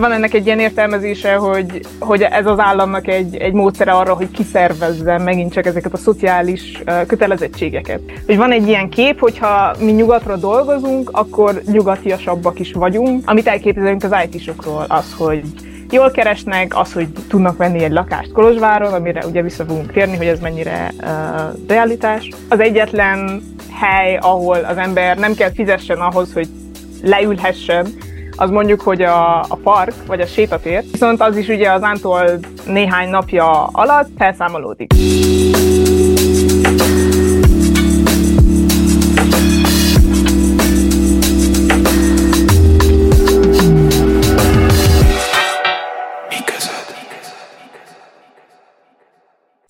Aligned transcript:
Van 0.00 0.12
ennek 0.12 0.34
egy 0.34 0.46
ilyen 0.46 0.58
értelmezése, 0.58 1.34
hogy, 1.34 1.80
hogy 1.98 2.22
ez 2.22 2.46
az 2.46 2.58
államnak 2.58 3.08
egy, 3.08 3.36
egy 3.36 3.52
módszere 3.52 3.92
arra, 3.92 4.14
hogy 4.14 4.30
kiszervezze 4.30 5.18
megint 5.18 5.52
csak 5.52 5.66
ezeket 5.66 5.92
a 5.92 5.96
szociális 5.96 6.82
kötelezettségeket. 7.06 8.00
Hogy 8.26 8.36
van 8.36 8.52
egy 8.52 8.68
ilyen 8.68 8.88
kép, 8.88 9.20
hogyha 9.20 9.74
mi 9.78 9.92
nyugatra 9.92 10.36
dolgozunk, 10.36 11.10
akkor 11.12 11.62
nyugatiasabbak 11.66 12.58
is 12.58 12.72
vagyunk. 12.72 13.30
Amit 13.30 13.46
elképzelünk 13.46 14.04
az 14.04 14.14
IT-sokról, 14.30 14.84
az, 14.88 15.14
hogy 15.18 15.42
jól 15.90 16.10
keresnek, 16.10 16.76
az, 16.76 16.92
hogy 16.92 17.08
tudnak 17.28 17.56
venni 17.56 17.84
egy 17.84 17.92
lakást 17.92 18.32
Kolozsváron, 18.32 18.92
amire 18.92 19.26
ugye 19.26 19.42
vissza 19.42 19.64
fogunk 19.64 19.92
térni, 19.92 20.16
hogy 20.16 20.26
ez 20.26 20.40
mennyire 20.40 20.92
uh, 21.00 21.08
realitás. 21.68 22.28
Az 22.48 22.60
egyetlen 22.60 23.42
hely, 23.80 24.16
ahol 24.16 24.56
az 24.56 24.76
ember 24.76 25.18
nem 25.18 25.34
kell 25.34 25.52
fizessen 25.52 25.98
ahhoz, 25.98 26.32
hogy 26.32 26.48
leülhessen, 27.02 27.86
az 28.36 28.50
mondjuk, 28.50 28.80
hogy 28.80 29.02
a, 29.02 29.40
a 29.40 29.58
park, 29.62 29.94
vagy 30.06 30.20
a 30.20 30.26
sétatér, 30.26 30.84
viszont 30.92 31.20
az 31.20 31.36
is 31.36 31.48
ugye 31.48 31.70
az 31.70 31.82
ántól 31.82 32.38
néhány 32.66 33.08
napja 33.08 33.66
alatt 33.66 34.08
felszámolódik. 34.18 34.92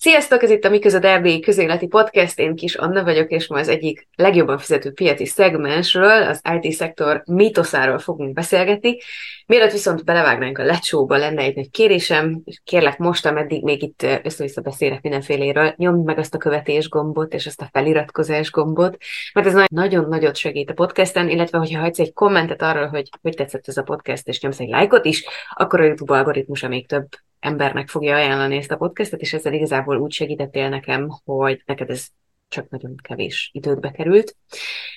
Sziasztok, 0.05 0.43
ez 0.43 0.49
itt 0.49 0.63
a 0.63 0.69
Miközöd 0.69 1.05
Erdélyi 1.05 1.39
Közéleti 1.39 1.87
Podcast, 1.87 2.39
én 2.39 2.55
Kis 2.55 2.75
Anna 2.75 3.03
vagyok, 3.03 3.31
és 3.31 3.47
ma 3.47 3.59
az 3.59 3.67
egyik 3.67 4.07
legjobban 4.15 4.57
fizető 4.57 4.91
piaci 4.91 5.25
szegmensről, 5.25 6.23
az 6.23 6.41
IT-szektor 6.61 7.23
mítoszáról 7.25 7.99
fogunk 7.99 8.33
beszélgetni. 8.33 8.97
Mielőtt 9.45 9.71
viszont 9.71 10.03
belevágnánk 10.03 10.57
a 10.57 10.63
lecsóba, 10.63 11.17
lenne 11.17 11.41
egy 11.41 11.55
nagy 11.55 11.69
kérésem, 11.69 12.41
és 12.45 12.61
kérlek 12.63 12.97
most, 12.97 13.25
ameddig 13.25 13.63
még 13.63 13.83
itt 13.83 14.05
össze-vissza 14.23 14.61
beszélek 14.61 15.01
mindenféléről, 15.01 15.73
nyomd 15.77 16.05
meg 16.05 16.17
azt 16.17 16.35
a 16.35 16.37
követés 16.37 16.89
gombot 16.89 17.33
és 17.33 17.45
azt 17.45 17.61
a 17.61 17.69
feliratkozás 17.71 18.51
gombot, 18.51 18.97
mert 19.33 19.47
ez 19.47 19.65
nagyon 19.71 20.07
nagyot 20.09 20.35
segít 20.35 20.69
a 20.69 20.73
podcasten, 20.73 21.29
illetve 21.29 21.57
hogyha 21.57 21.79
hagysz 21.79 21.99
egy 21.99 22.13
kommentet 22.13 22.61
arról, 22.61 22.87
hogy 22.87 23.09
hogy 23.21 23.35
tetszett 23.35 23.67
ez 23.67 23.77
a 23.77 23.83
podcast, 23.83 24.27
és 24.27 24.41
nyomsz 24.41 24.59
egy 24.59 24.69
lájkot 24.69 25.05
is, 25.05 25.25
akkor 25.53 25.81
a 25.81 25.85
YouTube 25.85 26.13
algoritmusa 26.13 26.67
még 26.67 26.87
több 26.87 27.07
embernek 27.45 27.87
fogja 27.87 28.15
ajánlani 28.15 28.55
ezt 28.55 28.71
a 28.71 28.77
podcastet, 28.77 29.21
és 29.21 29.33
ezzel 29.33 29.53
igazából 29.53 29.97
úgy 29.97 30.11
segítettél 30.11 30.69
nekem, 30.69 31.09
hogy 31.23 31.61
neked 31.65 31.89
ez 31.89 32.07
csak 32.47 32.69
nagyon 32.69 32.95
kevés 33.03 33.49
időbe 33.53 33.91
került. 33.91 34.35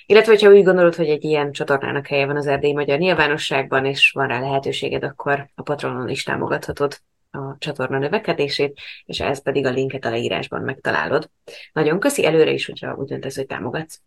Illetve, 0.06 0.32
hogyha 0.32 0.50
úgy 0.50 0.64
gondolod, 0.64 0.94
hogy 0.94 1.08
egy 1.08 1.24
ilyen 1.24 1.52
csatornának 1.52 2.06
helye 2.06 2.26
van 2.26 2.36
az 2.36 2.46
erdélyi 2.46 2.72
magyar 2.72 2.98
nyilvánosságban, 2.98 3.84
és 3.84 4.10
van 4.10 4.28
rá 4.28 4.40
lehetőséged, 4.40 5.04
akkor 5.04 5.48
a 5.54 5.62
Patronon 5.62 6.08
is 6.08 6.22
támogathatod 6.22 6.98
a 7.30 7.56
csatorna 7.58 7.98
növekedését, 7.98 8.80
és 9.04 9.20
ez 9.20 9.42
pedig 9.42 9.66
a 9.66 9.70
linket 9.70 10.04
a 10.04 10.10
leírásban 10.10 10.62
megtalálod. 10.62 11.30
Nagyon 11.72 12.00
köszi 12.00 12.24
előre 12.24 12.50
is, 12.50 12.66
hogyha 12.66 12.94
úgy 12.94 13.08
döntesz, 13.08 13.36
hogy 13.36 13.46
támogatsz. 13.46 14.00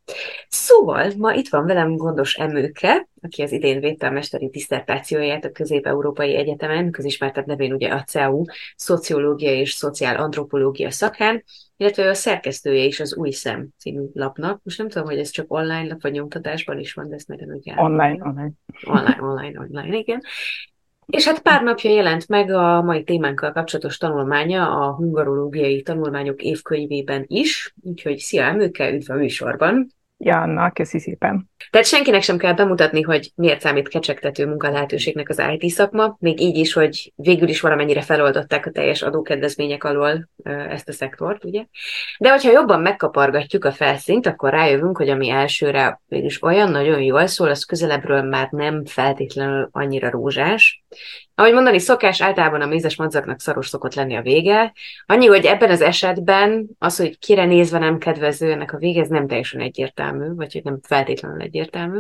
Szóval, 0.48 1.12
ma 1.18 1.34
itt 1.34 1.50
van 1.50 1.66
velem 1.66 1.96
Gondos 1.96 2.36
Emőke, 2.36 3.08
aki 3.22 3.42
az 3.42 3.52
idén 3.52 3.80
védte 3.80 4.08
a 4.08 4.12
mesteri 4.12 4.50
diszertációját 4.50 5.46
a 5.46 5.52
Közép-Európai 5.52 6.36
Egyetemen, 6.36 6.92
közismertebb 6.92 7.46
nevén 7.46 7.74
ugye 7.74 7.90
a 7.90 8.04
CEU, 8.04 8.44
Szociológia 8.76 9.54
és 9.54 9.72
Szociálantropológia 9.72 10.92
szakán, 10.92 11.44
illetve 11.78 12.10
a 12.10 12.14
szerkesztője 12.14 12.84
is 12.84 13.00
az 13.00 13.16
Új 13.16 13.32
Szem 13.32 13.68
című 13.78 14.04
lapnak. 14.14 14.62
Most 14.64 14.78
nem 14.78 14.90
tudom, 14.90 15.08
hogy 15.08 15.18
ez 15.18 15.30
csak 15.30 15.54
online 15.54 15.88
lap, 15.88 16.02
vagy 16.02 16.12
nyomtatásban 16.12 16.80
is 16.80 16.94
van, 16.94 17.10
de 17.10 17.16
ezt 17.16 17.30
ugye 17.30 17.74
Online, 17.76 18.24
online. 18.24 18.52
Online, 18.86 19.18
online, 19.22 19.60
online, 19.60 19.98
igen. 19.98 20.22
És 21.06 21.26
hát 21.26 21.42
pár 21.42 21.64
napja 21.64 21.92
jelent 21.92 22.28
meg 22.28 22.52
a 22.52 22.82
mai 22.82 23.04
témánkkal 23.04 23.52
kapcsolatos 23.52 23.98
tanulmánya 23.98 24.70
a 24.70 24.96
hungarológiai 24.96 25.82
tanulmányok 25.82 26.42
évkönyvében 26.42 27.26
is, 27.28 27.74
úgyhogy 27.82 28.18
szia 28.18 28.44
Emőke, 28.44 28.94
üdv 28.94 29.12
a 29.12 29.16
műsorban! 29.16 29.88
Ja, 30.24 30.46
na, 30.46 30.72
köszi 30.72 31.00
szépen. 31.00 31.50
Tehát 31.70 31.88
senkinek 31.88 32.22
sem 32.22 32.38
kell 32.38 32.54
bemutatni, 32.54 33.02
hogy 33.02 33.32
miért 33.36 33.62
számít 33.62 33.88
kecsegtető 33.88 34.48
munkalehetőségnek 34.48 35.30
az 35.30 35.42
IT 35.58 35.70
szakma, 35.70 36.16
még 36.20 36.42
így 36.42 36.58
is, 36.58 36.74
hogy 36.74 37.14
végül 37.16 37.48
is 37.48 37.62
valamennyire 37.62 38.02
feloldották 38.02 38.66
a 38.66 38.72
teljes 38.72 39.02
adókedvezmények 39.02 39.84
alól 39.84 40.30
ezt 40.44 40.90
a 40.90 40.92
szektort, 40.92 41.44
ugye? 41.44 41.66
De 42.18 42.30
hogyha 42.30 42.52
jobban 42.52 42.82
megkapargatjuk 42.82 43.66
a 43.66 43.72
felszínt, 43.72 44.26
akkor 44.26 44.50
rájövünk, 44.50 44.98
hogy 44.98 45.10
ami 45.10 45.30
elsőre 45.30 46.02
végülis 46.08 46.44
olyan 46.44 46.72
nagyon 46.72 47.02
jól 47.02 47.28
szól, 47.28 47.50
az 47.50 47.64
közelebbről 47.64 48.22
már 48.22 48.48
nem 48.52 48.86
feltétlenül 48.86 49.70
annyira 49.72 50.10
rózsás, 50.10 50.84
ahogy 51.36 51.54
mondani 51.54 51.80
szokás, 51.80 52.22
általában 52.22 52.62
a 52.62 52.66
mézes 52.66 52.96
madzagnak 52.96 53.40
szaros 53.40 53.68
szokott 53.68 53.94
lenni 53.94 54.16
a 54.16 54.22
vége. 54.22 54.74
Annyi, 55.06 55.26
hogy 55.26 55.46
ebben 55.46 55.70
az 55.70 55.82
esetben 55.82 56.68
az, 56.80 56.98
hogy 56.98 57.18
kire 57.18 57.46
nézve 57.46 57.80
nem 57.80 57.98
kedvező, 57.98 58.52
ennek 58.52 58.74
a 58.74 58.78
vége, 58.78 59.02
ez 59.02 59.08
nem 59.08 59.28
teljesen 59.28 59.62
egyértelmű, 59.62 60.11
vagy 60.18 60.54
hogy 60.54 60.64
nem 60.64 60.80
feltétlenül 60.82 61.42
egyértelmű. 61.42 62.00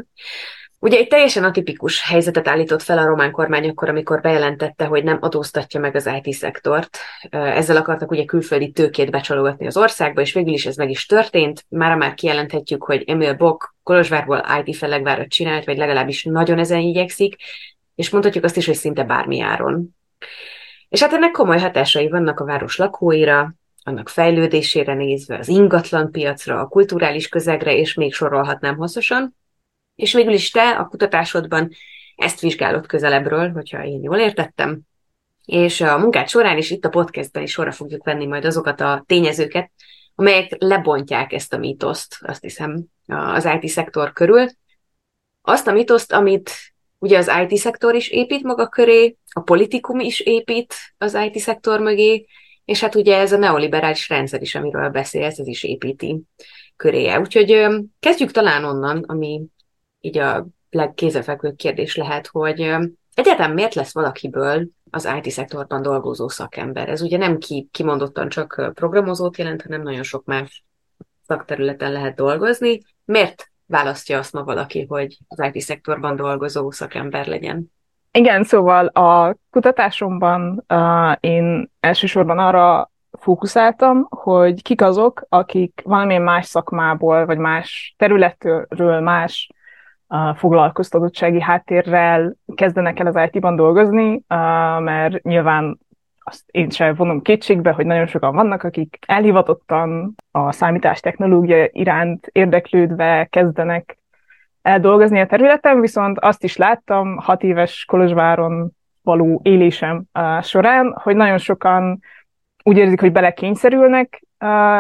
Ugye 0.80 0.98
egy 0.98 1.08
teljesen 1.08 1.44
atipikus 1.44 2.02
helyzetet 2.02 2.48
állított 2.48 2.82
fel 2.82 2.98
a 2.98 3.06
román 3.06 3.32
kormány 3.32 3.70
akkor, 3.70 3.90
amikor 3.90 4.22
bejelentette, 4.22 4.86
hogy 4.86 5.04
nem 5.04 5.18
adóztatja 5.22 5.80
meg 5.80 5.96
az 5.96 6.10
IT-szektort. 6.22 6.98
Ezzel 7.30 7.76
akartak 7.76 8.12
ugye 8.12 8.26
külföldi 8.26 8.72
tőkét 8.72 9.12
becsalogatni 9.12 9.68
az 9.68 9.78
országba, 9.78 10.22
és 10.22 10.34
végül 10.34 10.54
is 10.54 10.66
ez 10.66 10.76
meg 10.76 10.90
is 10.90 11.06
történt. 11.06 11.66
Mára 11.70 11.96
már 11.96 12.14
kijelenthetjük, 12.14 12.84
hogy 12.84 13.04
Emil 13.08 13.34
Bock 13.34 13.76
Kolozsvárból 13.84 14.46
IT 14.64 14.76
felegvárat 14.76 15.28
csinált, 15.28 15.66
vagy 15.66 15.78
legalábbis 15.78 16.24
nagyon 16.24 16.60
ezen 16.60 16.80
igyekszik, 16.80 17.36
és 17.96 18.10
mondhatjuk 18.10 18.44
azt 18.44 18.58
is, 18.58 18.66
hogy 18.66 18.76
szinte 18.76 19.04
bármi 19.04 19.42
áron. 19.42 19.96
És 20.90 21.02
hát 21.02 21.14
ennek 21.14 21.32
komoly 21.32 21.60
hatásai 21.60 22.10
vannak 22.10 22.40
a 22.40 22.46
város 22.46 22.78
lakóira, 22.78 23.54
annak 23.84 24.10
fejlődésére 24.10 24.94
nézve, 24.94 25.38
az 25.38 25.48
ingatlan 25.48 26.12
piacra, 26.12 26.60
a 26.60 26.68
kulturális 26.68 27.28
közegre, 27.28 27.76
és 27.76 27.94
még 27.94 28.14
sorolhatnám 28.14 28.76
hosszasan. 28.76 29.36
És 29.96 30.14
végül 30.14 30.34
is 30.34 30.52
te 30.52 30.70
a 30.70 30.86
kutatásodban 30.86 31.70
ezt 32.16 32.40
vizsgálod 32.40 32.88
közelebbről, 32.88 33.52
hogyha 33.52 33.86
én 33.86 34.04
jól 34.04 34.18
értettem, 34.18 34.80
és 35.46 35.82
a 35.82 35.98
munkát 35.98 36.30
során 36.30 36.58
is 36.58 36.70
itt 36.70 36.86
a 36.86 36.90
podcastben 36.90 37.44
is 37.44 37.52
sorra 37.52 37.72
fogjuk 37.72 38.04
venni 38.04 38.26
majd 38.26 38.46
azokat 38.46 38.82
a 38.82 39.04
tényezőket, 39.06 39.72
amelyek 40.16 40.56
lebontják 40.58 41.34
ezt 41.34 41.54
a 41.54 41.58
mítoszt, 41.58 42.18
azt 42.22 42.42
hiszem, 42.42 42.86
az 43.08 43.50
IT-szektor 43.60 44.14
körül. 44.14 44.48
Azt 45.42 45.68
a 45.68 45.72
mítoszt, 45.72 46.12
amit 46.12 46.52
Ugye 47.04 47.18
az 47.18 47.32
IT-szektor 47.48 47.96
is 47.96 48.10
épít 48.10 48.44
maga 48.44 48.68
köré, 48.68 49.18
a 49.30 49.40
politikum 49.40 50.00
is 50.00 50.20
épít 50.20 50.76
az 50.98 51.14
IT-szektor 51.14 51.80
mögé, 51.80 52.26
és 52.66 52.82
hát 52.82 52.96
ugye 52.96 53.18
ez 53.18 53.32
a 53.32 53.38
neoliberális 53.38 54.10
rendszer 54.10 54.42
is, 54.42 54.56
amiről 54.56 54.90
beszélsz, 54.90 55.40
ez 55.40 55.48
is 55.48 55.64
építi 55.64 56.22
köréje. 56.76 57.20
Úgyhogy 57.20 57.68
kezdjük 58.00 58.32
talán 58.32 58.64
onnan, 58.64 59.04
ami 59.08 59.42
így 60.00 60.18
a 60.18 60.48
legkézefekvőbb 60.70 61.56
kérdés 61.56 61.96
lehet, 61.96 62.28
hogy 62.28 62.60
egyáltalán 63.14 63.52
miért 63.52 63.74
lesz 63.74 63.94
valakiből 63.94 64.68
az 64.90 65.10
IT-szektorban 65.22 65.82
dolgozó 65.82 66.28
szakember? 66.28 66.90
Ez 66.90 67.02
ugye 67.02 67.18
nem 67.18 67.38
ki, 67.38 67.68
kimondottan 67.72 68.30
csak 68.30 68.72
programozót 68.74 69.38
jelent, 69.38 69.62
hanem 69.62 69.82
nagyon 69.82 70.04
sok 70.04 70.26
más 70.26 70.64
szakterületen 71.28 71.92
lehet 71.92 72.16
dolgozni. 72.16 72.82
Miért 73.06 73.52
választja 73.66 74.18
azt 74.18 74.34
ma 74.34 74.44
valaki, 74.44 74.86
hogy 74.86 75.18
az 75.28 75.50
IT-szektorban 75.54 76.16
dolgozó 76.16 76.72
szakember 76.72 77.28
legyen? 77.28 77.72
Igen, 78.14 78.44
szóval 78.44 78.86
a 78.86 79.36
kutatásomban 79.50 80.66
uh, 80.68 81.16
én 81.20 81.72
elsősorban 81.80 82.40
arra 82.40 82.92
fókuszáltam, 83.20 84.08
hogy 84.10 84.62
kik 84.62 84.82
azok, 84.82 85.26
akik 85.30 85.82
valamilyen 85.86 86.22
más 86.22 86.46
szakmából, 86.46 87.26
vagy 87.26 87.38
más 87.38 87.96
területről, 87.98 89.00
más 89.00 89.50
uh, 90.08 90.36
foglalkoztatottsági 90.36 91.42
háttérrel 91.42 92.36
kezdenek 92.56 93.00
el 93.00 93.08
az 93.08 93.30
IT-ban 93.32 93.56
dolgozni, 93.56 94.14
uh, 94.14 94.80
mert 94.80 95.24
nyilván 95.24 95.80
azt 96.20 96.44
én 96.52 96.70
sem 96.70 96.96
vonom 96.96 97.22
kétségbe, 97.22 97.72
hogy 97.72 97.86
nagyon 97.86 98.08
sokan 98.08 98.36
vannak, 98.36 98.64
akik 98.64 98.98
elhivatottan 99.08 100.16
a 100.32 100.52
számítástechnológia 100.52 101.70
iránt 101.72 102.28
érdeklődve 102.32 103.28
kezdenek 103.30 104.01
eldolgozni 104.62 105.20
a 105.20 105.26
területen, 105.26 105.80
viszont 105.80 106.20
azt 106.20 106.44
is 106.44 106.58
láttam 106.58 107.18
hat 107.18 107.44
éves 107.44 107.86
Kolozsváron 107.86 108.72
való 109.02 109.40
élésem 109.44 110.04
során, 110.42 110.94
hogy 111.04 111.16
nagyon 111.16 111.38
sokan 111.38 112.00
úgy 112.64 112.78
érzik, 112.78 113.00
hogy 113.00 113.12
belekényszerülnek 113.12 114.24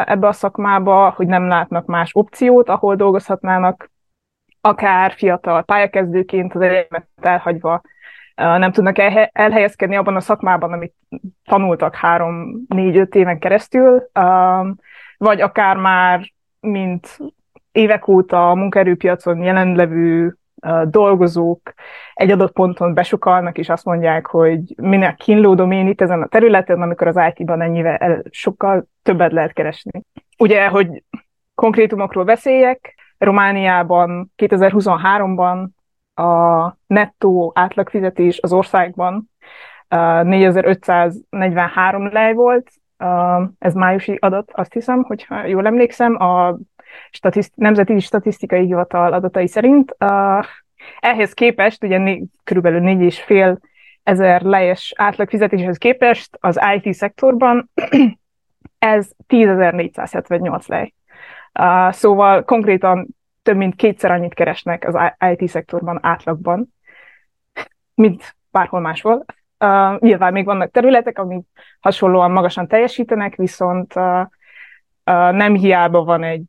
ebbe 0.05 0.27
a 0.27 0.31
szakmába, 0.31 1.13
hogy 1.15 1.27
nem 1.27 1.47
látnak 1.47 1.85
más 1.85 2.09
opciót, 2.13 2.69
ahol 2.69 2.95
dolgozhatnának, 2.95 3.91
akár 4.61 5.11
fiatal 5.11 5.63
pályakezdőként 5.63 6.53
az 6.53 6.61
egyetemet 6.61 7.07
elhagyva 7.21 7.81
nem 8.35 8.71
tudnak 8.71 8.97
elhelyezkedni 9.31 9.95
abban 9.95 10.15
a 10.15 10.19
szakmában, 10.19 10.73
amit 10.73 10.93
tanultak 11.43 11.95
három, 11.95 12.65
négy, 12.67 12.97
öt 12.97 13.15
éven 13.15 13.39
keresztül, 13.39 14.09
vagy 15.17 15.41
akár 15.41 15.77
már, 15.77 16.31
mint 16.59 17.17
évek 17.71 18.07
óta 18.07 18.49
a 18.49 18.55
munkaerőpiacon 18.55 19.41
jelenlevő 19.41 20.35
dolgozók 20.83 21.73
egy 22.13 22.31
adott 22.31 22.53
ponton 22.53 22.93
besokalnak, 22.93 23.57
és 23.57 23.69
azt 23.69 23.85
mondják, 23.85 24.25
hogy 24.25 24.61
minek 24.75 25.15
kínlódom 25.15 25.71
én 25.71 25.87
itt 25.87 26.01
ezen 26.01 26.21
a 26.21 26.27
területen, 26.27 26.81
amikor 26.81 27.07
az 27.07 27.19
IT-ban 27.33 27.61
ennyivel 27.61 28.23
sokkal 28.29 28.85
többet 29.03 29.31
lehet 29.31 29.53
keresni. 29.53 30.01
Ugye, 30.37 30.67
hogy 30.67 31.03
konkrétumokról 31.55 32.23
beszéljek, 32.23 32.95
Romániában 33.17 34.31
2023-ban 34.37 35.67
a 36.15 36.67
nettó 36.87 37.51
átlagfizetés 37.55 38.39
az 38.41 38.53
országban 38.53 39.29
4543 39.87 42.11
lej 42.11 42.33
volt, 42.33 42.71
ez 43.59 43.73
májusi 43.73 44.17
adat, 44.19 44.51
azt 44.53 44.73
hiszem, 44.73 45.03
hogyha 45.03 45.45
jól 45.45 45.65
emlékszem, 45.65 46.21
a 46.21 46.57
statiszt- 47.11 47.55
Nemzeti 47.55 47.99
Statisztikai 47.99 48.65
Hivatal 48.65 49.13
adatai 49.13 49.47
szerint. 49.47 49.95
Ehhez 50.99 51.33
képest, 51.33 51.83
ugye 51.83 51.97
né- 51.97 52.29
körülbelül 52.43 52.79
négy 52.79 53.01
és 53.01 53.21
fél 53.21 53.59
ezer 54.03 54.41
lejes 54.41 54.93
átlagfizetéshez 54.97 55.77
képest 55.77 56.37
az 56.39 56.59
IT 56.75 56.93
szektorban 56.93 57.69
ez 58.79 59.11
10.478 59.27 60.67
lej. 60.67 60.93
Uh, 61.59 61.91
szóval 61.91 62.43
konkrétan 62.43 63.07
több 63.43 63.55
mint 63.55 63.75
kétszer 63.75 64.11
annyit 64.11 64.33
keresnek 64.33 64.87
az 64.87 64.97
IT 65.31 65.49
szektorban 65.49 65.99
átlagban, 66.01 66.73
mint 67.93 68.35
bárhol 68.51 68.79
máshol. 68.79 69.25
Uh, 69.59 69.99
nyilván 69.99 70.31
még 70.33 70.45
vannak 70.45 70.71
területek, 70.71 71.19
amik 71.19 71.45
hasonlóan 71.79 72.31
magasan 72.31 72.67
teljesítenek, 72.67 73.35
viszont 73.35 73.95
uh, 73.95 74.03
uh, 74.03 74.27
nem 75.31 75.55
hiába 75.55 76.03
van 76.03 76.23
egy 76.23 76.47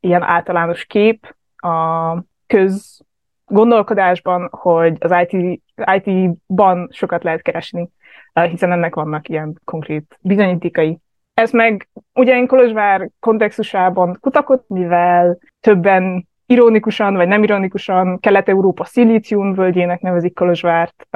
ilyen 0.00 0.22
általános 0.22 0.84
kép 0.84 1.36
a 1.56 2.14
köz 2.46 3.00
gondolkodásban, 3.46 4.48
hogy 4.50 4.96
az 5.00 5.26
IT, 5.28 5.62
IT-ban 5.94 6.88
sokat 6.92 7.22
lehet 7.22 7.42
keresni, 7.42 7.88
hiszen 8.32 8.72
ennek 8.72 8.94
vannak 8.94 9.28
ilyen 9.28 9.60
konkrét 9.64 10.18
bizonyítékai. 10.20 10.98
Ez 11.34 11.52
meg 11.52 11.88
ugye 12.14 12.36
én 12.36 12.46
Kolozsvár 12.46 13.08
kontextusában 13.20 14.18
kutakot, 14.20 14.64
mivel 14.68 15.38
többen 15.60 16.28
ironikusan 16.46 17.14
vagy 17.14 17.28
nem 17.28 17.42
ironikusan 17.42 18.20
Kelet-Európa 18.20 18.84
szilícium 18.84 19.54
völgyének 19.54 20.00
nevezik 20.00 20.34
Kolozsvárt, 20.34 21.06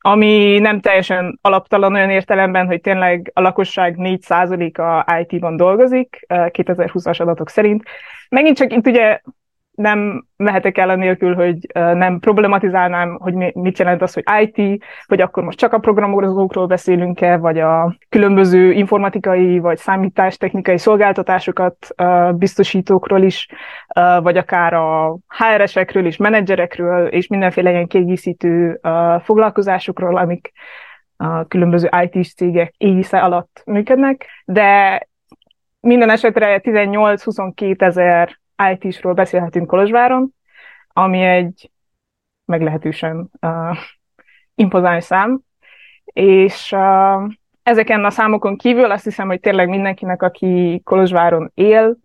ami 0.00 0.58
nem 0.58 0.80
teljesen 0.80 1.38
alaptalan 1.42 1.94
olyan 1.94 2.10
értelemben, 2.10 2.66
hogy 2.66 2.80
tényleg 2.80 3.30
a 3.34 3.40
lakosság 3.40 3.94
4%-a 3.98 5.18
IT-ban 5.20 5.56
dolgozik, 5.56 6.26
2020-as 6.28 7.20
adatok 7.20 7.48
szerint. 7.48 7.82
Megint 8.28 8.56
csak 8.56 8.72
itt 8.72 8.86
ugye 8.86 9.20
nem 9.80 10.26
mehetek 10.36 10.78
el 10.78 10.96
nélkül, 10.96 11.34
hogy 11.34 11.56
nem 11.72 12.18
problematizálnám, 12.18 13.18
hogy 13.20 13.34
mit 13.54 13.78
jelent 13.78 14.02
az, 14.02 14.14
hogy 14.14 14.24
IT, 14.40 14.84
hogy 15.06 15.20
akkor 15.20 15.44
most 15.44 15.58
csak 15.58 15.72
a 15.72 15.78
programozókról 15.78 16.66
beszélünk-e, 16.66 17.36
vagy 17.36 17.58
a 17.58 17.96
különböző 18.08 18.72
informatikai 18.72 19.58
vagy 19.58 19.78
számítástechnikai 19.78 20.78
szolgáltatásokat 20.78 21.94
biztosítókról 22.34 23.22
is, 23.22 23.48
vagy 24.22 24.36
akár 24.36 24.74
a 24.74 25.16
HR-esekről 25.28 26.06
és 26.06 26.16
menedzserekről, 26.16 27.06
és 27.06 27.26
mindenféle 27.26 27.70
ilyen 27.70 27.86
kiegészítő 27.86 28.80
foglalkozásokról, 29.22 30.16
amik 30.16 30.52
a 31.16 31.44
különböző 31.44 31.88
IT-s 32.02 32.34
cégek 32.34 32.74
égisze 32.76 33.20
alatt 33.20 33.62
működnek, 33.66 34.26
de 34.44 35.00
minden 35.80 36.10
esetre 36.10 36.60
18-22 36.62 37.80
ezer 37.80 38.38
IT-sról 38.72 39.12
beszélhetünk 39.12 39.66
Kolozsváron, 39.66 40.34
ami 40.88 41.22
egy 41.22 41.70
meglehetősen 42.44 43.30
uh, 43.40 43.76
impozáns 44.54 45.04
szám, 45.04 45.40
és 46.04 46.72
uh, 46.72 47.32
ezeken 47.62 48.04
a 48.04 48.10
számokon 48.10 48.56
kívül 48.56 48.90
azt 48.90 49.04
hiszem, 49.04 49.26
hogy 49.26 49.40
tényleg 49.40 49.68
mindenkinek, 49.68 50.22
aki 50.22 50.80
Kolozsváron 50.84 51.50
él, 51.54 51.96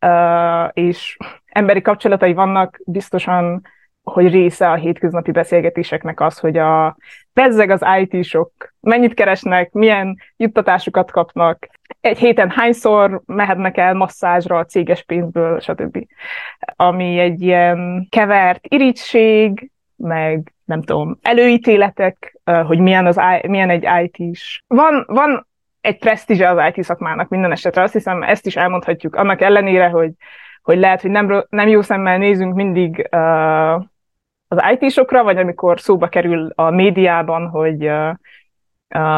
uh, 0.00 0.68
és 0.72 1.16
emberi 1.46 1.80
kapcsolatai 1.80 2.32
vannak, 2.32 2.80
biztosan, 2.84 3.62
hogy 4.02 4.30
része 4.30 4.70
a 4.70 4.74
hétköznapi 4.74 5.30
beszélgetéseknek 5.30 6.20
az, 6.20 6.38
hogy 6.38 6.56
a 6.56 6.96
bezzeg 7.32 7.70
az 7.70 7.84
IT-sok 8.00 8.74
mennyit 8.80 9.14
keresnek, 9.14 9.72
milyen 9.72 10.16
juttatásokat 10.36 11.10
kapnak, 11.10 11.68
egy 12.00 12.18
héten 12.18 12.50
hányszor 12.50 13.22
mehetnek 13.26 13.76
el 13.76 13.94
masszázsra 13.94 14.58
a 14.58 14.64
céges 14.64 15.02
pénzből, 15.02 15.60
stb. 15.60 16.06
Ami 16.76 17.18
egy 17.18 17.42
ilyen 17.42 18.06
kevert 18.10 18.66
irítség, 18.68 19.70
meg 19.96 20.52
nem 20.64 20.82
tudom, 20.82 21.18
előítéletek, 21.22 22.38
hogy 22.66 22.78
milyen, 22.78 23.06
az, 23.06 23.20
milyen 23.48 23.70
egy 23.70 23.86
IT-s. 24.02 24.62
Van, 24.66 25.04
van 25.06 25.46
egy 25.80 25.98
presztízse 25.98 26.48
az 26.48 26.72
IT 26.74 26.84
szakmának 26.84 27.28
minden 27.28 27.52
esetre, 27.52 27.82
azt 27.82 27.92
hiszem 27.92 28.22
ezt 28.22 28.46
is 28.46 28.56
elmondhatjuk, 28.56 29.14
annak 29.14 29.40
ellenére, 29.40 29.88
hogy, 29.88 30.10
hogy 30.62 30.78
lehet, 30.78 31.00
hogy 31.00 31.10
nem, 31.10 31.44
nem 31.48 31.68
jó 31.68 31.82
szemmel 31.82 32.18
nézünk 32.18 32.54
mindig 32.54 33.08
uh, 33.12 33.74
az 34.48 34.62
IT-sokra, 34.78 35.22
vagy 35.22 35.36
amikor 35.36 35.80
szóba 35.80 36.08
kerül 36.08 36.52
a 36.54 36.70
médiában, 36.70 37.48
hogy 37.48 37.86
uh, 37.86 38.10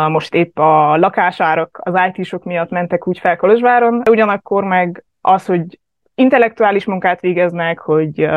most 0.09 0.35
épp 0.35 0.59
a 0.59 0.97
lakásárak 0.97 1.81
az 1.83 2.01
IT-sok 2.13 2.45
miatt 2.45 2.71
mentek 2.71 3.07
úgy 3.07 3.19
fel 3.19 3.37
Kolozsváron, 3.37 4.03
ugyanakkor 4.11 4.65
meg 4.65 5.05
az, 5.21 5.47
hogy 5.47 5.79
intellektuális 6.15 6.85
munkát 6.85 7.21
végeznek, 7.21 7.79
hogy 7.79 8.29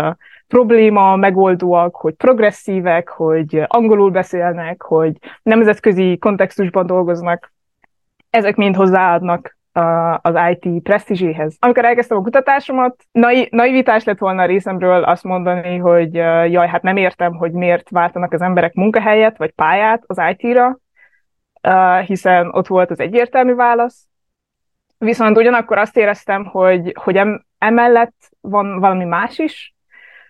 probléma 0.48 1.16
megoldóak, 1.16 1.96
hogy 1.96 2.14
progresszívek, 2.14 3.10
hogy 3.10 3.64
angolul 3.68 4.12
beszélnek, 4.12 4.82
hogy 4.82 5.18
nemzetközi 5.44 6.18
kontextusban 6.18 6.86
dolgoznak, 6.86 7.54
ezek 8.30 8.56
mind 8.56 8.76
hozzáadnak 8.76 9.58
az 10.22 10.34
IT 10.50 10.82
presztízséhez. 10.84 11.56
Amikor 11.60 11.86
elkezdtem 11.86 12.18
a 12.18 12.22
kutatásomat, 12.22 12.96
nai- 13.12 13.48
naivitás 13.52 14.04
lett 14.04 14.18
volna 14.18 14.42
a 14.42 14.46
részemről 14.46 15.04
azt 15.04 15.24
mondani, 15.24 15.78
hogy 15.78 16.14
jaj, 16.52 16.68
hát 16.68 16.82
nem 16.82 16.98
értem, 16.98 17.36
hogy 17.36 17.52
miért 17.52 17.90
váltanak 17.90 18.34
az 18.34 18.42
emberek 18.42 18.74
munkahelyet 18.74 19.38
vagy 19.38 19.52
pályát 19.52 20.04
az 20.08 20.22
IT-ra, 20.38 20.80
hiszen 22.06 22.50
ott 22.52 22.68
volt 22.68 22.92
az 22.92 23.00
egyértelmű 23.00 23.54
válasz. 23.54 24.08
Viszont 24.98 25.38
ugyanakkor 25.38 25.78
azt 25.78 25.98
éreztem, 25.98 26.46
hogy, 26.46 26.94
hogy 27.04 27.22
emellett 27.58 28.30
van 28.42 28.80
valami 28.80 29.06
más 29.06 29.38
is, 29.38 29.76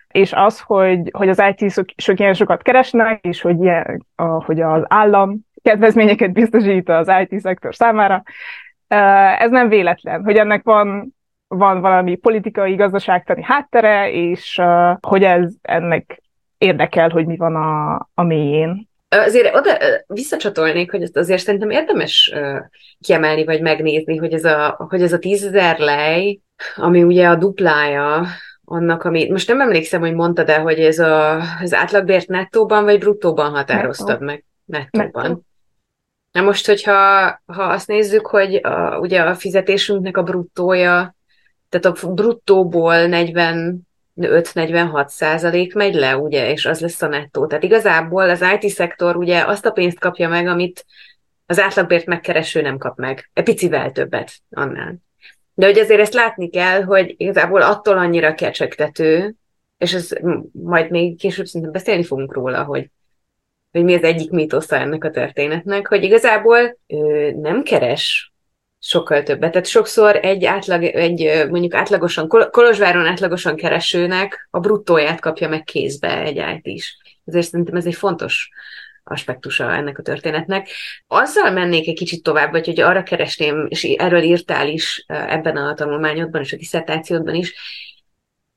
és 0.08 0.32
az, 0.32 0.60
hogy, 0.60 1.10
hogy 1.12 1.28
az 1.28 1.42
IT 1.54 1.72
sok, 1.72 1.86
sok 1.96 2.20
ilyen 2.20 2.34
sokat 2.34 2.62
keresnek, 2.62 3.24
és 3.24 3.40
hogy, 3.40 3.60
ilyen, 3.60 4.06
hogy 4.16 4.60
az 4.60 4.82
állam 4.88 5.38
kedvezményeket 5.62 6.32
biztosít 6.32 6.88
az 6.88 7.12
IT 7.28 7.40
szektor 7.40 7.74
számára, 7.74 8.22
ez 9.38 9.50
nem 9.50 9.68
véletlen, 9.68 10.24
hogy 10.24 10.36
ennek 10.36 10.62
van, 10.62 11.14
van 11.48 11.80
valami 11.80 12.16
politikai, 12.16 12.74
gazdaságtani 12.74 13.42
háttere, 13.42 14.10
és 14.10 14.60
hogy 15.00 15.22
ez 15.24 15.54
ennek 15.62 16.22
érdekel, 16.58 17.08
hogy 17.08 17.26
mi 17.26 17.36
van 17.36 17.56
a, 17.56 17.94
a 18.14 18.22
mélyén. 18.22 18.88
Azért 19.08 19.54
oda 19.54 19.78
visszacsatolnék, 20.06 20.90
hogy 20.90 21.02
ezt 21.02 21.16
azért 21.16 21.42
szerintem 21.42 21.70
érdemes 21.70 22.34
kiemelni, 23.00 23.44
vagy 23.44 23.60
megnézni, 23.60 24.16
hogy 24.16 24.32
ez 24.32 24.44
a, 24.44 24.86
hogy 24.88 25.02
ez 25.02 25.12
a 25.12 25.18
tízezer 25.18 25.78
lej, 25.78 26.40
ami 26.76 27.02
ugye 27.02 27.28
a 27.28 27.36
duplája 27.36 28.26
annak, 28.64 29.04
ami, 29.04 29.30
most 29.30 29.48
nem 29.48 29.60
emlékszem, 29.60 30.00
hogy 30.00 30.14
mondtad 30.14 30.46
de 30.46 30.58
hogy 30.58 30.80
ez 30.80 30.98
a, 30.98 31.40
az 31.60 31.74
átlagbért 31.74 32.28
nettóban, 32.28 32.84
vagy 32.84 32.98
bruttóban 32.98 33.50
határoztad 33.50 34.08
Nettó. 34.08 34.24
meg? 34.24 34.44
Nettóban. 34.64 35.22
Nettó. 35.22 35.44
Na 36.32 36.42
most, 36.42 36.66
hogyha 36.66 36.92
ha 37.46 37.62
azt 37.62 37.86
nézzük, 37.86 38.26
hogy 38.26 38.54
a, 38.54 38.98
ugye 38.98 39.20
a 39.20 39.34
fizetésünknek 39.34 40.16
a 40.16 40.22
bruttója, 40.22 41.16
tehát 41.68 41.98
a 41.98 42.12
bruttóból 42.12 43.06
40 43.06 43.86
5-46 44.20 45.08
százalék 45.08 45.74
megy 45.74 45.94
le, 45.94 46.16
ugye, 46.16 46.50
és 46.50 46.66
az 46.66 46.80
lesz 46.80 47.02
a 47.02 47.08
nettó. 47.08 47.46
Tehát 47.46 47.64
igazából 47.64 48.30
az 48.30 48.44
IT-szektor 48.60 49.16
ugye 49.16 49.44
azt 49.44 49.66
a 49.66 49.70
pénzt 49.70 49.98
kapja 49.98 50.28
meg, 50.28 50.46
amit 50.46 50.86
az 51.46 51.60
átlagbért 51.60 52.06
megkereső 52.06 52.60
nem 52.60 52.78
kap 52.78 52.98
meg. 52.98 53.30
Egy 53.32 53.44
picivel 53.44 53.92
többet 53.92 54.32
annál. 54.50 54.94
De 55.54 55.66
hogy 55.66 55.78
azért 55.78 56.00
ezt 56.00 56.14
látni 56.14 56.48
kell, 56.50 56.82
hogy 56.82 57.14
igazából 57.16 57.62
attól 57.62 57.98
annyira 57.98 58.34
kecsegtető, 58.34 59.34
és 59.78 59.92
ez 59.92 60.10
majd 60.52 60.90
még 60.90 61.18
később 61.18 61.46
szerintem 61.46 61.72
beszélni 61.72 62.04
fogunk 62.04 62.32
róla, 62.32 62.64
hogy, 62.64 62.90
hogy 63.72 63.84
mi 63.84 63.94
az 63.94 64.02
egyik 64.02 64.30
mítosza 64.30 64.76
ennek 64.76 65.04
a 65.04 65.10
történetnek, 65.10 65.86
hogy 65.86 66.02
igazából 66.02 66.78
ő 66.86 67.30
nem 67.32 67.62
keres 67.62 68.32
sokkal 68.88 69.22
többet. 69.22 69.50
Tehát 69.50 69.66
sokszor 69.66 70.16
egy 70.16 70.44
átlag, 70.44 70.84
egy 70.84 71.48
mondjuk 71.50 71.74
átlagosan, 71.74 72.28
Kolozsváron 72.28 73.06
átlagosan 73.06 73.56
keresőnek 73.56 74.48
a 74.50 74.60
bruttóját 74.60 75.20
kapja 75.20 75.48
meg 75.48 75.62
kézbe 75.62 76.20
egy 76.20 76.36
IT 76.36 76.66
is. 76.66 76.98
Ezért 77.24 77.46
szerintem 77.48 77.74
ez 77.74 77.86
egy 77.86 77.94
fontos 77.94 78.50
aspektusa 79.04 79.72
ennek 79.72 79.98
a 79.98 80.02
történetnek. 80.02 80.68
Azzal 81.06 81.50
mennék 81.50 81.88
egy 81.88 81.94
kicsit 81.94 82.22
tovább, 82.22 82.50
vagy 82.50 82.66
hogy 82.66 82.80
arra 82.80 83.02
keresném, 83.02 83.66
és 83.68 83.82
erről 83.84 84.22
írtál 84.22 84.68
is 84.68 85.04
ebben 85.06 85.56
a 85.56 85.74
tanulmányodban 85.74 86.40
és 86.40 86.52
a 86.52 86.56
diszertációdban 86.56 87.34
is, 87.34 87.54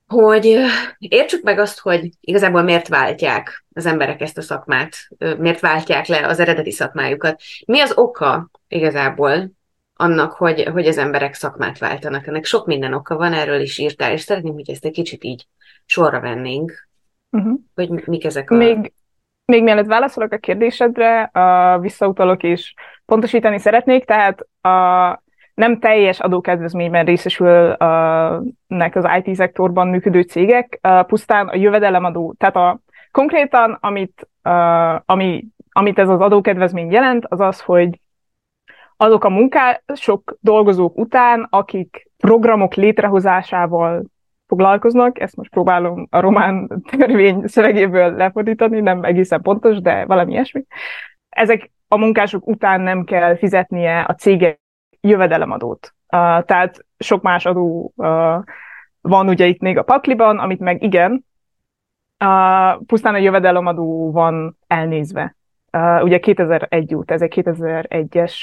hogy 0.08 0.58
értsük 0.98 1.44
meg 1.44 1.60
azt, 1.60 1.80
hogy 1.80 2.10
igazából 2.20 2.62
miért 2.62 2.88
váltják 2.88 3.66
az 3.74 3.86
emberek 3.86 4.22
ezt 4.22 4.38
a 4.38 4.42
szakmát, 4.42 4.96
miért 5.38 5.60
váltják 5.60 6.08
le 6.08 6.28
az 6.28 6.40
eredeti 6.40 6.72
szakmájukat. 6.72 7.42
Mi 7.66 7.80
az 7.80 7.92
oka 7.96 8.50
igazából 8.68 9.52
annak, 10.02 10.32
hogy, 10.32 10.64
hogy 10.64 10.88
az 10.88 10.98
emberek 10.98 11.34
szakmát 11.34 11.78
váltanak? 11.78 12.28
Ennek 12.28 12.46
sok 12.46 12.66
minden 12.66 12.94
oka 12.94 13.16
van, 13.16 13.34
erről 13.34 13.60
is 13.60 13.78
írtál, 13.78 14.12
és 14.12 14.22
szeretném, 14.22 14.54
hogy 14.54 14.70
ezt 14.70 14.86
egy 14.86 14.92
kicsit 14.92 15.24
így 15.24 15.48
sorra 15.86 16.20
vennénk, 16.20 16.88
uh-huh. 17.32 17.60
hogy 17.76 17.90
mik 18.06 18.26
ezek 18.26 18.52
a... 18.52 18.56
Még, 18.56 18.94
még 19.46 19.64
mielőtt 19.64 19.86
válaszolok 19.86 20.32
a 20.32 20.38
kérdésedre, 20.38 21.32
uh, 21.34 21.82
visszautalok 21.82 22.44
és 22.44 22.74
pontosítani 23.06 23.60
szeretnék, 23.60 24.06
tehát 24.06 24.40
a 24.62 25.24
nem 25.54 25.80
teljes 25.80 26.20
adókedvezményben 26.20 27.06
részesülnek 27.06 28.96
az 28.96 29.08
IT-szektorban 29.24 29.88
működő 29.88 30.22
cégek, 30.22 30.80
pusztán 31.08 31.48
a 31.48 31.56
jövedelemadó, 31.56 32.36
tehát 32.38 32.56
a, 32.56 32.80
konkrétan 33.12 33.78
amit, 33.82 34.30
ami, 35.06 35.46
amit 35.72 36.00
ez 36.00 36.10
az 36.10 36.20
adókedvezmény 36.20 36.92
jelent, 36.92 37.26
az 37.30 37.40
az, 37.40 37.60
hogy 37.62 38.00
azok 39.02 39.24
a 39.24 39.30
munkások, 39.30 40.38
dolgozók 40.40 40.98
után, 40.98 41.48
akik 41.50 42.10
programok 42.18 42.74
létrehozásával 42.74 44.04
foglalkoznak, 44.48 45.20
ezt 45.20 45.36
most 45.36 45.50
próbálom 45.50 46.08
a 46.10 46.20
román 46.20 46.82
törvény 46.98 47.48
szövegéből 47.48 48.16
lefordítani, 48.16 48.80
nem 48.80 49.04
egészen 49.04 49.42
pontos, 49.42 49.82
de 49.82 50.06
valami 50.06 50.32
ilyesmi. 50.32 50.66
Ezek 51.30 51.72
a 51.88 51.98
munkások 51.98 52.48
után 52.48 52.82
nem 52.82 53.04
kell 53.04 53.36
fizetnie 53.36 54.00
a 54.08 54.14
cégek 54.14 54.60
jövedelemadót. 55.02 55.94
Uh, 56.04 56.44
tehát 56.44 56.86
sok 56.98 57.22
más 57.22 57.46
adó 57.46 57.94
uh, 57.96 58.44
van 59.02 59.28
ugye 59.28 59.46
itt 59.46 59.60
még 59.60 59.78
a 59.78 59.84
pakliban, 59.84 60.40
amit 60.40 60.60
meg 60.60 60.84
igen, 60.84 61.26
uh, 62.26 62.86
pusztán 62.86 63.14
a 63.14 63.18
jövedelemadó 63.18 64.12
van 64.12 64.58
elnézve. 64.68 65.36
Uh, 65.72 66.04
ugye 66.04 66.20
2001 66.20 66.96
út, 66.96 67.12
ez 67.12 67.22
egy 67.22 67.34
2001-es 67.36 68.34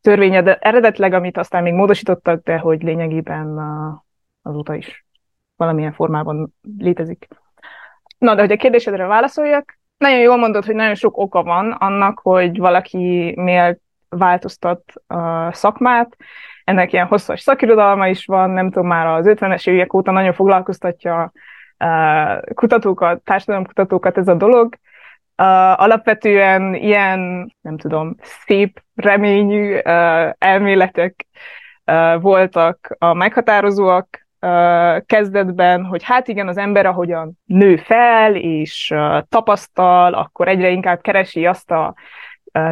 törvény, 0.00 0.42
de 0.42 0.56
eredetleg, 0.56 1.12
amit 1.12 1.38
aztán 1.38 1.62
még 1.62 1.72
módosítottak, 1.72 2.42
de 2.42 2.58
hogy 2.58 2.82
lényegében 2.82 3.58
azóta 4.42 4.74
is 4.74 5.04
valamilyen 5.56 5.92
formában 5.92 6.54
létezik. 6.78 7.28
Na, 8.18 8.34
de 8.34 8.40
hogy 8.40 8.52
a 8.52 8.56
kérdésedre 8.56 9.06
válaszoljak, 9.06 9.78
nagyon 9.96 10.18
jól 10.18 10.36
mondod, 10.36 10.64
hogy 10.64 10.74
nagyon 10.74 10.94
sok 10.94 11.16
oka 11.16 11.42
van 11.42 11.70
annak, 11.70 12.18
hogy 12.18 12.58
valaki 12.58 13.34
miért 13.36 13.80
változtat 14.08 14.82
a 15.06 15.52
szakmát. 15.52 16.16
Ennek 16.64 16.92
ilyen 16.92 17.06
hosszas 17.06 17.40
szakirodalma 17.40 18.08
is 18.08 18.24
van, 18.24 18.50
nem 18.50 18.70
tudom, 18.70 18.88
már 18.88 19.06
az 19.06 19.26
50-es 19.28 19.68
évek 19.68 19.94
óta 19.94 20.10
nagyon 20.10 20.32
foglalkoztatja 20.32 21.32
kutatókat, 22.54 23.22
társadalomkutatókat 23.22 24.18
ez 24.18 24.28
a 24.28 24.34
dolog. 24.34 24.74
Alapvetően 25.74 26.74
ilyen, 26.74 27.52
nem 27.60 27.78
tudom, 27.78 28.16
szép 28.46 28.82
reményű 28.94 29.76
elméletek 30.38 31.26
voltak 32.20 32.96
a 32.98 33.14
meghatározóak 33.14 34.26
kezdetben, 35.06 35.84
hogy 35.84 36.02
hát 36.02 36.28
igen, 36.28 36.48
az 36.48 36.56
ember 36.56 36.86
ahogyan 36.86 37.38
nő 37.44 37.76
fel 37.76 38.34
és 38.36 38.94
tapasztal, 39.28 40.14
akkor 40.14 40.48
egyre 40.48 40.68
inkább 40.68 41.00
keresi 41.00 41.46
azt 41.46 41.70
a 41.70 41.94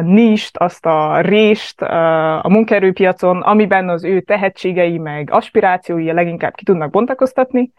nist, 0.01 0.57
azt 0.57 0.85
a 0.85 1.21
rést 1.21 1.81
a 1.81 2.49
munkaerőpiacon, 2.49 3.41
amiben 3.41 3.89
az 3.89 4.03
ő 4.03 4.21
tehetségei 4.21 4.97
meg 4.97 5.29
aspirációi 5.31 6.11
leginkább 6.11 6.55
ki 6.55 6.63
tudnak 6.63 6.89
bontakoztatni, 6.89 7.71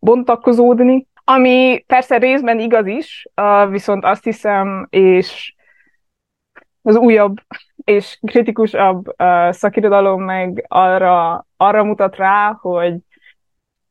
bontakozódni, 0.00 1.06
ami 1.24 1.84
persze 1.86 2.16
részben 2.16 2.58
igaz 2.58 2.86
is, 2.86 3.28
viszont 3.68 4.04
azt 4.04 4.24
hiszem, 4.24 4.86
és 4.90 5.54
az 6.82 6.96
újabb 6.96 7.36
és 7.84 8.18
kritikusabb 8.26 9.14
szakirodalom 9.50 10.22
meg 10.22 10.64
arra, 10.68 11.46
arra 11.56 11.84
mutat 11.84 12.16
rá, 12.16 12.58
hogy 12.60 12.94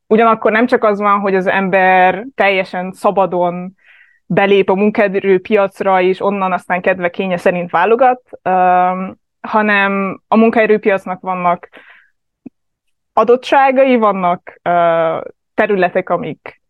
ugyanakkor 0.06 0.52
nem 0.52 0.66
csak 0.66 0.84
az 0.84 0.98
van, 0.98 1.20
hogy 1.20 1.34
az 1.34 1.46
ember 1.46 2.26
teljesen 2.34 2.92
szabadon 2.92 3.74
belép 4.26 4.70
a 4.70 4.74
munkaerőpiacra, 4.74 6.00
és 6.00 6.20
onnan 6.20 6.52
aztán 6.52 6.80
kedve 6.80 7.10
kénye 7.10 7.36
szerint 7.36 7.70
válogat, 7.70 8.22
hanem 9.40 10.22
a 10.28 10.36
munkaerőpiacnak 10.36 11.20
vannak 11.20 11.68
adottságai, 13.12 13.96
vannak 13.96 14.60
területek, 15.54 16.10
amik 16.10 16.62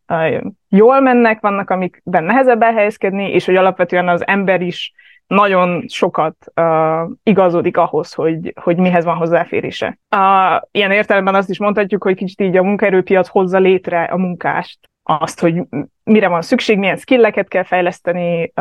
jól 0.69 1.01
mennek, 1.01 1.41
vannak, 1.41 1.71
amikben 1.71 2.25
nehezebb 2.25 2.63
elhelyezkedni, 2.63 3.31
és 3.31 3.45
hogy 3.45 3.57
alapvetően 3.57 4.09
az 4.09 4.27
ember 4.27 4.61
is 4.61 4.93
nagyon 5.27 5.85
sokat 5.89 6.37
uh, 6.55 7.11
igazodik 7.23 7.77
ahhoz, 7.77 8.13
hogy, 8.13 8.53
hogy 8.61 8.77
mihez 8.77 9.05
van 9.05 9.17
hozzáférése. 9.17 9.99
Uh, 10.17 10.63
ilyen 10.71 10.91
értelemben 10.91 11.35
azt 11.35 11.51
is 11.51 11.59
mondhatjuk, 11.59 12.03
hogy 12.03 12.17
kicsit 12.17 12.41
így 12.41 12.57
a 12.57 12.63
munkaerőpiac 12.63 13.29
hozza 13.29 13.59
létre 13.59 14.03
a 14.03 14.17
munkást 14.17 14.79
azt, 15.03 15.41
hogy 15.41 15.63
mire 16.05 16.29
van 16.29 16.43
szükség, 16.43 16.79
milyen 16.79 16.97
skilleket 16.97 17.49
kell 17.49 17.63
fejleszteni, 17.63 18.53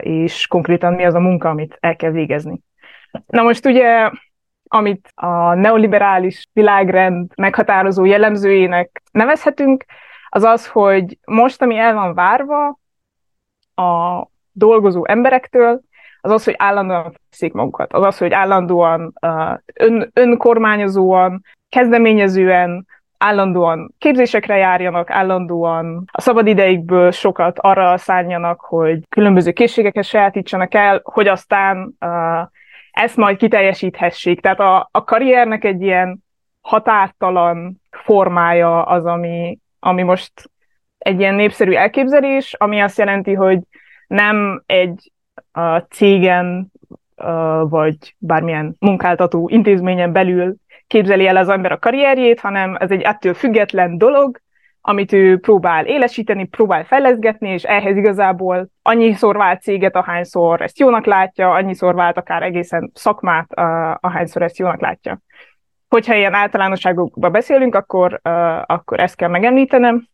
és 0.00 0.46
konkrétan 0.46 0.92
mi 0.92 1.04
az 1.04 1.14
a 1.14 1.20
munka, 1.20 1.48
amit 1.48 1.76
el 1.80 1.96
kell 1.96 2.10
végezni. 2.10 2.60
Na 3.26 3.42
most 3.42 3.66
ugye, 3.66 4.10
amit 4.68 5.12
a 5.14 5.54
neoliberális 5.54 6.46
világrend 6.52 7.32
meghatározó 7.36 8.04
jellemzőjének 8.04 9.02
nevezhetünk, 9.12 9.84
az 10.34 10.42
az, 10.42 10.66
hogy 10.66 11.18
most, 11.24 11.62
ami 11.62 11.76
el 11.76 11.94
van 11.94 12.14
várva 12.14 12.78
a 13.74 14.22
dolgozó 14.52 15.06
emberektől, 15.06 15.80
az 16.20 16.30
az, 16.30 16.44
hogy 16.44 16.54
állandóan 16.58 17.14
feszik 17.30 17.52
magukat, 17.52 17.92
az 17.92 18.04
az, 18.04 18.18
hogy 18.18 18.32
állandóan 18.32 19.12
ön, 19.74 20.10
önkormányozóan, 20.12 21.44
kezdeményezően 21.68 22.86
állandóan 23.18 23.94
képzésekre 23.98 24.56
járjanak, 24.56 25.10
állandóan 25.10 26.04
a 26.12 26.20
szabad 26.20 26.46
ideikből 26.46 27.10
sokat 27.10 27.58
arra 27.58 27.96
szálljanak, 27.96 28.60
hogy 28.60 29.08
különböző 29.08 29.52
készségeket 29.52 30.04
sajátítsanak 30.04 30.74
el, 30.74 31.00
hogy 31.04 31.28
aztán 31.28 31.96
uh, 32.00 32.48
ezt 32.92 33.16
majd 33.16 33.36
kiteljesíthessék. 33.36 34.40
Tehát 34.40 34.60
a, 34.60 34.88
a 34.92 35.04
karriernek 35.04 35.64
egy 35.64 35.82
ilyen 35.82 36.24
határtalan 36.60 37.80
formája 37.90 38.82
az, 38.82 39.04
ami, 39.04 39.58
ami 39.84 40.02
most 40.02 40.32
egy 40.98 41.20
ilyen 41.20 41.34
népszerű 41.34 41.72
elképzelés, 41.72 42.54
ami 42.54 42.80
azt 42.80 42.98
jelenti, 42.98 43.34
hogy 43.34 43.58
nem 44.06 44.62
egy 44.66 45.12
a 45.52 45.78
cégen 45.78 46.72
vagy 47.60 48.14
bármilyen 48.18 48.76
munkáltató 48.78 49.48
intézményen 49.48 50.12
belül 50.12 50.54
képzeli 50.86 51.26
el 51.26 51.36
az 51.36 51.48
ember 51.48 51.72
a 51.72 51.78
karrierjét, 51.78 52.40
hanem 52.40 52.76
ez 52.78 52.90
egy 52.90 53.00
ettől 53.00 53.34
független 53.34 53.98
dolog, 53.98 54.40
amit 54.80 55.12
ő 55.12 55.38
próbál 55.38 55.86
élesíteni, 55.86 56.44
próbál 56.44 56.84
fejleszgetni, 56.84 57.48
és 57.48 57.62
ehhez 57.62 57.96
igazából 57.96 58.68
annyiszor 58.82 59.36
vált 59.36 59.62
céget, 59.62 59.96
ahányszor 59.96 60.60
ezt 60.60 60.78
jónak 60.78 61.06
látja, 61.06 61.50
annyiszor 61.50 61.94
vált 61.94 62.16
akár 62.16 62.42
egészen 62.42 62.90
szakmát, 62.94 63.52
ahányszor 64.00 64.42
ezt 64.42 64.58
jónak 64.58 64.80
látja. 64.80 65.20
Hogyha 65.92 66.14
ilyen 66.14 66.34
általánosságokba 66.34 67.30
beszélünk, 67.30 67.74
akkor, 67.74 68.20
akkor 68.66 69.00
ezt 69.00 69.16
kell 69.16 69.28
megemlítenem. 69.28 70.06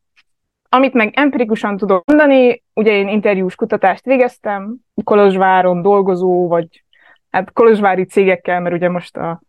Amit 0.69 0.93
meg 0.93 1.13
empirikusan 1.17 1.77
tudok 1.77 2.05
mondani, 2.07 2.63
ugye 2.75 2.93
én 2.93 3.09
interjús 3.09 3.55
kutatást 3.55 4.05
végeztem, 4.05 4.77
Kolozsváron 5.05 5.83
dolgozó, 5.83 6.49
vagy 6.49 6.85
hát 7.31 7.53
kolozsvári 7.53 8.05
cégekkel, 8.05 8.61
mert 8.61 8.75
ugye 8.75 8.89
most 8.89 9.17
a 9.17 9.41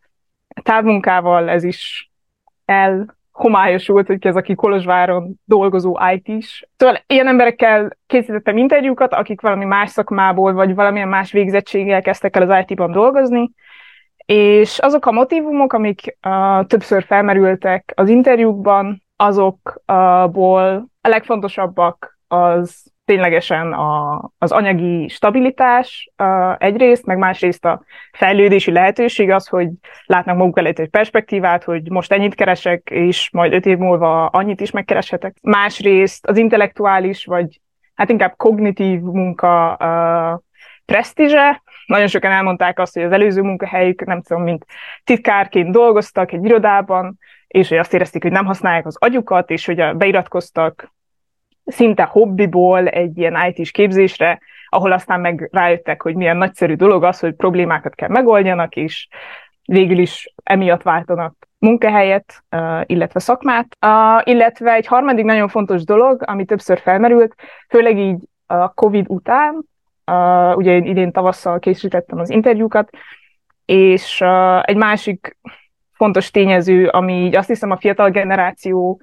távmunkával 0.63 1.49
ez 1.49 1.63
is 1.63 2.11
elhomályosult, 2.65 4.07
hogy 4.07 4.25
ez 4.27 4.35
aki 4.35 4.55
Kolozsváron 4.55 5.33
dolgozó 5.45 5.97
IT-s. 6.13 6.67
Szóval 6.77 7.03
ilyen 7.07 7.27
emberekkel 7.27 7.97
készítettem 8.07 8.57
interjúkat, 8.57 9.13
akik 9.13 9.41
valami 9.41 9.65
más 9.65 9.89
szakmából, 9.89 10.53
vagy 10.53 10.75
valamilyen 10.75 11.07
más 11.07 11.31
végzettséggel 11.31 12.01
kezdtek 12.01 12.35
el 12.35 12.49
az 12.49 12.65
IT-ban 12.67 12.91
dolgozni, 12.91 13.51
és 14.31 14.79
azok 14.79 15.05
a 15.05 15.11
motivumok, 15.11 15.73
amik 15.73 16.17
uh, 16.27 16.65
többször 16.65 17.03
felmerültek 17.03 17.91
az 17.95 18.09
interjúkban, 18.09 19.03
azokból 19.15 20.89
a 21.01 21.07
legfontosabbak 21.07 22.19
az 22.27 22.83
ténylegesen 23.05 23.73
a, 23.73 24.21
az 24.37 24.51
anyagi 24.51 25.07
stabilitás 25.07 26.11
uh, 26.17 26.55
egyrészt, 26.57 27.05
meg 27.05 27.17
másrészt 27.17 27.65
a 27.65 27.81
fejlődési 28.11 28.71
lehetőség 28.71 29.29
az, 29.29 29.47
hogy 29.47 29.69
látnak 30.05 30.37
maguk 30.37 30.57
előtt 30.57 30.79
egy 30.79 30.89
perspektívát, 30.89 31.63
hogy 31.63 31.89
most 31.89 32.11
ennyit 32.11 32.35
keresek, 32.35 32.89
és 32.91 33.29
majd 33.31 33.53
öt 33.53 33.65
év 33.65 33.77
múlva 33.77 34.25
annyit 34.25 34.61
is 34.61 34.71
megkereshetek. 34.71 35.35
Másrészt 35.41 36.27
az 36.27 36.37
intellektuális, 36.37 37.25
vagy 37.25 37.61
hát 37.95 38.09
inkább 38.09 38.33
kognitív 38.37 38.99
munka 38.99 39.77
uh, 39.79 40.48
presztízse. 40.89 41.61
Nagyon 41.85 42.07
sokan 42.07 42.31
elmondták 42.31 42.79
azt, 42.79 42.93
hogy 42.93 43.03
az 43.03 43.11
előző 43.11 43.41
munkahelyük, 43.41 44.05
nem 44.05 44.21
tudom, 44.21 44.43
mint 44.43 44.65
titkárként 45.03 45.71
dolgoztak 45.71 46.31
egy 46.31 46.45
irodában, 46.45 47.19
és 47.47 47.69
hogy 47.69 47.77
azt 47.77 47.93
érezték, 47.93 48.21
hogy 48.21 48.31
nem 48.31 48.45
használják 48.45 48.85
az 48.85 48.97
agyukat, 48.99 49.49
és 49.49 49.65
hogy 49.65 49.95
beiratkoztak 49.95 50.91
szinte 51.65 52.03
hobbiból 52.03 52.87
egy 52.87 53.17
ilyen 53.17 53.37
IT-s 53.49 53.71
képzésre, 53.71 54.39
ahol 54.69 54.91
aztán 54.91 55.19
meg 55.19 55.49
rájöttek, 55.51 56.01
hogy 56.01 56.15
milyen 56.15 56.37
nagyszerű 56.37 56.73
dolog 56.73 57.03
az, 57.03 57.19
hogy 57.19 57.33
problémákat 57.33 57.95
kell 57.95 58.09
megoldjanak, 58.09 58.75
és 58.75 59.07
végül 59.63 59.97
is 59.97 60.33
emiatt 60.43 60.81
váltanak 60.81 61.47
munkahelyet, 61.57 62.43
illetve 62.85 63.19
szakmát. 63.19 63.77
Illetve 64.23 64.73
egy 64.73 64.87
harmadik 64.87 65.25
nagyon 65.25 65.47
fontos 65.47 65.83
dolog, 65.83 66.23
ami 66.25 66.45
többször 66.45 66.79
felmerült, 66.79 67.35
főleg 67.69 67.97
így 67.97 68.17
a 68.45 68.73
COVID 68.73 69.05
után, 69.09 69.68
ugye 70.55 70.71
én 70.71 70.85
idén 70.85 71.11
tavasszal 71.11 71.59
készítettem 71.59 72.19
az 72.19 72.29
interjúkat, 72.29 72.89
és 73.65 74.21
egy 74.61 74.75
másik 74.75 75.37
fontos 75.93 76.31
tényező, 76.31 76.87
ami 76.87 77.13
így 77.13 77.35
azt 77.35 77.47
hiszem 77.47 77.71
a 77.71 77.77
fiatal 77.77 78.09
generáció 78.09 79.01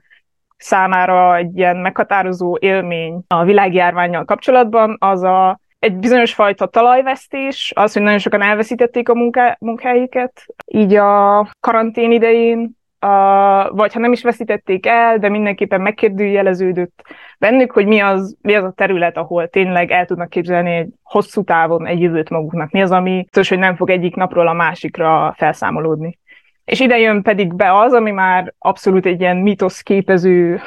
számára 0.57 1.37
egy 1.37 1.57
ilyen 1.57 1.77
meghatározó 1.77 2.57
élmény 2.61 3.25
a 3.27 3.45
világjárványjal 3.45 4.25
kapcsolatban, 4.25 4.97
az 4.99 5.23
a 5.23 5.61
egy 5.79 5.97
bizonyos 5.97 6.35
fajta 6.35 6.67
talajvesztés, 6.67 7.73
az, 7.75 7.93
hogy 7.93 8.03
nagyon 8.03 8.19
sokan 8.19 8.43
elveszítették 8.43 9.09
a 9.09 9.15
munká, 9.15 9.57
munkájukat, 9.61 10.45
így 10.67 10.95
a 10.95 11.49
karantén 11.61 12.13
idején, 12.13 12.77
a, 13.07 13.71
vagy 13.73 13.93
ha 13.93 14.01
nem 14.01 14.13
is 14.13 14.23
veszítették 14.23 14.87
el, 14.87 15.19
de 15.19 15.29
mindenképpen 15.29 15.81
megkérdőjeleződött 15.81 17.03
bennük, 17.39 17.73
hogy 17.73 17.87
mi 17.87 18.01
az, 18.01 18.37
mi 18.41 18.55
az 18.55 18.65
a 18.65 18.73
terület, 18.77 19.17
ahol 19.17 19.49
tényleg 19.49 19.91
el 19.91 20.07
tudnak 20.07 20.29
képzelni 20.29 20.71
egy 20.71 20.89
hosszú 21.03 21.45
távon 21.45 21.87
egy 21.87 22.01
jövőt 22.01 22.31
maguknak. 22.31 22.71
Mi 22.71 22.83
az, 22.83 22.91
ami 22.91 23.21
biztos, 23.23 23.49
hogy 23.49 23.59
nem 23.59 23.77
fog 23.77 23.91
egyik 23.91 24.15
napról 24.15 24.47
a 24.49 24.53
másikra 24.53 25.35
felszámolódni. 25.37 26.19
És 26.65 26.81
ide 26.81 26.99
jön 26.99 27.23
pedig 27.23 27.55
be 27.55 27.79
az, 27.79 27.93
ami 27.93 28.11
már 28.11 28.55
abszolút 28.59 29.07
egy 29.07 29.21
ilyen 29.21 29.37
mitosz 29.37 29.81
képező 29.81 30.61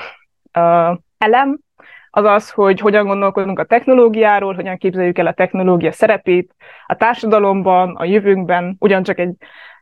uh, 0.58 0.98
elem, 1.18 1.60
az 2.10 2.26
az, 2.26 2.50
hogy 2.50 2.80
hogyan 2.80 3.06
gondolkodunk 3.06 3.60
a 3.60 3.64
technológiáról, 3.66 4.54
hogyan 4.54 4.78
képzeljük 4.78 5.18
el 5.18 5.28
a 5.28 5.34
technológia 5.34 5.92
szerepét 5.92 6.56
a 6.88 6.96
társadalomban, 6.96 7.96
a 7.96 8.06
jövőnkben. 8.06 8.76
Ugyancsak 8.80 9.20
egy 9.20 9.34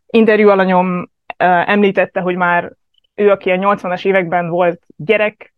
interjú 0.08 0.50
alanyom 0.50 1.10
említette, 1.38 2.20
hogy 2.20 2.36
már 2.36 2.72
ő, 3.16 3.30
aki 3.30 3.50
a 3.50 3.56
80-as 3.56 4.06
években 4.06 4.50
volt 4.50 4.82
gyerek, 4.96 5.54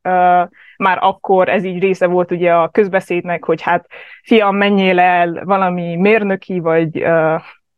már 0.78 0.98
akkor 1.00 1.50
ez 1.50 1.64
így 1.64 1.82
része 1.82 2.08
volt 2.08 2.32
ugye 2.32 2.54
a 2.54 2.70
közbeszédnek, 2.70 3.46
hogy 3.46 3.62
hát 3.62 3.86
fiam, 4.24 4.56
menjél 4.56 5.00
el 5.00 5.42
valami 5.46 5.96
mérnöki 5.96 6.60
vagy 6.60 7.06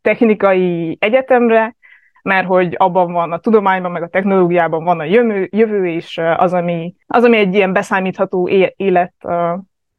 technikai 0.02 0.96
egyetemre, 1.00 1.76
mert 2.22 2.46
hogy 2.46 2.74
abban 2.78 3.12
van 3.12 3.32
a 3.32 3.38
tudományban, 3.38 3.90
meg 3.90 4.02
a 4.02 4.08
technológiában 4.08 4.84
van 4.84 5.00
a 5.00 5.04
jövő, 5.04 5.48
jövő 5.50 5.88
és 5.88 6.18
az 6.36 6.52
ami, 6.52 6.94
az, 7.06 7.24
ami 7.24 7.36
egy 7.36 7.54
ilyen 7.54 7.72
beszámítható 7.72 8.48
élet, 8.76 9.14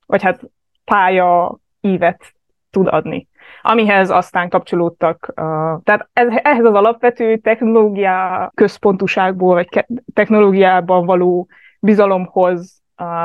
vagy 0.06 0.22
hát 0.22 0.42
pálya 0.86 1.58
ívet 1.82 2.34
tud 2.72 2.88
adni 2.88 3.28
amihez 3.66 4.10
aztán 4.10 4.50
kapcsolódtak, 4.50 5.32
tehát 5.84 6.10
ez, 6.14 6.28
ehhez 6.44 6.66
az 6.66 6.74
alapvető 6.74 7.38
technológia 7.38 8.52
központuságból, 8.56 9.54
vagy 9.54 9.86
technológiában 10.14 11.06
való 11.06 11.48
bizalomhoz 11.80 12.82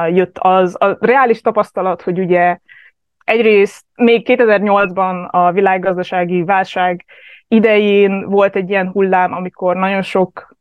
jött 0.08 0.38
az 0.38 0.76
a 0.82 0.96
reális 1.00 1.40
tapasztalat, 1.40 2.02
hogy 2.02 2.18
ugye 2.18 2.58
egyrészt 3.24 3.84
még 3.94 4.26
2008-ban 4.28 5.30
a 5.30 5.52
világgazdasági 5.52 6.44
válság 6.44 7.04
idején 7.48 8.28
volt 8.28 8.56
egy 8.56 8.70
ilyen 8.70 8.90
hullám, 8.90 9.32
amikor 9.32 9.76
nagyon 9.76 10.02
sok 10.02 10.56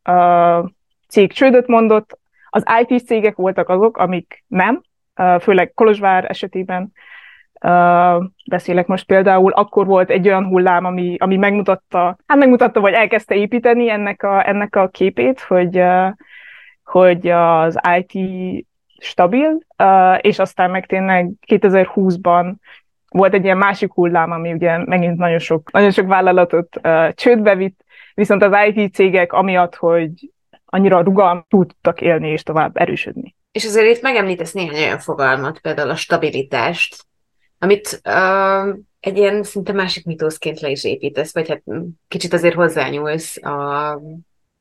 cég 1.08 1.34
csődöt 1.34 1.68
mondott, 1.68 2.20
az 2.50 2.64
IT 2.88 3.06
cégek 3.06 3.36
voltak 3.36 3.70
azok, 3.70 3.98
amik 3.98 4.44
nem, 4.48 4.82
főleg 5.40 5.72
Kolozsvár 5.74 6.26
esetében 6.30 6.92
uh, 7.62 8.24
beszélek 8.50 8.88
most 8.88 9.06
például, 9.06 9.52
akkor 9.52 9.86
volt 9.86 10.10
egy 10.10 10.28
olyan 10.28 10.46
hullám, 10.46 10.86
ami, 10.86 11.16
ami 11.20 11.38
megmutatta, 11.38 12.18
hát 12.26 12.38
megmutatta, 12.38 12.80
vagy 12.80 12.94
elkezdte 12.94 13.36
építeni 13.36 13.90
ennek 13.90 14.24
a, 14.24 14.48
ennek 14.48 14.76
a 14.76 14.88
képét, 14.88 15.40
hogy, 15.40 15.80
uh, 15.80 16.08
hogy 16.84 17.28
az 17.28 17.80
IT 17.98 18.20
stabil, 19.00 19.60
uh, 19.84 20.18
és 20.22 20.40
aztán 20.40 20.72
meg 20.72 20.86
tényleg 20.86 21.32
2020-ban 21.48 22.54
volt 23.10 23.34
egy 23.34 23.44
ilyen 23.44 23.58
másik 23.58 23.94
hullám, 23.94 24.32
ami 24.32 24.54
ugye 24.54 24.78
megint 24.86 25.18
nagyon 25.18 25.40
sok, 25.40 25.72
nagyon 25.72 25.92
sok 25.92 26.08
vállalatot 26.08 26.80
uh, 26.84 27.10
csődbe 27.14 27.56
vitt, 27.56 27.84
viszont 28.14 28.44
az 28.44 28.54
IT 28.74 28.94
cégek 28.94 29.34
amiatt, 29.34 29.76
hogy 29.76 30.12
annyira 30.66 31.02
rugalmas 31.02 31.44
tudtak 31.50 32.02
élni 32.02 32.30
és 32.30 32.44
tovább 32.44 32.78
erősödni. 32.78 33.36
És 33.52 33.66
azért 33.66 33.96
itt 33.96 34.02
megemlítesz 34.02 34.52
néhány 34.52 34.84
olyan 34.84 35.00
fogalmat, 35.00 35.60
például 35.60 35.90
a 35.90 35.96
stabilitást, 35.96 37.06
amit 37.60 38.02
uh, 38.06 38.78
egy 39.00 39.18
ilyen 39.18 39.44
szinte 39.44 39.72
másik 39.74 40.06
mitószként 40.06 40.60
le 40.60 40.70
is 40.70 40.84
építesz, 40.84 41.34
vagy 41.34 41.50
hát 41.50 41.64
kicsit 42.08 42.34
azért 42.34 42.56
hozzányúlsz 42.56 43.44
a, 43.44 43.94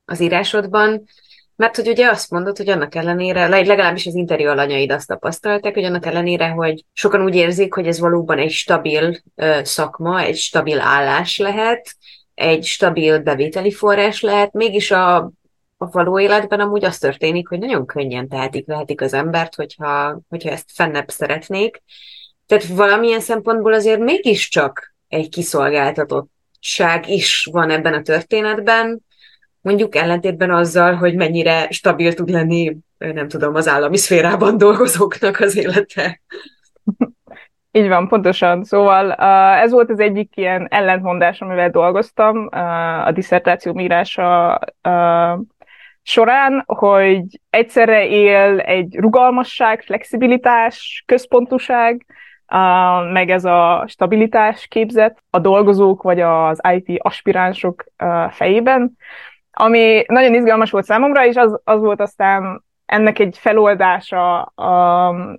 az 0.04 0.20
írásodban. 0.20 1.04
Mert 1.56 1.76
hogy 1.76 1.88
ugye 1.88 2.08
azt 2.08 2.30
mondod, 2.30 2.56
hogy 2.56 2.68
annak 2.68 2.94
ellenére, 2.94 3.48
legalábbis 3.48 4.06
az 4.06 4.14
interjú 4.14 4.48
alanyaid 4.48 4.92
azt 4.92 5.06
tapasztalták, 5.06 5.74
hogy 5.74 5.84
annak 5.84 6.06
ellenére, 6.06 6.48
hogy 6.48 6.84
sokan 6.92 7.22
úgy 7.22 7.34
érzik, 7.34 7.74
hogy 7.74 7.86
ez 7.86 7.98
valóban 7.98 8.38
egy 8.38 8.50
stabil 8.50 9.16
ö, 9.34 9.60
szakma, 9.62 10.20
egy 10.20 10.36
stabil 10.36 10.80
állás 10.80 11.38
lehet, 11.38 11.96
egy 12.34 12.64
stabil 12.64 13.18
bevételi 13.18 13.70
forrás 13.70 14.20
lehet, 14.20 14.52
mégis 14.52 14.90
a, 14.90 15.16
a 15.76 15.90
való 15.90 16.20
életben 16.20 16.60
amúgy 16.60 16.84
az 16.84 16.98
történik, 16.98 17.48
hogy 17.48 17.58
nagyon 17.58 17.86
könnyen 17.86 18.28
tehetik, 18.28 18.66
vehetik 18.66 19.00
az 19.00 19.12
embert, 19.12 19.54
hogyha, 19.54 20.20
hogyha 20.28 20.50
ezt 20.50 20.70
fennebb 20.72 21.08
szeretnék. 21.08 21.82
Tehát 22.46 22.66
valamilyen 22.66 23.20
szempontból 23.20 23.72
azért 23.72 24.00
mégiscsak 24.00 24.94
egy 25.08 25.28
kiszolgáltatottság 25.28 27.08
is 27.08 27.48
van 27.52 27.70
ebben 27.70 27.94
a 27.94 28.02
történetben, 28.02 29.04
mondjuk 29.60 29.94
ellentétben 29.96 30.50
azzal, 30.50 30.94
hogy 30.94 31.14
mennyire 31.14 31.70
stabil 31.70 32.14
tud 32.14 32.28
lenni, 32.28 32.76
nem 32.98 33.28
tudom, 33.28 33.54
az 33.54 33.68
állami 33.68 33.96
szférában 33.96 34.58
dolgozóknak 34.58 35.40
az 35.40 35.56
élete. 35.56 36.20
Így 37.72 37.88
van, 37.88 38.08
pontosan. 38.08 38.64
Szóval 38.64 39.12
ez 39.54 39.70
volt 39.70 39.90
az 39.90 40.00
egyik 40.00 40.36
ilyen 40.36 40.66
ellentmondás, 40.70 41.40
amivel 41.40 41.70
dolgoztam 41.70 42.48
a 43.04 43.12
diszertáció 43.12 43.80
írása 43.80 44.58
során, 46.02 46.62
hogy 46.66 47.24
egyszerre 47.50 48.06
él 48.06 48.58
egy 48.58 48.96
rugalmasság, 48.96 49.82
flexibilitás, 49.82 51.04
meg 53.12 53.30
ez 53.30 53.44
a 53.44 53.84
stabilitás 53.88 54.66
képzet 54.66 55.22
a 55.30 55.38
dolgozók 55.38 56.02
vagy 56.02 56.20
az 56.20 56.60
IT 56.74 57.00
aspiránsok 57.02 57.84
fejében, 58.30 58.96
ami 59.50 60.04
nagyon 60.06 60.34
izgalmas 60.34 60.70
volt 60.70 60.84
számomra, 60.84 61.26
és 61.26 61.36
az, 61.36 61.60
az 61.64 61.80
volt 61.80 62.00
aztán 62.00 62.64
ennek 62.86 63.18
egy 63.18 63.38
feloldása, 63.38 64.42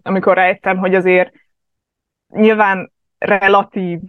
amikor 0.02 0.36
rájöttem, 0.36 0.78
hogy 0.78 0.96
azért 0.96 1.32
nyilván 2.34 2.92
relatív 3.18 4.00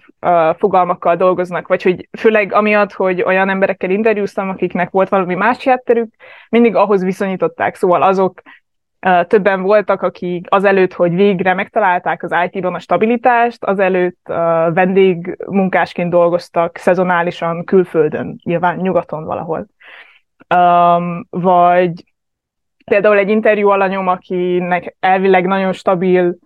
fogalmakkal 0.56 1.16
dolgoznak, 1.16 1.68
vagy 1.68 1.82
hogy 1.82 2.08
főleg 2.18 2.52
amiatt, 2.52 2.92
hogy 2.92 3.22
olyan 3.22 3.48
emberekkel 3.48 3.90
interjúztam, 3.90 4.48
akiknek 4.48 4.90
volt 4.90 5.08
valami 5.08 5.34
más 5.34 5.64
hátterük, 5.64 6.14
mindig 6.48 6.74
ahhoz 6.74 7.02
viszonyították, 7.02 7.74
szóval 7.74 8.02
azok 8.02 8.40
többen 9.26 9.62
voltak, 9.62 10.02
akik 10.02 10.46
azelőtt, 10.48 10.92
hogy 10.92 11.14
végre 11.14 11.54
megtalálták 11.54 12.22
az 12.22 12.34
IT-ban 12.50 12.74
a 12.74 12.78
stabilitást, 12.78 13.64
azelőtt 13.64 14.26
vendégmunkásként 14.72 16.10
dolgoztak 16.10 16.76
szezonálisan 16.76 17.64
külföldön, 17.64 18.40
nyilván 18.44 18.76
nyugaton 18.76 19.24
valahol. 19.24 19.66
Um, 20.54 21.26
vagy 21.30 22.04
például 22.84 23.16
egy 23.16 23.28
interjú 23.28 23.68
alanyom, 23.68 24.08
akinek 24.08 24.96
elvileg 25.00 25.46
nagyon 25.46 25.72
stabil 25.72 26.36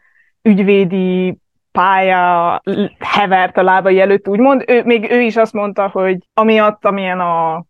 ügyvédi 0.42 1.38
pálya 1.72 2.62
hevert 2.98 3.56
a 3.56 3.62
lábai 3.62 4.00
előtt, 4.00 4.28
úgymond, 4.28 4.64
ő, 4.66 4.82
még 4.84 5.10
ő 5.10 5.20
is 5.20 5.36
azt 5.36 5.52
mondta, 5.52 5.88
hogy 5.88 6.18
amiatt, 6.34 6.84
amilyen 6.84 7.20
a 7.20 7.64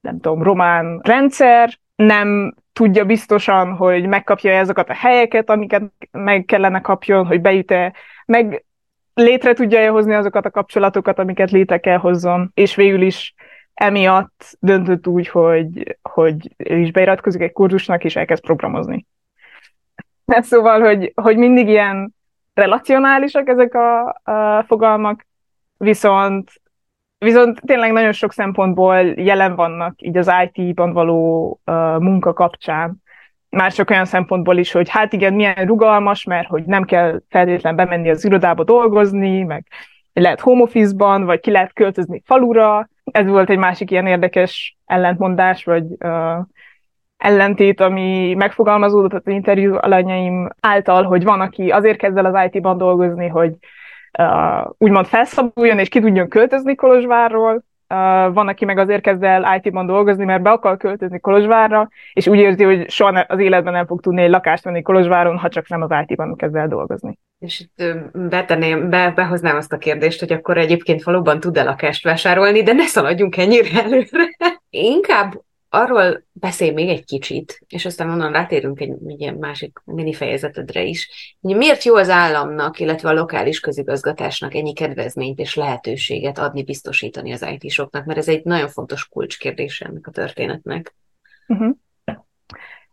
nem 0.00 0.20
tudom, 0.20 0.42
román 0.42 1.00
rendszer, 1.02 1.78
nem 1.96 2.54
tudja 2.76 3.04
biztosan, 3.04 3.72
hogy 3.72 4.06
megkapja 4.06 4.52
ezeket 4.52 4.88
a 4.88 4.94
helyeket, 4.94 5.50
amiket 5.50 5.82
meg 6.10 6.44
kellene 6.44 6.80
kapjon, 6.80 7.26
hogy 7.26 7.40
bejut-e, 7.40 7.92
meg 8.26 8.64
létre 9.14 9.52
tudja 9.52 9.90
hozni 9.90 10.14
azokat 10.14 10.46
a 10.46 10.50
kapcsolatokat, 10.50 11.18
amiket 11.18 11.50
létre 11.50 11.78
kell 11.78 11.96
hozzon, 11.96 12.50
és 12.54 12.74
végül 12.74 13.02
is 13.02 13.34
emiatt 13.74 14.56
döntött 14.60 15.06
úgy, 15.06 15.28
hogy, 15.28 15.96
hogy 16.02 16.54
ő 16.56 16.78
is 16.78 16.90
beiratkozik 16.90 17.40
egy 17.40 17.52
kurzusnak, 17.52 18.04
és 18.04 18.16
elkezd 18.16 18.42
programozni. 18.42 19.06
Szóval, 20.26 20.80
hogy, 20.80 21.12
hogy 21.14 21.36
mindig 21.36 21.68
ilyen 21.68 22.14
relacionálisak 22.54 23.48
ezek 23.48 23.74
a, 23.74 24.06
a 24.24 24.64
fogalmak, 24.66 25.26
viszont 25.76 26.50
Viszont 27.18 27.60
tényleg 27.66 27.92
nagyon 27.92 28.12
sok 28.12 28.32
szempontból 28.32 28.96
jelen 29.04 29.54
vannak 29.54 30.02
így 30.02 30.16
az 30.16 30.30
IT-ban 30.52 30.92
való 30.92 31.48
uh, 31.66 31.74
munka 31.98 32.32
kapcsán. 32.32 33.02
Már 33.48 33.72
csak 33.72 33.90
olyan 33.90 34.04
szempontból 34.04 34.56
is, 34.56 34.72
hogy 34.72 34.88
hát 34.88 35.12
igen, 35.12 35.34
milyen 35.34 35.66
rugalmas, 35.66 36.24
mert 36.24 36.48
hogy 36.48 36.64
nem 36.64 36.84
kell 36.84 37.22
feltétlenül 37.28 37.78
bemenni 37.78 38.10
az 38.10 38.24
irodába 38.24 38.64
dolgozni, 38.64 39.42
meg 39.42 39.66
lehet 40.12 40.40
home 40.40 40.62
office-ban, 40.62 41.24
vagy 41.24 41.40
ki 41.40 41.50
lehet 41.50 41.72
költözni 41.72 42.22
falura. 42.24 42.88
Ez 43.04 43.26
volt 43.26 43.50
egy 43.50 43.58
másik 43.58 43.90
ilyen 43.90 44.06
érdekes 44.06 44.76
ellentmondás, 44.86 45.64
vagy 45.64 45.84
uh, 45.98 46.38
ellentét, 47.16 47.80
ami 47.80 48.34
megfogalmazódott 48.34 49.12
az 49.12 49.32
interjú 49.32 49.74
alanyaim 49.74 50.48
által, 50.60 51.02
hogy 51.02 51.24
van, 51.24 51.40
aki 51.40 51.70
azért 51.70 51.98
kezd 51.98 52.16
el 52.16 52.34
az 52.34 52.50
IT-ban 52.50 52.78
dolgozni, 52.78 53.28
hogy 53.28 53.56
uh, 54.18 54.70
úgymond 54.78 55.06
felszabuljon 55.06 55.78
és 55.78 55.88
ki 55.88 56.00
tudjon 56.00 56.28
költözni 56.28 56.74
Kolozsvárról, 56.74 57.54
uh, 57.54 58.34
van, 58.34 58.48
aki 58.48 58.64
meg 58.64 58.78
azért 58.78 59.02
kezd 59.02 59.22
el 59.22 59.60
IT-ban 59.62 59.86
dolgozni, 59.86 60.24
mert 60.24 60.42
be 60.42 60.50
akar 60.50 60.76
költözni 60.76 61.20
Kolozsvárra, 61.20 61.88
és 62.12 62.26
úgy 62.26 62.38
érzi, 62.38 62.64
hogy 62.64 62.90
soha 62.90 63.24
az 63.28 63.38
életben 63.38 63.72
nem 63.72 63.86
fog 63.86 64.00
tudni 64.00 64.22
egy 64.22 64.30
lakást 64.30 64.64
venni 64.64 64.82
Kolozsváron, 64.82 65.38
ha 65.38 65.48
csak 65.48 65.68
nem 65.68 65.82
az 65.82 66.04
IT-ban 66.06 66.36
kezd 66.36 66.56
el 66.56 66.68
dolgozni. 66.68 67.18
És 67.38 67.60
itt 67.60 67.82
betenném, 68.12 68.90
be, 68.90 69.12
behoznám 69.14 69.56
azt 69.56 69.72
a 69.72 69.78
kérdést, 69.78 70.20
hogy 70.20 70.32
akkor 70.32 70.58
egyébként 70.58 71.02
valóban 71.02 71.40
tud-e 71.40 71.62
lakást 71.62 72.04
vásárolni, 72.04 72.62
de 72.62 72.72
ne 72.72 72.84
szaladjunk 72.84 73.36
ennyire 73.36 73.82
előre. 73.82 74.28
Inkább 74.70 75.32
arról 75.76 76.22
beszélj 76.32 76.70
még 76.70 76.88
egy 76.88 77.04
kicsit, 77.04 77.60
és 77.68 77.84
aztán 77.84 78.10
onnan 78.10 78.32
rátérünk 78.32 78.80
egy, 78.80 78.92
egy 79.18 79.36
másik 79.36 79.78
mini 79.84 80.12
fejezetedre 80.12 80.82
is, 80.82 81.10
miért 81.40 81.82
jó 81.82 81.94
az 81.94 82.10
államnak, 82.10 82.78
illetve 82.80 83.08
a 83.08 83.12
lokális 83.12 83.60
közigazgatásnak 83.60 84.54
ennyi 84.54 84.72
kedvezményt 84.72 85.38
és 85.38 85.54
lehetőséget 85.54 86.38
adni, 86.38 86.62
biztosítani 86.62 87.32
az 87.32 87.46
IT-soknak, 87.58 88.04
mert 88.04 88.18
ez 88.18 88.28
egy 88.28 88.44
nagyon 88.44 88.68
fontos 88.68 89.08
kulcskérdés 89.08 89.80
ennek 89.80 90.06
a 90.06 90.10
történetnek. 90.10 90.94
Uh-huh. 91.46 91.74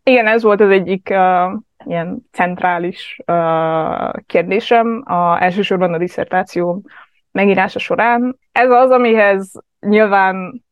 Igen, 0.04 0.28
ez 0.28 0.44
volt 0.44 0.62
az 0.62 0.70
egyik 0.70 1.08
uh, 1.12 1.60
ilyen 1.86 2.28
centrális 2.32 3.20
uh, 3.26 4.24
kérdésem 4.26 5.04
a, 5.06 5.44
elsősorban 5.44 5.94
a 5.94 5.98
diszertáció 5.98 6.86
megírása 7.32 7.80
során. 7.80 8.40
Ez 8.52 8.70
az, 8.70 8.90
amihez 8.90 9.52
nyilván 9.80 10.64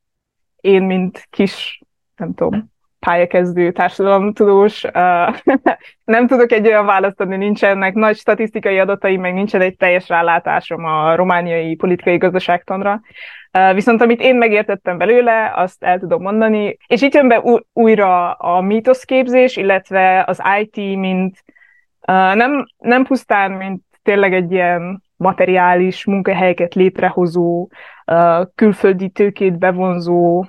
én, 0.62 0.84
mint 0.84 1.28
kis 1.30 1.81
nem 2.22 2.34
tudom, 2.34 2.72
pályakezdő 3.00 3.72
társadalomtudós, 3.72 4.82
nem 6.16 6.28
tudok 6.28 6.52
egy 6.52 6.68
olyan 6.68 6.86
választ 6.86 7.22
adni, 7.22 7.36
nincsenek 7.36 7.94
nagy 7.94 8.18
statisztikai 8.18 8.80
adatai, 8.80 9.18
meg 9.18 9.34
nincsen 9.34 9.62
egy 9.62 9.76
teljes 9.76 10.10
rálátásom 10.10 10.86
a 10.86 11.16
romániai 11.16 11.76
politikai 11.76 12.18
gazdaságtanra. 12.18 13.02
Viszont 13.74 14.02
amit 14.02 14.22
én 14.22 14.36
megértettem 14.36 14.98
belőle, 14.98 15.52
azt 15.56 15.84
el 15.84 16.00
tudom 16.00 16.22
mondani, 16.22 16.78
és 16.88 17.02
itt 17.02 17.14
jön 17.14 17.28
be 17.28 17.44
újra 17.74 18.32
a 18.32 18.62
mítoszképzés, 18.62 19.58
illetve 19.58 20.24
az 20.28 20.42
IT, 20.60 20.76
mint 20.76 21.44
nem, 22.34 22.66
nem 22.78 23.04
pusztán, 23.04 23.52
mint 23.52 23.84
tényleg 24.04 24.34
egy 24.34 24.52
ilyen 24.52 25.04
materiális 25.16 26.06
munkahelyeket 26.06 26.74
létrehozó, 26.74 27.70
külföldi 28.56 29.10
tőkét 29.10 29.58
bevonzó 29.58 30.46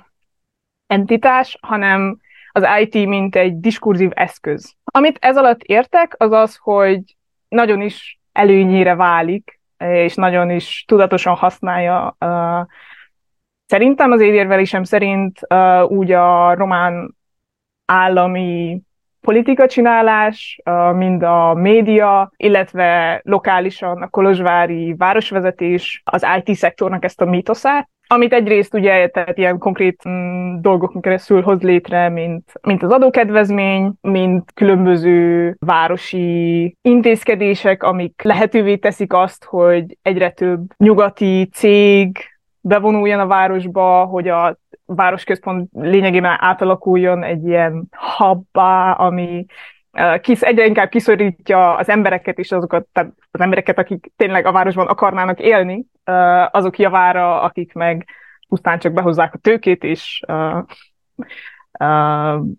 entitás, 0.87 1.57
hanem 1.61 2.19
az 2.51 2.65
IT 2.79 3.07
mint 3.07 3.35
egy 3.35 3.59
diskurzív 3.59 4.11
eszköz. 4.13 4.75
Amit 4.83 5.17
ez 5.21 5.37
alatt 5.37 5.61
értek, 5.61 6.15
az 6.17 6.31
az, 6.31 6.55
hogy 6.55 7.01
nagyon 7.47 7.81
is 7.81 8.19
előnyére 8.31 8.95
válik, 8.95 9.59
és 9.77 10.15
nagyon 10.15 10.49
is 10.49 10.83
tudatosan 10.87 11.35
használja 11.35 12.15
uh, 12.19 12.67
szerintem 13.65 14.11
az 14.11 14.21
érvelésem 14.21 14.83
szerint 14.83 15.39
uh, 15.49 15.91
úgy 15.91 16.11
a 16.11 16.53
román 16.53 17.15
állami 17.85 18.81
politika 19.21 19.67
csinálás, 19.67 20.61
uh, 20.65 20.93
mind 20.93 21.23
a 21.23 21.53
média, 21.53 22.31
illetve 22.35 23.21
lokálisan 23.23 24.01
a 24.01 24.07
kolozsvári 24.07 24.93
városvezetés 24.93 26.01
az 26.05 26.25
IT 26.43 26.55
szektornak 26.55 27.03
ezt 27.03 27.21
a 27.21 27.25
mítoszát, 27.25 27.89
amit 28.07 28.33
egyrészt 28.33 28.73
ugye, 28.73 29.07
tehát 29.07 29.37
ilyen 29.37 29.57
konkrét 29.57 30.09
mm, 30.09 30.55
dolgokon 30.61 31.01
keresztül 31.01 31.41
hoz 31.41 31.61
létre, 31.61 32.09
mint, 32.09 32.51
mint 32.61 32.83
az 32.83 32.91
adókedvezmény, 32.91 33.91
mint 34.01 34.51
különböző 34.53 35.55
városi 35.59 36.77
intézkedések, 36.81 37.83
amik 37.83 38.21
lehetővé 38.21 38.75
teszik 38.75 39.13
azt, 39.13 39.43
hogy 39.43 39.97
egyre 40.01 40.31
több 40.31 40.61
nyugati 40.77 41.49
cég 41.53 42.17
bevonuljon 42.61 43.19
a 43.19 43.27
városba, 43.27 44.05
hogy 44.05 44.27
a 44.27 44.57
városközpont 44.85 45.69
lényegében 45.73 46.37
átalakuljon 46.39 47.23
egy 47.23 47.45
ilyen 47.45 47.83
hubbá, 48.17 48.91
ami 48.91 49.45
kis, 50.21 50.41
egyre 50.41 50.65
inkább 50.65 50.89
kiszorítja 50.89 51.75
az 51.75 51.89
embereket 51.89 52.37
és 52.37 52.51
azokat, 52.51 52.85
tehát 52.91 53.11
az 53.31 53.39
embereket, 53.39 53.77
akik 53.77 54.11
tényleg 54.17 54.45
a 54.45 54.51
városban 54.51 54.87
akarnának 54.87 55.39
élni, 55.39 55.85
azok 56.51 56.79
javára, 56.79 57.41
akik 57.41 57.73
meg 57.73 58.07
pusztán 58.47 58.79
csak 58.79 58.93
behozzák 58.93 59.33
a 59.33 59.37
tőkét, 59.37 59.83
és 59.83 60.23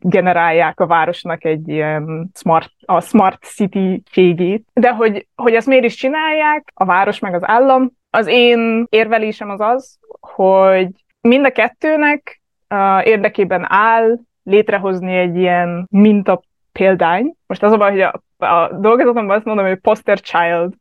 generálják 0.00 0.80
a 0.80 0.86
városnak 0.86 1.44
egy 1.44 1.68
ilyen 1.68 2.30
smart, 2.34 2.70
a 2.84 3.00
smart 3.00 3.42
city 3.42 4.02
cégét. 4.10 4.66
De 4.72 4.90
hogy, 4.90 5.26
hogy 5.34 5.54
ezt 5.54 5.66
miért 5.66 5.84
is 5.84 5.94
csinálják, 5.94 6.70
a 6.74 6.84
város 6.84 7.18
meg 7.18 7.34
az 7.34 7.46
állam, 7.48 7.90
az 8.10 8.26
én 8.26 8.86
érvelésem 8.88 9.50
az 9.50 9.60
az, 9.60 9.98
hogy 10.20 10.88
mind 11.20 11.44
a 11.44 11.50
kettőnek 11.50 12.42
uh, 12.70 13.06
érdekében 13.06 13.66
áll 13.68 14.18
létrehozni 14.42 15.16
egy 15.16 15.36
ilyen 15.36 15.86
minta 15.90 16.42
példány. 16.72 17.34
Most 17.46 17.62
az 17.62 17.72
a 17.72 17.76
baj, 17.76 17.90
hogy 17.90 18.00
a, 18.00 18.22
a 18.46 18.78
dolgozatomban 18.78 19.36
azt 19.36 19.44
mondom, 19.44 19.66
hogy 19.66 19.78
poster 19.78 20.20
child, 20.20 20.74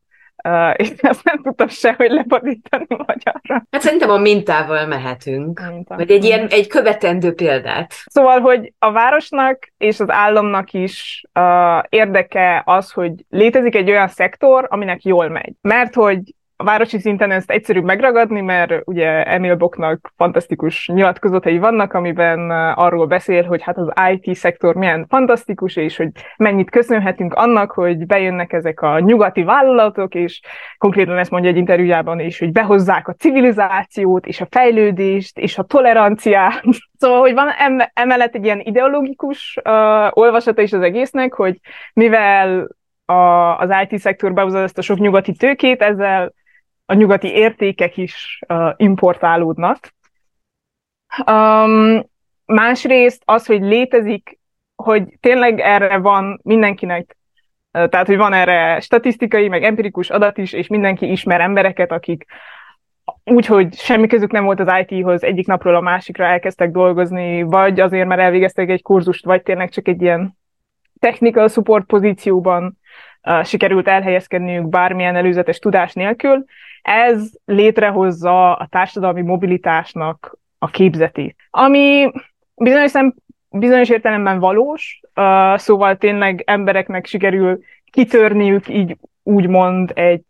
uh, 0.44 0.74
és 0.76 0.90
ezt 0.98 1.24
nem 1.24 1.42
tudtam 1.42 1.68
se, 1.68 1.94
hogy 1.98 2.12
lefordítani 2.12 2.86
magyarra. 2.90 3.66
Hát 3.72 3.82
szerintem 3.82 4.10
a 4.10 4.18
mintával 4.18 4.86
mehetünk. 4.86 5.62
Minta. 5.70 5.96
Vagy 5.96 6.12
egy 6.12 6.24
ilyen 6.24 6.48
egy 6.48 6.68
követendő 6.68 7.34
példát. 7.34 7.94
Szóval, 8.06 8.40
hogy 8.40 8.74
a 8.80 8.92
városnak 8.92 9.72
és 9.78 10.00
az 10.00 10.10
államnak 10.10 10.74
is 10.74 11.24
uh, 11.34 11.84
érdeke 11.90 12.62
az, 12.66 12.92
hogy 12.92 13.14
létezik 13.30 13.76
egy 13.76 13.90
olyan 13.90 14.08
szektor, 14.08 14.68
aminek 14.70 15.04
jól 15.04 15.30
megy. 15.30 15.54
Mert 15.62 15.94
hogy 15.94 16.20
a 16.64 16.66
városi 16.66 17.00
szinten 17.00 17.32
ezt 17.32 17.52
egyszerűbb 17.52 17.84
megragadni, 17.84 18.42
mert 18.42 18.82
ugye 18.86 19.24
Emil 19.24 19.56
Boknak 19.56 20.14
fantasztikus 20.18 20.88
nyilatkozatai 20.88 21.58
vannak, 21.58 21.94
amiben 21.94 22.52
arról 22.76 23.06
beszél, 23.06 23.44
hogy 23.44 23.62
hát 23.62 23.78
az 23.78 23.92
IT 24.12 24.36
szektor 24.36 24.76
milyen 24.76 25.06
fantasztikus, 25.10 25.76
és 25.76 25.98
hogy 25.98 26.10
mennyit 26.38 26.70
köszönhetünk 26.70 27.34
annak, 27.34 27.72
hogy 27.72 28.06
bejönnek 28.06 28.54
ezek 28.54 28.82
a 28.82 29.00
nyugati 29.00 29.44
vállalatok, 29.44 30.16
és 30.16 30.42
konkrétan 30.78 31.18
ezt 31.18 31.32
mondja 31.32 31.50
egy 31.50 31.58
interjújában 31.58 32.20
is, 32.20 32.40
hogy 32.40 32.52
behozzák 32.52 33.08
a 33.08 33.14
civilizációt, 33.14 34.26
és 34.26 34.42
a 34.42 34.48
fejlődést, 34.50 35.38
és 35.38 35.58
a 35.58 35.64
toleranciát. 35.64 36.64
Szóval, 37.04 37.20
hogy 37.20 37.34
van 37.34 37.48
emellett 37.94 38.36
egy 38.36 38.44
ilyen 38.44 38.60
ideológikus 38.60 39.60
uh, 39.64 39.74
olvasata 40.18 40.62
is 40.62 40.74
az 40.74 40.82
egésznek, 40.82 41.34
hogy 41.34 41.60
mivel 41.94 42.68
a, 43.06 43.58
az 43.58 43.70
IT 43.90 44.00
szektor 44.00 44.34
behozza 44.34 44.60
ezt 44.60 44.78
a 44.78 44.82
sok 44.82 44.98
nyugati 44.98 45.32
tőkét, 45.32 45.82
ezzel 45.82 46.34
a 46.94 46.96
nyugati 46.96 47.28
értékek 47.28 47.98
is 47.98 48.40
uh, 48.48 48.74
importálódnak. 48.78 49.94
Um, 51.32 52.04
másrészt 52.46 53.22
az, 53.26 53.46
hogy 53.46 53.62
létezik, 53.62 54.40
hogy 54.76 55.18
tényleg 55.20 55.60
erre 55.60 55.98
van 55.98 56.40
mindenkinek, 56.44 57.18
tehát 57.72 58.08
hogy 58.08 58.18
van 58.18 58.34
erre 58.34 58.80
statisztikai, 58.80 59.48
meg 59.48 59.64
empirikus 59.64 60.10
adat 60.10 60.38
is, 60.38 60.54
és 60.54 60.68
mindenki 60.68 61.12
ismer 61.12 61.42
embereket, 61.42 61.92
akik 61.92 62.26
úgy, 63.24 63.46
hogy 63.46 63.74
semmi 63.74 64.08
közük 64.08 64.32
nem 64.32 64.46
volt 64.46 64.60
az 64.60 64.74
IT-hoz, 64.88 65.24
egyik 65.24 65.48
napról 65.48 65.76
a 65.76 65.82
másikra 65.82 66.26
elkezdtek 66.26 66.72
dolgozni, 66.72 67.44
vagy 67.44 67.80
azért, 67.80 68.08
mert 68.08 68.22
elvégeztek 68.22 68.70
egy 68.70 68.82
kurzust, 68.82 69.26
vagy 69.26 69.44
tényleg 69.44 69.70
csak 69.70 69.88
egy 69.88 70.02
ilyen 70.02 70.38
technical 71.00 71.48
support 71.48 71.86
pozícióban 71.86 72.80
uh, 73.24 73.44
sikerült 73.44 73.88
elhelyezkedniük 73.88 74.70
bármilyen 74.70 75.16
előzetes 75.16 75.60
tudás 75.60 75.94
nélkül, 75.94 76.46
ez 76.84 77.32
létrehozza 77.46 78.56
a 78.56 78.68
társadalmi 78.68 79.22
mobilitásnak 79.22 80.38
a 80.58 80.68
képzetét. 80.68 81.36
Ami 81.50 82.12
bizonyos, 82.56 82.92
szem, 82.92 83.14
bizonyos 83.50 83.90
értelemben 83.90 84.40
valós, 84.40 85.02
uh, 85.16 85.58
szóval 85.58 85.98
tényleg 85.98 86.44
embereknek 86.46 87.06
sikerül 87.06 87.60
kitörniük 87.92 88.68
így 88.68 88.98
úgymond 89.24 89.92
egy 89.96 90.24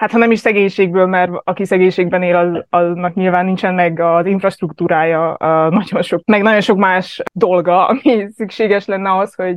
hát 0.00 0.10
ha 0.10 0.18
nem 0.18 0.30
is 0.30 0.38
szegénységből, 0.38 1.06
mert 1.06 1.32
aki 1.44 1.64
szegénységben 1.64 2.22
él, 2.22 2.36
az, 2.36 2.64
aznak 2.68 3.14
nyilván 3.14 3.44
nincsen 3.44 3.74
meg 3.74 4.00
az 4.00 4.26
infrastruktúrája, 4.26 5.36
nagyon 5.70 6.02
sok, 6.02 6.22
meg 6.24 6.42
nagyon 6.42 6.60
sok 6.60 6.76
más 6.76 7.22
dolga, 7.32 7.86
ami 7.88 8.28
szükséges 8.36 8.86
lenne 8.86 9.10
ahhoz, 9.10 9.34
hogy, 9.34 9.56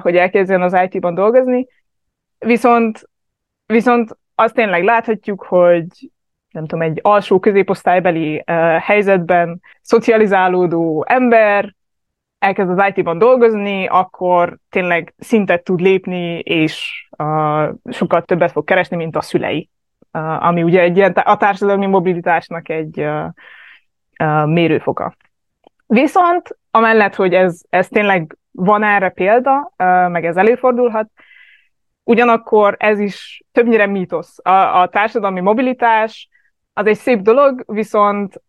hogy 0.00 0.16
elkezdjen 0.16 0.62
az 0.62 0.78
IT-ban 0.88 1.14
dolgozni. 1.14 1.66
Viszont, 2.38 3.08
viszont 3.66 4.18
azt 4.40 4.54
tényleg 4.54 4.84
láthatjuk, 4.84 5.42
hogy 5.42 5.86
nem 6.50 6.66
tudom, 6.66 6.82
egy 6.82 6.98
alsó 7.02 7.38
középosztálybeli 7.38 8.34
uh, 8.36 8.76
helyzetben 8.76 9.60
szocializálódó 9.82 11.04
ember 11.08 11.74
elkezd 12.38 12.70
az 12.70 12.92
IT-ban 12.94 13.18
dolgozni, 13.18 13.86
akkor 13.86 14.58
tényleg 14.68 15.14
szintet 15.18 15.64
tud 15.64 15.80
lépni, 15.80 16.38
és 16.38 17.06
uh, 17.18 17.68
sokkal 17.90 18.22
többet 18.22 18.52
fog 18.52 18.64
keresni, 18.64 18.96
mint 18.96 19.16
a 19.16 19.20
szülei. 19.20 19.68
Uh, 20.12 20.46
ami 20.46 20.62
ugye 20.62 20.80
egy 20.80 20.96
ilyen, 20.96 21.12
a 21.12 21.36
társadalmi 21.36 21.86
mobilitásnak 21.86 22.68
egy 22.68 23.00
uh, 23.00 23.24
uh, 24.18 24.46
mérőfoka. 24.46 25.14
Viszont 25.86 26.58
amellett, 26.70 27.14
hogy 27.14 27.34
ez, 27.34 27.60
ez 27.68 27.88
tényleg 27.88 28.36
van 28.50 28.82
erre 28.82 29.08
példa, 29.08 29.72
meg 30.08 30.24
ez 30.24 30.36
előfordulhat, 30.36 31.10
ugyanakkor 32.04 32.76
ez 32.78 32.98
is 32.98 33.42
többnyire 33.52 33.86
mítosz. 33.86 34.38
A, 34.42 34.80
a 34.80 34.88
társadalmi 34.88 35.40
mobilitás 35.40 36.28
az 36.72 36.86
egy 36.86 36.96
szép 36.96 37.20
dolog, 37.20 37.64
viszont 37.66 38.42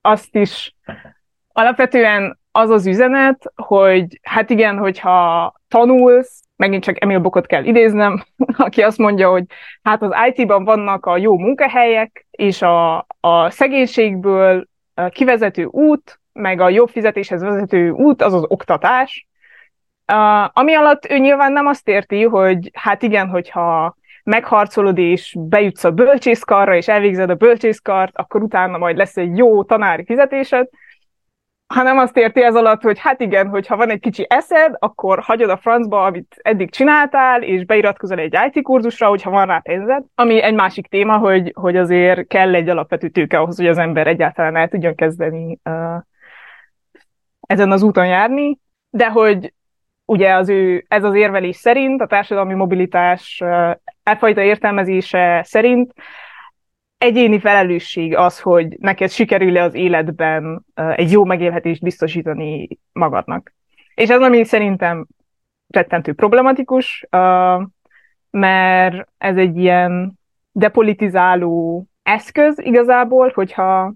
azt 0.00 0.34
is 0.34 0.74
alapvetően 1.52 2.38
az 2.52 2.70
az 2.70 2.86
üzenet, 2.86 3.52
hogy 3.54 4.20
hát 4.22 4.50
igen, 4.50 4.78
hogyha 4.78 5.54
tanulsz, 5.68 6.42
megint 6.56 6.82
csak 6.84 7.02
Emil 7.02 7.18
Bokot 7.18 7.46
kell 7.46 7.64
idéznem, 7.64 8.24
aki 8.66 8.82
azt 8.82 8.98
mondja, 8.98 9.30
hogy 9.30 9.44
hát 9.82 10.02
az 10.02 10.14
IT-ban 10.32 10.64
vannak 10.64 11.06
a 11.06 11.16
jó 11.16 11.38
munkahelyek, 11.38 12.26
és 12.30 12.62
a, 12.62 13.06
a 13.20 13.50
szegénységből 13.50 14.68
kivezető 15.08 15.64
út, 15.64 16.20
meg 16.32 16.60
a 16.60 16.68
jobb 16.68 16.88
fizetéshez 16.88 17.42
vezető 17.42 17.90
út 17.90 18.22
az 18.22 18.34
az 18.34 18.44
oktatás, 18.48 19.28
Ami 20.52 20.74
alatt 20.74 21.10
ő 21.10 21.18
nyilván 21.18 21.52
nem 21.52 21.66
azt 21.66 21.88
érti, 21.88 22.22
hogy 22.22 22.70
hát 22.72 23.02
igen, 23.02 23.28
hogyha 23.28 23.94
megharcolod 24.24 24.98
és 24.98 25.36
bejutsz 25.38 25.84
a 25.84 25.90
bölcsészkarra, 25.90 26.74
és 26.74 26.88
elvégzed 26.88 27.30
a 27.30 27.34
bölcsészkart, 27.34 28.12
akkor 28.16 28.42
utána 28.42 28.78
majd 28.78 28.96
lesz 28.96 29.16
egy 29.16 29.36
jó 29.36 29.64
tanári 29.64 30.04
fizetésed, 30.04 30.68
hanem 31.74 31.98
azt 31.98 32.16
érti 32.16 32.42
ez 32.42 32.54
alatt, 32.54 32.82
hogy 32.82 32.98
hát 32.98 33.20
igen, 33.20 33.48
hogyha 33.48 33.76
van 33.76 33.90
egy 33.90 34.00
kicsi 34.00 34.26
eszed, 34.28 34.74
akkor 34.78 35.18
hagyod 35.18 35.50
a 35.50 35.56
francba, 35.56 36.04
amit 36.04 36.36
eddig 36.42 36.70
csináltál, 36.70 37.42
és 37.42 37.64
beiratkozol 37.64 38.18
egy 38.18 38.36
IT 38.52 38.62
kurzusra, 38.62 39.08
hogyha 39.08 39.30
van 39.30 39.46
rá 39.46 39.58
pénzed. 39.58 40.04
Ami 40.14 40.42
egy 40.42 40.54
másik 40.54 40.86
téma, 40.86 41.18
hogy, 41.18 41.52
hogy 41.54 41.76
azért 41.76 42.26
kell 42.26 42.54
egy 42.54 42.68
alapvető 42.68 43.08
tőke 43.08 43.38
ahhoz, 43.38 43.56
hogy 43.56 43.66
az 43.66 43.78
ember 43.78 44.06
egyáltalán 44.06 44.56
el 44.56 44.68
tudjon 44.68 44.94
kezdeni 44.94 45.58
uh, 45.64 46.02
ezen 47.40 47.70
az 47.70 47.82
úton 47.82 48.06
járni, 48.06 48.58
de 48.90 49.08
hogy 49.08 49.52
ugye 50.10 50.34
az 50.34 50.48
ő, 50.48 50.84
ez 50.88 51.04
az 51.04 51.14
érvelés 51.14 51.56
szerint, 51.56 52.00
a 52.00 52.06
társadalmi 52.06 52.54
mobilitás 52.54 53.40
e 54.02 54.16
fajta 54.18 54.42
értelmezése 54.42 55.42
szerint 55.44 55.92
egyéni 56.98 57.38
felelősség 57.38 58.16
az, 58.16 58.40
hogy 58.40 58.76
neked 58.78 59.10
sikerül-e 59.10 59.62
az 59.62 59.74
életben 59.74 60.64
egy 60.74 61.12
jó 61.12 61.24
megélhetést 61.24 61.82
biztosítani 61.82 62.68
magadnak. 62.92 63.54
És 63.94 64.08
ez, 64.08 64.20
ami 64.20 64.44
szerintem 64.44 65.06
rettentő 65.68 66.12
problematikus, 66.12 67.06
mert 68.30 69.08
ez 69.18 69.36
egy 69.36 69.56
ilyen 69.56 70.18
depolitizáló 70.52 71.84
eszköz 72.02 72.58
igazából, 72.58 73.30
hogyha 73.34 73.92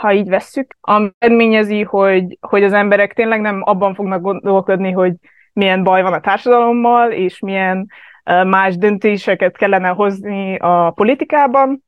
ha 0.00 0.12
így 0.12 0.28
vesszük, 0.28 0.76
ami 0.80 1.10
eredményezi, 1.18 1.82
hogy, 1.82 2.38
hogy 2.40 2.64
az 2.64 2.72
emberek 2.72 3.12
tényleg 3.14 3.40
nem 3.40 3.62
abban 3.64 3.94
fognak 3.94 4.20
gondolkodni, 4.20 4.90
hogy 4.92 5.14
milyen 5.58 5.82
baj 5.82 6.02
van 6.02 6.12
a 6.12 6.20
társadalommal, 6.20 7.10
és 7.10 7.38
milyen 7.38 7.86
más 8.24 8.76
döntéseket 8.76 9.56
kellene 9.56 9.88
hozni 9.88 10.56
a 10.56 10.90
politikában, 10.90 11.84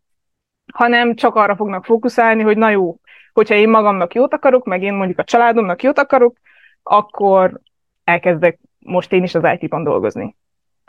hanem 0.73 1.15
csak 1.15 1.35
arra 1.35 1.57
fognak 1.57 1.85
fókuszálni, 1.85 2.43
hogy 2.43 2.57
na 2.57 2.71
jó, 2.71 2.97
hogyha 3.33 3.55
én 3.55 3.69
magamnak 3.69 4.15
jót 4.15 4.35
akarok, 4.35 4.65
meg 4.65 4.83
én 4.83 4.95
mondjuk 4.95 5.19
a 5.19 5.25
családomnak 5.25 5.83
jót 5.83 5.99
akarok, 5.99 6.37
akkor 6.83 7.61
elkezdek 8.05 8.59
most 8.79 9.13
én 9.13 9.23
is 9.23 9.35
az 9.35 9.57
IT-ban 9.59 9.85
dolgozni. 9.85 10.37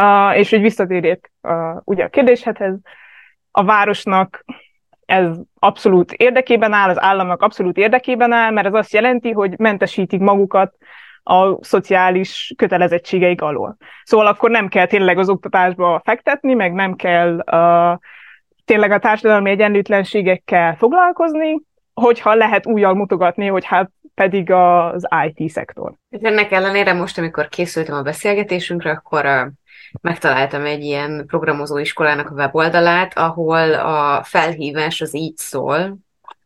Uh, 0.04 0.38
és 0.38 0.50
hogy 0.50 0.62
visszatérjek 0.62 1.32
uh, 1.41 1.78
ugye 1.84 2.04
a 2.04 2.10
kérdéshez, 2.10 2.80
a 3.52 3.63
városnak 3.63 4.46
ez 5.06 5.28
abszolút 5.60 6.12
érdekében 6.12 6.74
áll, 6.74 6.89
az 6.89 7.02
államnak 7.02 7.41
abszolút 7.41 7.78
érdekében 7.78 8.32
áll, 8.32 8.52
mert 8.52 8.67
ez 8.67 8.74
azt 8.74 8.94
jelenti, 8.94 9.32
hogy 9.32 9.60
mentesítik 9.60 10.20
magukat 10.20 10.74
a 11.24 11.64
szociális 11.64 12.54
kötelezettségeik 12.58 13.42
alól. 13.42 13.78
Szóval 14.04 14.28
akkor 14.28 14.50
nem 14.50 14.68
kell 14.68 14.86
tényleg 14.86 15.18
az 15.18 15.30
oktatásba 15.30 16.02
fektetni, 16.04 16.54
meg 16.54 16.74
nem 16.74 16.96
kell 16.96 17.44
uh, 17.52 18.00
tényleg 18.66 18.92
a 18.92 19.00
társadalmi 19.00 19.50
egyenlőtlenségekkel 19.50 20.76
foglalkozni, 20.76 21.62
hogyha 21.94 22.34
lehet 22.34 22.66
újjal 22.66 22.94
mutogatni, 22.94 23.48
hogy 23.48 23.66
hát 23.66 23.92
pedig 24.14 24.52
az 24.52 25.08
IT-szektor. 25.26 25.94
Ennek 26.10 26.52
ellenére 26.52 26.94
most, 26.94 27.18
amikor 27.18 27.48
készültem 27.48 27.96
a 27.96 28.02
beszélgetésünkre, 28.02 28.92
akkor 28.92 29.52
megtaláltam 30.02 30.66
egy 30.66 30.84
ilyen 30.84 31.24
programozó 31.28 31.78
iskolának 31.78 32.30
a 32.30 32.34
weboldalát, 32.34 33.18
ahol 33.18 33.74
a 33.74 34.24
felhívás 34.24 35.02
az 35.02 35.16
így 35.16 35.38
szól, 35.38 35.98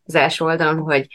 az 0.05 0.15
első 0.15 0.45
oldalon, 0.45 0.79
hogy 0.79 1.07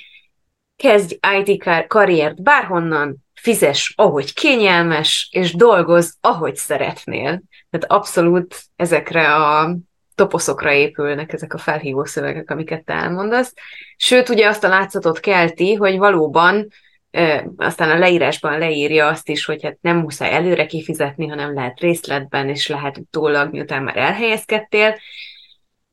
kezdj 0.80 1.18
IT 1.38 1.62
kar- 1.62 1.86
karriert 1.86 2.42
bárhonnan, 2.42 3.16
fizes, 3.34 3.92
ahogy 3.96 4.34
kényelmes, 4.34 5.28
és 5.30 5.54
dolgoz, 5.54 6.16
ahogy 6.20 6.56
szeretnél. 6.56 7.42
Tehát 7.70 7.86
abszolút 7.92 8.62
ezekre 8.76 9.34
a 9.34 9.76
toposzokra 10.14 10.72
épülnek 10.72 11.32
ezek 11.32 11.54
a 11.54 11.58
felhívó 11.58 12.04
szövegek, 12.04 12.50
amiket 12.50 12.84
te 12.84 12.92
elmondasz. 12.92 13.54
Sőt, 13.96 14.28
ugye 14.28 14.48
azt 14.48 14.64
a 14.64 14.68
látszatot 14.68 15.20
kelti, 15.20 15.74
hogy 15.74 15.98
valóban 15.98 16.68
e, 17.10 17.46
aztán 17.56 17.90
a 17.90 17.98
leírásban 17.98 18.58
leírja 18.58 19.06
azt 19.06 19.28
is, 19.28 19.44
hogy 19.44 19.62
hát 19.62 19.78
nem 19.80 19.96
muszáj 19.96 20.34
előre 20.34 20.66
kifizetni, 20.66 21.26
hanem 21.26 21.54
lehet 21.54 21.80
részletben, 21.80 22.48
és 22.48 22.68
lehet 22.68 22.98
utólag, 22.98 23.50
miután 23.52 23.82
már 23.82 23.96
elhelyezkedtél, 23.96 24.98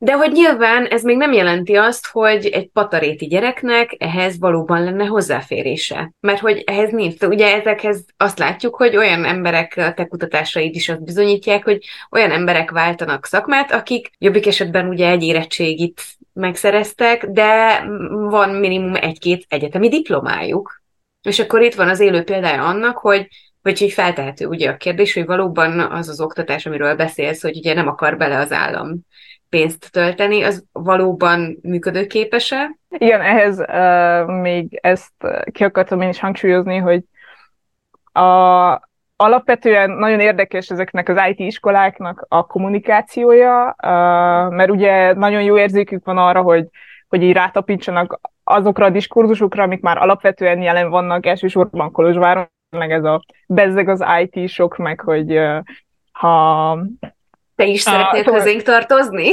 de 0.00 0.12
hogy 0.12 0.32
nyilván 0.32 0.86
ez 0.86 1.02
még 1.02 1.16
nem 1.16 1.32
jelenti 1.32 1.74
azt, 1.74 2.06
hogy 2.06 2.46
egy 2.46 2.68
pataréti 2.68 3.26
gyereknek 3.26 3.94
ehhez 3.98 4.38
valóban 4.38 4.84
lenne 4.84 5.04
hozzáférése. 5.04 6.12
Mert 6.20 6.40
hogy 6.40 6.62
ehhez 6.66 6.90
nincs. 6.90 7.22
Ugye 7.22 7.54
ezekhez 7.54 8.04
azt 8.16 8.38
látjuk, 8.38 8.76
hogy 8.76 8.96
olyan 8.96 9.24
emberek, 9.24 9.74
a 9.76 9.92
te 9.92 10.04
kutatásaid 10.04 10.74
is 10.74 10.88
azt 10.88 11.04
bizonyítják, 11.04 11.64
hogy 11.64 11.84
olyan 12.10 12.30
emberek 12.30 12.70
váltanak 12.70 13.26
szakmát, 13.26 13.72
akik 13.72 14.10
jobbik 14.18 14.46
esetben 14.46 14.88
ugye 14.88 15.08
egy 15.08 15.22
érettségit 15.22 16.02
megszereztek, 16.32 17.26
de 17.26 17.82
van 18.10 18.50
minimum 18.50 18.94
egy-két 18.94 19.44
egyetemi 19.48 19.88
diplomájuk. 19.88 20.82
És 21.22 21.38
akkor 21.38 21.62
itt 21.62 21.74
van 21.74 21.88
az 21.88 22.00
élő 22.00 22.22
példája 22.22 22.64
annak, 22.64 22.98
hogy 22.98 23.28
vagy 23.62 23.78
hogy 23.78 23.92
feltehető 23.92 24.46
ugye 24.46 24.70
a 24.70 24.76
kérdés, 24.76 25.14
hogy 25.14 25.26
valóban 25.26 25.80
az 25.80 26.08
az 26.08 26.20
oktatás, 26.20 26.66
amiről 26.66 26.94
beszélsz, 26.94 27.42
hogy 27.42 27.56
ugye 27.56 27.74
nem 27.74 27.88
akar 27.88 28.16
bele 28.16 28.38
az 28.38 28.52
állam 28.52 29.06
pénzt 29.48 29.92
tölteni, 29.92 30.42
az 30.42 30.64
valóban 30.72 31.58
működőképes-e? 31.62 32.76
Igen, 32.88 33.20
ehhez 33.20 33.58
uh, 33.58 34.40
még 34.40 34.78
ezt 34.82 35.12
ki 35.52 35.64
akartam 35.64 36.00
én 36.00 36.08
is 36.08 36.20
hangsúlyozni, 36.20 36.76
hogy 36.76 37.04
a, 38.12 38.22
alapvetően 39.16 39.90
nagyon 39.90 40.20
érdekes 40.20 40.70
ezeknek 40.70 41.08
az 41.08 41.20
IT 41.28 41.38
iskoláknak 41.38 42.26
a 42.28 42.46
kommunikációja, 42.46 43.66
uh, 43.66 44.54
mert 44.54 44.70
ugye 44.70 45.14
nagyon 45.14 45.42
jó 45.42 45.58
érzékük 45.58 46.04
van 46.04 46.18
arra, 46.18 46.42
hogy, 46.42 46.66
hogy 47.08 47.22
így 47.22 47.32
rátapítsanak 47.32 48.20
azokra 48.44 48.84
a 48.84 48.90
diskurzusokra, 48.90 49.62
amik 49.62 49.80
már 49.80 49.98
alapvetően 49.98 50.62
jelen 50.62 50.90
vannak, 50.90 51.26
elsősorban 51.26 51.92
Kolozsváron, 51.92 52.50
meg 52.70 52.92
ez 52.92 53.04
a 53.04 53.22
bezzeg 53.46 53.88
az 53.88 54.04
IT-sok, 54.20 54.76
meg 54.76 55.00
hogy 55.00 55.36
uh, 55.36 55.58
ha 56.12 56.78
te 57.58 57.66
is 57.66 57.80
szeretnél 57.80 58.22
ah, 58.26 58.34
közénk 58.34 58.62
tartozni? 58.62 59.28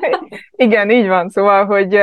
Igen, 0.66 0.90
így 0.90 1.06
van. 1.06 1.28
Szóval, 1.28 1.64
hogy, 1.64 1.98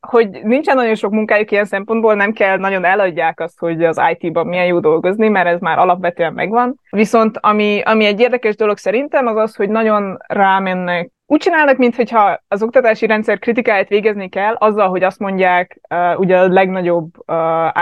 hogy 0.00 0.28
nincsen 0.42 0.76
nagyon 0.76 0.94
sok 0.94 1.10
munkájuk 1.10 1.50
ilyen 1.50 1.64
szempontból, 1.64 2.14
nem 2.14 2.32
kell 2.32 2.58
nagyon 2.58 2.84
eladják 2.84 3.40
azt, 3.40 3.58
hogy 3.58 3.84
az 3.84 4.00
IT-ban 4.18 4.46
milyen 4.46 4.66
jó 4.66 4.80
dolgozni, 4.80 5.28
mert 5.28 5.46
ez 5.46 5.60
már 5.60 5.78
alapvetően 5.78 6.32
megvan. 6.32 6.80
Viszont 6.90 7.38
ami, 7.40 7.80
ami 7.84 8.04
egy 8.04 8.20
érdekes 8.20 8.56
dolog 8.56 8.78
szerintem, 8.78 9.26
az 9.26 9.36
az, 9.36 9.56
hogy 9.56 9.68
nagyon 9.68 10.16
rámennek 10.26 11.10
úgy 11.28 11.40
csinálnak, 11.40 11.76
mintha 11.76 12.40
az 12.48 12.62
oktatási 12.62 13.06
rendszer 13.06 13.38
kritikáját 13.38 13.88
végezni 13.88 14.28
kell, 14.28 14.54
azzal, 14.54 14.88
hogy 14.88 15.02
azt 15.02 15.18
mondják, 15.18 15.80
ugye 16.16 16.38
a 16.38 16.48
legnagyobb 16.48 17.10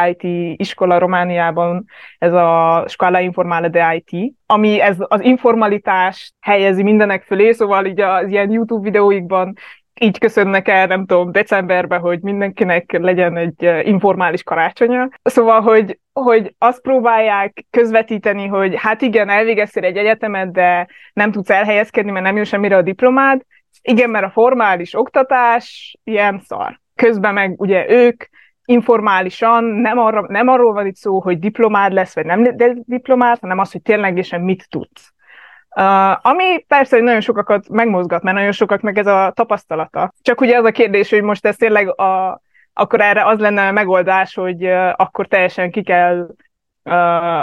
IT 0.08 0.22
iskola 0.60 0.98
Romániában, 0.98 1.84
ez 2.18 2.32
a 2.32 2.84
Scala 2.88 3.20
Informale 3.20 3.68
de 3.68 4.02
IT, 4.04 4.34
ami 4.46 4.80
ez 4.80 4.96
az 4.98 5.20
informalitást 5.20 6.34
helyezi 6.40 6.82
mindenek 6.82 7.22
fölé, 7.22 7.52
szóval 7.52 7.84
így 7.84 8.00
az 8.00 8.28
ilyen 8.28 8.50
YouTube 8.50 8.82
videóikban 8.82 9.54
így 10.00 10.18
köszönnek 10.18 10.68
el, 10.68 10.86
nem 10.86 11.06
tudom, 11.06 11.32
decemberben, 11.32 12.00
hogy 12.00 12.20
mindenkinek 12.20 12.92
legyen 12.92 13.36
egy 13.36 13.86
informális 13.86 14.42
karácsonya. 14.42 15.08
Szóval, 15.22 15.60
hogy, 15.60 15.98
hogy 16.12 16.54
azt 16.58 16.80
próbálják 16.80 17.64
közvetíteni, 17.70 18.46
hogy 18.46 18.74
hát 18.76 19.02
igen, 19.02 19.28
elvégeztél 19.28 19.84
egy 19.84 19.96
egyetemet, 19.96 20.52
de 20.52 20.86
nem 21.12 21.32
tudsz 21.32 21.50
elhelyezkedni, 21.50 22.10
mert 22.10 22.24
nem 22.24 22.36
jön 22.36 22.44
semmire 22.44 22.76
a 22.76 22.82
diplomád, 22.82 23.42
igen, 23.82 24.10
mert 24.10 24.24
a 24.24 24.30
formális 24.30 24.94
oktatás 24.94 25.96
ilyen 26.04 26.40
szar. 26.44 26.80
Közben 26.94 27.34
meg 27.34 27.60
ugye 27.60 27.90
ők 27.90 28.24
informálisan, 28.64 29.64
nem, 29.64 29.98
arra, 29.98 30.24
nem 30.28 30.48
arról 30.48 30.72
van 30.72 30.86
itt 30.86 30.96
szó, 30.96 31.20
hogy 31.20 31.38
diplomád 31.38 31.92
lesz, 31.92 32.14
vagy 32.14 32.24
nem 32.24 32.42
de 32.42 32.74
diplomád, 32.84 33.38
hanem 33.40 33.58
az, 33.58 33.72
hogy 33.72 33.82
ténylegesen 33.82 34.40
mit 34.40 34.66
tudsz. 34.68 35.12
Uh, 35.76 36.26
ami 36.26 36.64
persze, 36.68 36.96
hogy 36.96 37.04
nagyon 37.04 37.20
sokakat 37.20 37.68
megmozgat, 37.68 38.22
mert 38.22 38.36
nagyon 38.36 38.52
sokaknak 38.52 38.98
ez 38.98 39.06
a 39.06 39.32
tapasztalata. 39.34 40.12
Csak 40.22 40.40
ugye 40.40 40.58
az 40.58 40.64
a 40.64 40.70
kérdés, 40.70 41.10
hogy 41.10 41.22
most 41.22 41.46
ez 41.46 41.56
tényleg 41.56 42.00
a, 42.00 42.40
akkor 42.72 43.00
erre 43.00 43.26
az 43.26 43.38
lenne 43.38 43.68
a 43.68 43.72
megoldás, 43.72 44.34
hogy 44.34 44.64
uh, 44.64 44.92
akkor 44.96 45.26
teljesen 45.26 45.70
ki 45.70 45.82
kell 45.82 46.26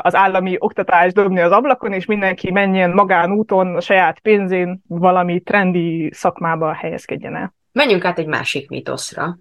az 0.01 0.15
állami 0.15 0.55
oktatást 0.57 1.13
dobni 1.13 1.39
az 1.39 1.51
ablakon, 1.51 1.93
és 1.93 2.05
mindenki 2.05 2.51
menjen 2.51 2.91
magánúton, 2.91 3.75
a 3.75 3.81
saját 3.81 4.19
pénzén 4.19 4.81
valami 4.87 5.39
trendi 5.39 6.09
szakmába 6.13 6.73
helyezkedjen 6.73 7.35
el. 7.35 7.53
Menjünk 7.71 8.05
át 8.05 8.19
egy 8.19 8.27
másik 8.27 8.69
mitoszra, 8.69 9.37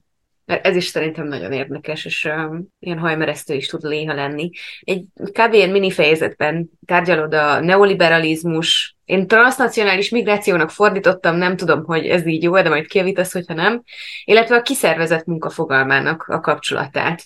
mert 0.50 0.66
ez 0.66 0.76
is 0.76 0.86
szerintem 0.86 1.26
nagyon 1.26 1.52
érdekes, 1.52 2.04
és 2.04 2.24
um, 2.24 2.68
ilyen 2.78 2.98
hajmeresztő 2.98 3.54
is 3.54 3.66
tud 3.66 3.82
néha 3.82 4.14
lenni. 4.14 4.50
Egy 4.80 5.04
kb. 5.14 5.52
ilyen 5.52 5.70
mini 5.70 5.90
fejezetben 5.90 6.70
tárgyalod 6.86 7.34
a 7.34 7.60
neoliberalizmus, 7.60 8.96
én 9.04 9.26
transnacionális 9.26 10.10
migrációnak 10.10 10.70
fordítottam, 10.70 11.36
nem 11.36 11.56
tudom, 11.56 11.84
hogy 11.84 12.06
ez 12.06 12.26
így 12.26 12.42
jó, 12.42 12.52
de 12.52 12.68
majd 12.68 12.86
kiavítasz, 12.86 13.32
hogyha 13.32 13.54
nem, 13.54 13.82
illetve 14.24 14.56
a 14.56 14.62
kiszervezett 14.62 15.24
munka 15.24 15.50
fogalmának 15.50 16.22
a 16.28 16.40
kapcsolatát. 16.40 17.22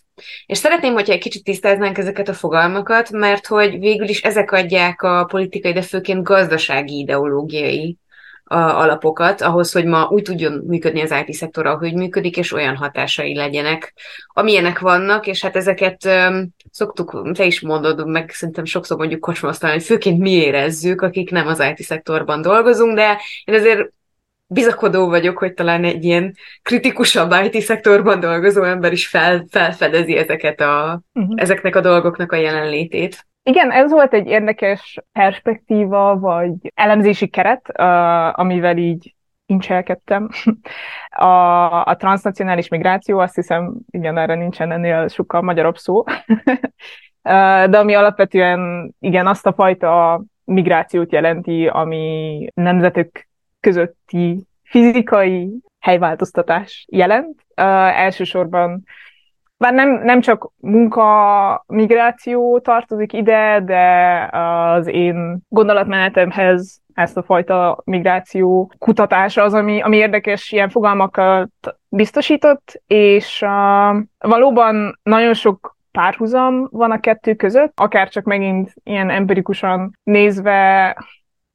És 0.46 0.58
szeretném, 0.58 0.92
hogyha 0.92 1.12
egy 1.12 1.20
kicsit 1.20 1.44
tisztáznánk 1.44 1.98
ezeket 1.98 2.28
a 2.28 2.34
fogalmakat, 2.34 3.10
mert 3.10 3.46
hogy 3.46 3.78
végül 3.78 4.08
is 4.08 4.22
ezek 4.22 4.52
adják 4.52 5.02
a 5.02 5.24
politikai, 5.24 5.72
de 5.72 5.82
főként 5.82 6.22
gazdasági 6.22 6.98
ideológiai 6.98 7.98
a 8.44 8.56
alapokat, 8.56 9.40
ahhoz, 9.40 9.72
hogy 9.72 9.84
ma 9.84 10.08
úgy 10.10 10.22
tudjon 10.22 10.62
működni 10.66 11.00
az 11.00 11.14
IT-szektor, 11.26 11.66
ahogy 11.66 11.94
működik, 11.94 12.36
és 12.36 12.52
olyan 12.52 12.76
hatásai 12.76 13.34
legyenek, 13.34 13.94
amilyenek 14.26 14.78
vannak, 14.78 15.26
és 15.26 15.42
hát 15.42 15.56
ezeket 15.56 16.04
um, 16.04 16.54
szoktuk, 16.70 17.32
te 17.32 17.44
is 17.44 17.60
mondod, 17.60 18.06
meg 18.06 18.30
szerintem 18.30 18.64
sokszor 18.64 18.96
mondjuk 18.96 19.20
kocsmasztalán, 19.20 19.74
hogy 19.74 19.84
főként 19.84 20.18
mi 20.18 20.30
érezzük, 20.30 21.00
akik 21.02 21.30
nem 21.30 21.46
az 21.46 21.64
IT-szektorban 21.76 22.42
dolgozunk, 22.42 22.94
de 22.94 23.20
én 23.44 23.54
azért 23.54 23.92
bizakodó 24.46 25.08
vagyok, 25.08 25.38
hogy 25.38 25.54
talán 25.54 25.84
egy 25.84 26.04
ilyen 26.04 26.36
kritikusabb 26.62 27.34
IT-szektorban 27.52 28.20
dolgozó 28.20 28.62
ember 28.62 28.92
is 28.92 29.06
fel, 29.06 29.46
felfedezi 29.50 30.16
ezeket 30.16 30.60
a, 30.60 31.02
uh-huh. 31.12 31.34
ezeknek 31.42 31.76
a 31.76 31.80
dolgoknak 31.80 32.32
a 32.32 32.36
jelenlétét. 32.36 33.26
Igen, 33.46 33.70
ez 33.70 33.90
volt 33.90 34.12
egy 34.12 34.26
érdekes 34.26 34.98
perspektíva, 35.12 36.18
vagy 36.18 36.52
elemzési 36.74 37.26
keret, 37.28 37.68
uh, 37.78 38.38
amivel 38.38 38.76
így 38.76 39.14
incselkedtem. 39.46 40.28
A, 41.10 41.86
a 41.86 41.96
transnacionális 41.96 42.68
migráció, 42.68 43.18
azt 43.18 43.34
hiszem, 43.34 43.74
igen, 43.90 44.18
erre 44.18 44.34
nincsen 44.34 44.72
ennél 44.72 45.08
sokkal 45.08 45.42
magyarabb 45.42 45.76
szó. 45.76 46.04
De 47.70 47.78
ami 47.78 47.94
alapvetően, 47.94 48.94
igen, 49.00 49.26
azt 49.26 49.46
a 49.46 49.52
fajta 49.52 50.22
migrációt 50.44 51.12
jelenti, 51.12 51.66
ami 51.66 52.46
nemzetek 52.54 53.28
közötti 53.60 54.46
fizikai 54.62 55.50
helyváltoztatás 55.78 56.86
jelent. 56.90 57.44
Uh, 57.56 58.00
elsősorban 58.00 58.84
bár 59.64 59.72
nem, 59.72 60.02
nem 60.02 60.20
csak 60.20 60.50
munka 60.56 61.64
migráció 61.66 62.58
tartozik 62.58 63.12
ide, 63.12 63.60
de 63.60 64.28
az 64.32 64.86
én 64.86 65.38
gondolatmenetemhez 65.48 66.80
ezt 66.94 67.16
a 67.16 67.22
fajta 67.22 67.82
migráció 67.84 68.72
kutatása 68.78 69.42
az, 69.42 69.54
ami, 69.54 69.80
ami 69.80 69.96
érdekes 69.96 70.52
ilyen 70.52 70.68
fogalmakat 70.68 71.50
biztosított, 71.88 72.82
és 72.86 73.42
uh, 73.42 74.02
valóban 74.18 74.98
nagyon 75.02 75.34
sok 75.34 75.76
párhuzam 75.90 76.68
van 76.70 76.90
a 76.90 77.00
kettő 77.00 77.34
között, 77.34 77.72
akár 77.74 78.08
csak 78.08 78.24
megint 78.24 78.74
ilyen 78.82 79.10
empirikusan 79.10 79.98
nézve 80.02 80.96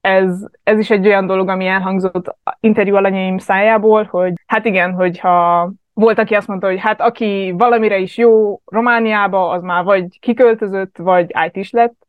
ez, 0.02 0.45
ez 0.63 0.80
is 0.80 0.89
egy 0.89 1.08
olyan 1.08 1.26
dolog, 1.26 1.50
ami 1.50 1.65
elhangzott 1.65 2.36
interjú 2.60 2.95
alanyaim 2.95 3.38
szájából, 3.38 4.04
hogy 4.04 4.34
hát 4.45 4.65
igen, 4.65 4.93
hogyha 4.93 5.72
volt, 5.99 6.19
aki 6.19 6.35
azt 6.35 6.47
mondta, 6.47 6.67
hogy 6.67 6.79
hát 6.79 7.01
aki 7.01 7.53
valamire 7.57 7.97
is 7.97 8.17
jó 8.17 8.62
Romániába, 8.65 9.49
az 9.49 9.62
már 9.62 9.83
vagy 9.83 10.19
kiköltözött, 10.19 10.97
vagy 10.97 11.31
IT 11.45 11.55
is 11.55 11.71
lett, 11.71 12.07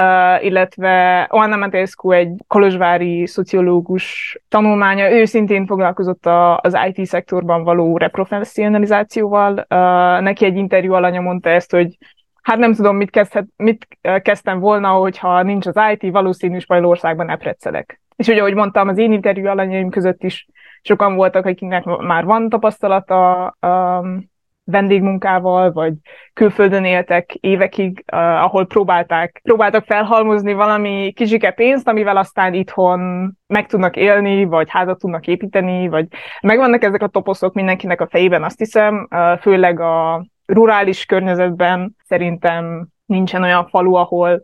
uh, 0.00 0.44
illetve 0.44 1.26
Oana 1.30 1.56
Matescu 1.56 2.10
egy 2.10 2.32
kolozsvári 2.46 3.26
szociológus 3.26 4.38
tanulmánya, 4.48 5.10
ő 5.10 5.24
szintén 5.24 5.66
foglalkozott 5.66 6.26
a, 6.26 6.58
az 6.58 6.76
IT-szektorban 6.92 7.64
való 7.64 7.96
reprofessionalizációval. 7.96 9.52
Uh, 9.52 10.20
neki 10.20 10.44
egy 10.44 10.56
interjú 10.56 10.92
alanya 10.92 11.20
mondta 11.20 11.48
ezt, 11.48 11.70
hogy 11.70 11.98
hát 12.42 12.58
nem 12.58 12.72
tudom, 12.72 12.96
mit, 12.96 13.10
kezdhet, 13.10 13.46
mit 13.56 13.86
kezdtem 14.22 14.58
volna, 14.58 14.88
hogyha 14.88 15.42
nincs 15.42 15.66
az 15.66 15.76
IT, 15.92 16.12
valószínű 16.12 16.58
Spanyolországban 16.58 17.30
epretszelek. 17.30 18.00
És 18.20 18.28
ugye, 18.28 18.40
ahogy 18.40 18.54
mondtam, 18.54 18.88
az 18.88 18.98
én 18.98 19.12
interjú 19.12 19.46
alanyaim 19.46 19.90
között 19.90 20.22
is 20.22 20.46
sokan 20.82 21.14
voltak, 21.14 21.46
akiknek 21.46 21.84
már 21.84 22.24
van 22.24 22.48
tapasztalata 22.48 23.56
um, 23.60 24.30
vendégmunkával, 24.64 25.72
vagy 25.72 25.92
külföldön 26.32 26.84
éltek 26.84 27.34
évekig, 27.34 28.04
uh, 28.12 28.18
ahol 28.18 28.66
próbálták, 28.66 29.40
próbáltak 29.42 29.84
felhalmozni 29.84 30.52
valami 30.52 31.12
kisike 31.12 31.50
pénzt, 31.50 31.88
amivel 31.88 32.16
aztán 32.16 32.54
itthon 32.54 33.32
meg 33.46 33.66
tudnak 33.66 33.96
élni, 33.96 34.44
vagy 34.44 34.70
házat 34.70 34.98
tudnak 34.98 35.26
építeni, 35.26 35.88
vagy 35.88 36.06
megvannak 36.40 36.84
ezek 36.84 37.02
a 37.02 37.08
toposzok 37.08 37.54
mindenkinek 37.54 38.00
a 38.00 38.08
fejében, 38.10 38.44
azt 38.44 38.58
hiszem, 38.58 39.08
uh, 39.10 39.38
főleg 39.38 39.80
a 39.80 40.24
rurális 40.46 41.04
környezetben 41.04 41.96
szerintem 42.04 42.88
nincsen 43.06 43.42
olyan 43.42 43.66
falu, 43.66 43.94
ahol 43.94 44.42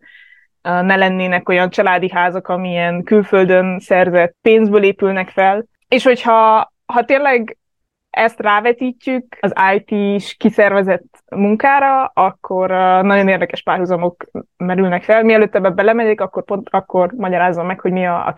ne 0.67 0.97
lennének 0.97 1.49
olyan 1.49 1.71
családi 1.71 2.11
házak, 2.11 2.49
amilyen 2.49 3.03
külföldön 3.03 3.79
szerzett 3.79 4.37
pénzből 4.43 4.83
épülnek 4.83 5.29
fel, 5.29 5.65
és 5.89 6.05
hogyha 6.05 6.73
ha 6.87 7.05
tényleg 7.05 7.57
ezt 8.11 8.41
rávetítjük 8.41 9.37
az 9.41 9.53
IT-s 9.75 10.35
kiszervezett 10.35 11.23
munkára, 11.31 12.05
akkor 12.05 12.71
nagyon 13.03 13.29
érdekes 13.29 13.63
párhuzamok 13.63 14.25
merülnek 14.57 15.03
fel. 15.03 15.23
Mielőtt 15.23 15.55
ebbe 15.55 15.71
belemegyek, 15.71 16.21
akkor 16.21 16.45
pont 16.45 16.69
akkor 16.71 17.13
magyarázom 17.17 17.67
meg, 17.67 17.81
hogy 17.81 17.93
mi 17.93 18.07
a, 18.07 18.27
a 18.27 18.33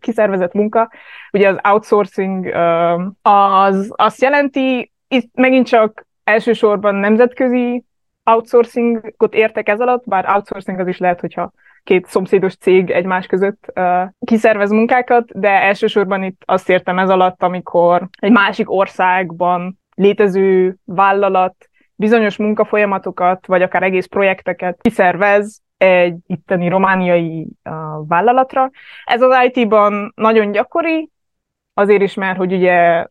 kiszervezett 0.00 0.52
munka. 0.52 0.90
Ugye 1.32 1.48
az 1.48 1.58
outsourcing 1.62 2.46
az 3.22 3.92
azt 3.96 4.22
jelenti, 4.22 4.92
itt 5.08 5.30
megint 5.34 5.66
csak 5.66 6.06
elsősorban 6.24 6.94
nemzetközi 6.94 7.84
outsourcingot 8.24 9.34
értek 9.34 9.68
ez 9.68 9.80
alatt, 9.80 10.04
bár 10.06 10.28
outsourcing 10.28 10.78
az 10.80 10.86
is 10.86 10.98
lehet, 10.98 11.20
hogyha 11.20 11.52
két 11.82 12.06
szomszédos 12.06 12.56
cég 12.56 12.90
egymás 12.90 13.26
között 13.26 13.72
uh, 13.74 14.02
kiszervez 14.26 14.70
munkákat, 14.70 15.38
de 15.38 15.48
elsősorban 15.48 16.22
itt 16.22 16.42
azt 16.44 16.68
értem 16.68 16.98
ez 16.98 17.08
alatt, 17.08 17.42
amikor 17.42 18.08
egy 18.18 18.32
másik 18.32 18.70
országban 18.70 19.78
létező 19.94 20.76
vállalat 20.84 21.68
bizonyos 21.94 22.36
munkafolyamatokat, 22.36 23.46
vagy 23.46 23.62
akár 23.62 23.82
egész 23.82 24.06
projekteket 24.06 24.78
kiszervez 24.80 25.62
egy 25.76 26.16
itteni 26.26 26.68
romániai 26.68 27.48
uh, 27.64 27.72
vállalatra. 28.08 28.70
Ez 29.04 29.22
az 29.22 29.36
IT-ban 29.52 30.12
nagyon 30.16 30.50
gyakori, 30.50 31.10
azért 31.74 32.02
is, 32.02 32.14
mert 32.14 32.36
hogy 32.36 32.52
ugye 32.52 33.06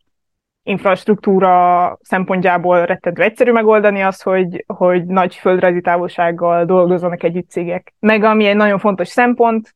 infrastruktúra 0.63 1.97
szempontjából 2.01 2.85
rettentő 2.85 3.21
egyszerű 3.21 3.51
megoldani 3.51 4.01
az, 4.01 4.21
hogy, 4.21 4.63
hogy 4.67 5.05
nagy 5.05 5.35
földrajzi 5.35 5.81
távolsággal 5.81 6.65
dolgozzanak 6.65 7.23
együtt 7.23 7.49
cégek. 7.49 7.93
Meg 7.99 8.23
ami 8.23 8.45
egy 8.45 8.55
nagyon 8.55 8.79
fontos 8.79 9.07
szempont, 9.07 9.75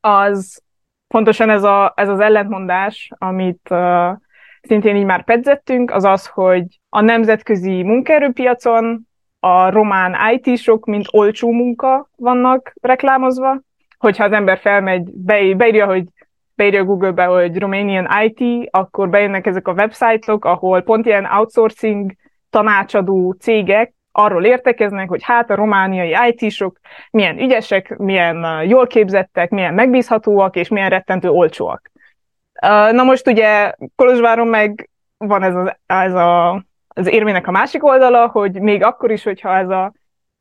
az 0.00 0.62
pontosan 1.08 1.50
ez, 1.50 1.62
a, 1.62 1.92
ez 1.96 2.08
az 2.08 2.20
ellentmondás, 2.20 3.10
amit 3.18 3.68
uh, 3.70 4.10
szintén 4.60 4.96
így 4.96 5.04
már 5.04 5.24
pedzettünk, 5.24 5.90
az 5.90 6.04
az, 6.04 6.26
hogy 6.26 6.64
a 6.88 7.00
nemzetközi 7.00 7.82
munkaerőpiacon 7.82 9.08
a 9.40 9.70
román 9.70 10.16
IT-sok, 10.32 10.86
mint 10.86 11.06
olcsó 11.10 11.50
munka 11.50 12.08
vannak 12.16 12.72
reklámozva, 12.80 13.60
hogyha 13.98 14.24
az 14.24 14.32
ember 14.32 14.58
felmegy, 14.58 15.10
be, 15.12 15.54
beírja, 15.54 15.86
hogy 15.86 16.04
beírja 16.60 16.84
Google-be, 16.84 17.24
hogy 17.24 17.58
Romanian 17.58 18.08
IT, 18.22 18.68
akkor 18.70 19.08
bejönnek 19.08 19.46
ezek 19.46 19.68
a 19.68 19.72
websájtok, 19.72 20.44
ahol 20.44 20.80
pont 20.80 21.06
ilyen 21.06 21.24
outsourcing 21.24 22.12
tanácsadó 22.50 23.32
cégek 23.32 23.94
arról 24.12 24.44
értekeznek, 24.44 25.08
hogy 25.08 25.22
hát 25.22 25.50
a 25.50 25.54
romániai 25.54 26.34
IT-sok 26.34 26.78
milyen 27.10 27.38
ügyesek, 27.38 27.96
milyen 27.96 28.62
jól 28.64 28.86
képzettek, 28.86 29.50
milyen 29.50 29.74
megbízhatóak, 29.74 30.56
és 30.56 30.68
milyen 30.68 30.88
rettentő 30.88 31.28
olcsóak. 31.28 31.90
Na 32.90 33.02
most 33.02 33.26
ugye 33.26 33.72
Kolozsváron 33.96 34.46
meg 34.46 34.90
van 35.16 35.42
ez, 35.42 35.54
az, 35.54 35.72
ez 35.86 36.14
a, 36.14 36.64
az 36.88 37.08
érmének 37.08 37.46
a 37.46 37.50
másik 37.50 37.84
oldala, 37.84 38.28
hogy 38.28 38.60
még 38.60 38.84
akkor 38.84 39.10
is, 39.10 39.24
hogyha 39.24 39.56
ez 39.56 39.68
a 39.68 39.92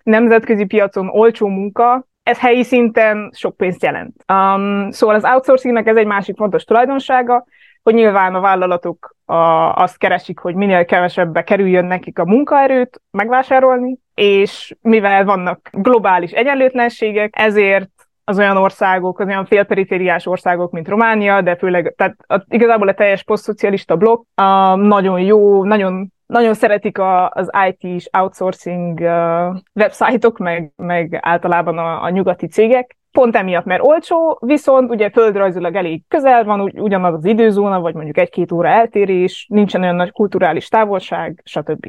nemzetközi 0.03 0.65
piacon 0.65 1.07
olcsó 1.07 1.47
munka, 1.47 2.07
ez 2.30 2.39
helyi 2.39 2.63
szinten 2.63 3.32
sok 3.34 3.57
pénzt 3.57 3.84
jelent. 3.84 4.23
Um, 4.34 4.91
szóval 4.91 5.15
az 5.15 5.23
outsourcingnek 5.23 5.88
ez 5.88 5.95
egy 5.95 6.05
másik 6.05 6.36
fontos 6.36 6.63
tulajdonsága, 6.63 7.45
hogy 7.84 7.93
nyilván 7.93 8.36
a 8.36 8.39
vállalatok 8.39 9.15
a, 9.25 9.36
azt 9.73 9.97
keresik, 9.97 10.39
hogy 10.39 10.55
minél 10.55 10.86
kevesebbe 10.86 11.43
kerüljön 11.43 11.86
nekik 11.86 12.19
a 12.19 12.25
munkaerőt 12.25 13.01
megvásárolni, 13.11 13.97
és 14.13 14.75
mivel 14.82 15.25
vannak 15.25 15.69
globális 15.71 16.32
egyenlőtlenségek, 16.32 17.34
ezért 17.38 17.89
az 18.23 18.38
olyan 18.38 18.57
országok, 18.57 19.19
az 19.19 19.27
olyan 19.27 19.45
félperifériás 19.45 20.25
országok, 20.25 20.71
mint 20.71 20.88
Románia, 20.88 21.41
de 21.41 21.55
főleg, 21.55 21.93
tehát 21.97 22.15
a, 22.27 22.43
igazából 22.49 22.88
a 22.88 22.93
teljes 22.93 23.23
posztszocialista 23.23 23.95
blokk 23.95 24.25
a, 24.36 24.75
nagyon 24.75 25.19
jó, 25.19 25.63
nagyon 25.63 26.11
nagyon 26.30 26.53
szeretik 26.53 26.97
a, 26.97 27.30
az 27.30 27.49
IT-s 27.67 28.09
outsourcing 28.19 28.99
uh, 28.99 29.55
websájtok, 29.73 30.38
meg, 30.38 30.71
meg 30.75 31.17
általában 31.21 31.77
a, 31.77 32.03
a 32.03 32.09
nyugati 32.09 32.47
cégek, 32.47 32.97
pont 33.11 33.36
emiatt, 33.36 33.65
mert 33.65 33.84
olcsó, 33.84 34.39
viszont 34.41 34.89
ugye 34.89 35.09
földrajzilag 35.09 35.75
elég 35.75 36.03
közel 36.07 36.43
van, 36.43 36.61
ugy, 36.61 36.80
ugyanaz 36.80 37.13
az 37.13 37.25
időzóna, 37.25 37.80
vagy 37.80 37.93
mondjuk 37.93 38.17
egy-két 38.17 38.51
óra 38.51 38.67
eltérés, 38.67 39.47
nincsen 39.49 39.82
olyan 39.82 39.95
nagy 39.95 40.11
kulturális 40.11 40.67
távolság, 40.67 41.41
stb. 41.45 41.86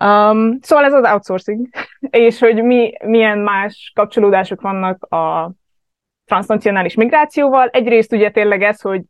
Um, 0.00 0.58
szóval 0.60 0.84
ez 0.84 0.92
az 0.92 1.10
outsourcing, 1.12 1.66
és 2.10 2.38
hogy 2.38 2.62
mi, 2.62 2.92
milyen 3.04 3.38
más 3.38 3.92
kapcsolódások 3.94 4.60
vannak 4.60 5.04
a 5.04 5.52
transnacionális 6.24 6.94
migrációval. 6.94 7.68
Egyrészt 7.68 8.12
ugye 8.12 8.30
tényleg 8.30 8.62
ez, 8.62 8.80
hogy 8.80 9.02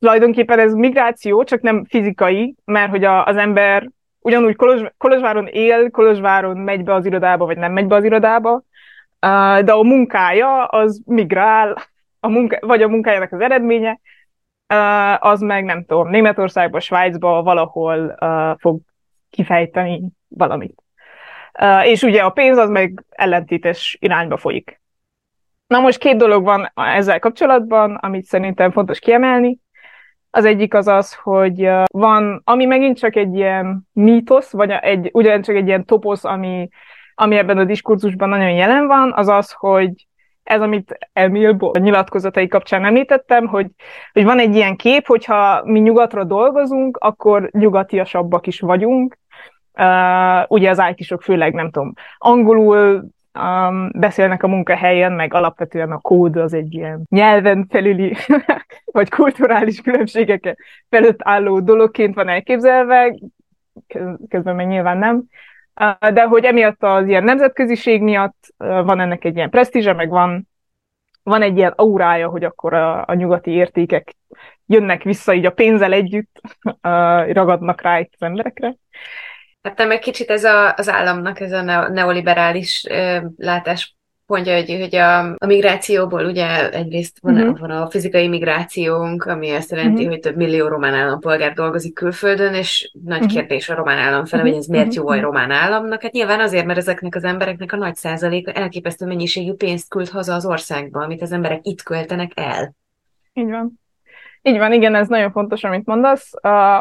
tulajdonképpen 0.00 0.58
ez 0.58 0.72
migráció, 0.72 1.44
csak 1.44 1.60
nem 1.60 1.84
fizikai, 1.84 2.54
mert 2.64 2.90
hogy 2.90 3.04
a, 3.04 3.24
az 3.24 3.36
ember 3.36 3.90
ugyanúgy 4.20 4.56
Kolozs, 4.56 4.82
Kolozsváron 4.98 5.46
él, 5.46 5.90
Kolozsváron 5.90 6.56
megy 6.56 6.84
be 6.84 6.94
az 6.94 7.06
irodába, 7.06 7.44
vagy 7.44 7.58
nem 7.58 7.72
megy 7.72 7.86
be 7.86 7.94
az 7.94 8.04
irodába, 8.04 8.62
de 9.64 9.72
a 9.72 9.82
munkája 9.82 10.64
az 10.64 11.02
migrál, 11.06 11.76
a 12.20 12.28
munka, 12.28 12.58
vagy 12.60 12.82
a 12.82 12.88
munkájának 12.88 13.32
az 13.32 13.40
eredménye, 13.40 14.00
az 15.18 15.40
meg 15.40 15.64
nem 15.64 15.84
tudom, 15.84 16.08
Németországba, 16.08 16.80
Svájcba 16.80 17.42
valahol 17.42 18.16
fog 18.58 18.80
kifejteni 19.30 20.02
valamit. 20.28 20.82
És 21.84 22.02
ugye 22.02 22.22
a 22.22 22.30
pénz 22.30 22.56
az 22.56 22.68
meg 22.68 23.04
ellentétes 23.08 23.96
irányba 24.00 24.36
folyik. 24.36 24.80
Na 25.66 25.80
most 25.80 25.98
két 25.98 26.16
dolog 26.16 26.44
van 26.44 26.72
ezzel 26.74 27.18
kapcsolatban, 27.18 27.94
amit 27.94 28.24
szerintem 28.24 28.70
fontos 28.70 28.98
kiemelni. 28.98 29.58
Az 30.30 30.44
egyik 30.44 30.74
az 30.74 30.88
az, 30.88 31.14
hogy 31.14 31.70
van, 31.92 32.40
ami 32.44 32.64
megint 32.64 32.98
csak 32.98 33.16
egy 33.16 33.34
ilyen 33.34 33.88
mítosz, 33.92 34.52
vagy 34.52 34.70
egy, 34.70 35.10
ugyancsak 35.12 35.56
egy 35.56 35.66
ilyen 35.66 35.84
toposz, 35.84 36.24
ami 36.24 36.68
ami 37.20 37.36
ebben 37.36 37.58
a 37.58 37.64
diskurzusban 37.64 38.28
nagyon 38.28 38.50
jelen 38.50 38.86
van, 38.86 39.12
az 39.12 39.28
az, 39.28 39.52
hogy 39.52 40.06
ez, 40.42 40.60
amit 40.60 40.98
Emil 41.12 41.56
a 41.72 41.78
nyilatkozatai 41.78 42.48
kapcsán 42.48 42.84
említettem, 42.84 43.46
hogy, 43.46 43.66
hogy 44.12 44.24
van 44.24 44.38
egy 44.38 44.54
ilyen 44.54 44.76
kép, 44.76 45.06
hogyha 45.06 45.62
mi 45.64 45.78
nyugatra 45.78 46.24
dolgozunk, 46.24 46.96
akkor 46.96 47.48
nyugatiasabbak 47.52 48.46
is 48.46 48.60
vagyunk. 48.60 49.18
Uh, 49.74 50.50
ugye 50.50 50.70
az 50.70 50.82
it 50.96 51.22
főleg, 51.22 51.54
nem 51.54 51.70
tudom, 51.70 51.92
angolul 52.18 53.04
um, 53.34 53.90
beszélnek 53.92 54.42
a 54.42 54.48
munkahelyen, 54.48 55.12
meg 55.12 55.34
alapvetően 55.34 55.90
a 55.90 55.98
kód 55.98 56.36
az 56.36 56.54
egy 56.54 56.74
ilyen 56.74 57.02
nyelven 57.08 57.66
felüli, 57.68 58.16
vagy 58.84 59.08
kulturális 59.08 59.80
különbségek 59.80 60.56
felett 60.88 61.18
álló 61.22 61.60
dologként 61.60 62.14
van 62.14 62.28
elképzelve, 62.28 63.14
közben 64.28 64.56
meg 64.56 64.66
nyilván 64.66 64.98
nem 64.98 65.24
de 66.12 66.24
hogy 66.24 66.44
emiatt 66.44 66.82
az 66.82 67.06
ilyen 67.06 67.24
nemzetköziség 67.24 68.02
miatt 68.02 68.54
van 68.56 69.00
ennek 69.00 69.24
egy 69.24 69.36
ilyen 69.36 69.50
presztízse, 69.50 69.92
meg 69.92 70.08
van, 70.08 70.48
van 71.22 71.42
egy 71.42 71.56
ilyen 71.56 71.72
aurája, 71.76 72.28
hogy 72.28 72.44
akkor 72.44 72.74
a, 72.74 73.04
a 73.06 73.14
nyugati 73.14 73.50
értékek 73.50 74.16
jönnek 74.66 75.02
vissza 75.02 75.34
így 75.34 75.46
a 75.46 75.52
pénzzel 75.52 75.92
együtt, 75.92 76.40
ragadnak 77.32 77.80
rá 77.80 77.98
itt 78.00 78.12
az 78.14 78.22
emberekre. 78.22 78.76
Hát 79.62 79.86
meg 79.86 79.98
kicsit 79.98 80.30
ez 80.30 80.44
a, 80.44 80.74
az 80.74 80.88
államnak 80.88 81.40
ez 81.40 81.52
a 81.52 81.62
neoliberális 81.88 82.86
látás 83.36 83.96
pontja, 84.26 84.54
hogy, 84.54 84.76
hogy 84.80 84.94
a, 84.94 85.18
a 85.18 85.46
migrációból 85.46 86.24
ugye 86.24 86.70
egyrészt 86.70 87.18
van, 87.20 87.34
uh-huh. 87.34 87.58
van 87.58 87.70
a 87.70 87.90
fizikai 87.90 88.28
migrációnk, 88.28 89.24
ami 89.24 89.50
azt 89.50 89.70
jelenti, 89.70 89.92
uh-huh. 89.92 90.08
hogy 90.08 90.20
több 90.20 90.36
millió 90.36 90.68
román 90.68 90.94
állampolgár 90.94 91.52
dolgozik 91.52 91.94
külföldön, 91.94 92.54
és 92.54 92.90
nagy 93.04 93.20
uh-huh. 93.20 93.32
kérdés 93.32 93.68
a 93.68 93.74
román 93.74 93.98
állam 93.98 94.24
fele, 94.24 94.42
uh-huh. 94.42 94.56
hogy 94.56 94.64
ez 94.64 94.70
miért 94.70 94.94
jó 94.94 95.08
a 95.08 95.20
román 95.20 95.50
államnak. 95.50 96.02
Hát 96.02 96.12
nyilván 96.12 96.40
azért, 96.40 96.66
mert 96.66 96.78
ezeknek 96.78 97.14
az 97.14 97.24
embereknek 97.24 97.72
a 97.72 97.76
nagy 97.76 97.94
százaléka 97.94 98.52
elképesztő 98.52 99.06
mennyiségű 99.06 99.52
pénzt 99.52 99.88
küld 99.88 100.08
haza 100.08 100.34
az 100.34 100.46
országba, 100.46 101.02
amit 101.02 101.22
az 101.22 101.32
emberek 101.32 101.60
itt 101.62 101.82
költenek 101.82 102.32
el. 102.34 102.74
Így 103.32 103.50
van. 103.50 103.80
Így 104.42 104.58
van, 104.58 104.72
igen, 104.72 104.94
ez 104.94 105.08
nagyon 105.08 105.30
fontos, 105.32 105.64
amit 105.64 105.86
mondasz, 105.86 106.30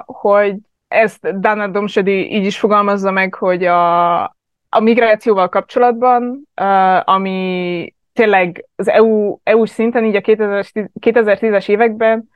hogy 0.06 0.56
ezt 0.90 1.40
Dana 1.40 1.68
Domsedi 1.68 2.34
így 2.36 2.46
is 2.46 2.60
fogalmazza 2.60 3.12
meg, 3.12 3.34
hogy 3.34 3.66
a, 3.66 4.24
a 4.70 4.80
migrációval 4.80 5.50
kapcsolatban, 5.50 6.48
uh, 6.62 7.10
ami 7.10 7.94
tényleg 8.14 8.66
az 8.76 8.88
EU, 8.88 9.38
EU 9.44 9.66
szinten 9.66 10.06
így 10.06 10.16
a 10.16 10.22
2010-es 10.22 11.70
években 11.70 12.30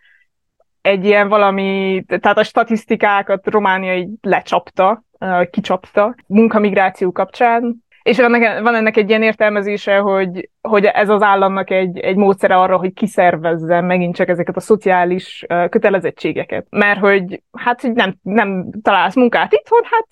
egy 0.82 1.06
ilyen 1.06 1.28
valami, 1.28 2.04
tehát 2.08 2.38
a 2.38 2.44
statisztikákat 2.44 3.48
Románia 3.48 3.96
így 3.96 4.10
lecsapta, 4.22 5.04
kicsapta 5.52 6.16
munkamigráció 6.28 7.12
kapcsán, 7.12 7.84
és 8.04 8.20
ennek, 8.20 8.62
van 8.62 8.76
ennek 8.76 8.98
egy 8.98 9.10
ilyen 9.10 9.24
értelmezése, 9.24 9.98
hogy, 9.98 10.50
hogy 10.62 10.86
ez 10.86 11.10
az 11.10 11.22
államnak 11.22 11.70
egy, 11.70 12.00
egy 12.00 12.16
módszere 12.16 12.56
arra, 12.56 12.78
hogy 12.78 12.94
kiszervezze 12.94 13.82
megint 13.82 14.16
csak 14.16 14.28
ezeket 14.28 14.56
a 14.56 14.60
szociális 14.60 15.46
kötelezettségeket. 15.70 16.66
Mert 16.70 17.00
hogy 17.00 17.42
hát, 17.58 17.82
hogy 17.82 17.92
nem, 17.92 18.16
nem 18.22 18.70
találsz 18.82 19.16
munkát 19.16 19.54
itthon, 19.54 19.82
hát 19.84 20.08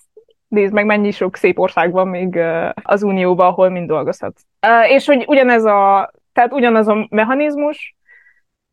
nézd 0.47 0.73
meg, 0.73 0.85
mennyi 0.85 1.11
sok 1.11 1.35
szép 1.35 1.59
ország 1.59 1.91
van 1.91 2.07
még 2.07 2.39
az 2.83 3.03
Unióban, 3.03 3.47
ahol 3.47 3.69
mind 3.69 3.87
dolgozhatsz. 3.87 4.45
És 4.87 5.05
hogy 5.05 5.23
ugyanez 5.27 5.65
a, 5.65 6.11
tehát 6.33 6.53
ugyanaz 6.53 6.87
a 6.87 7.07
mechanizmus, 7.09 7.95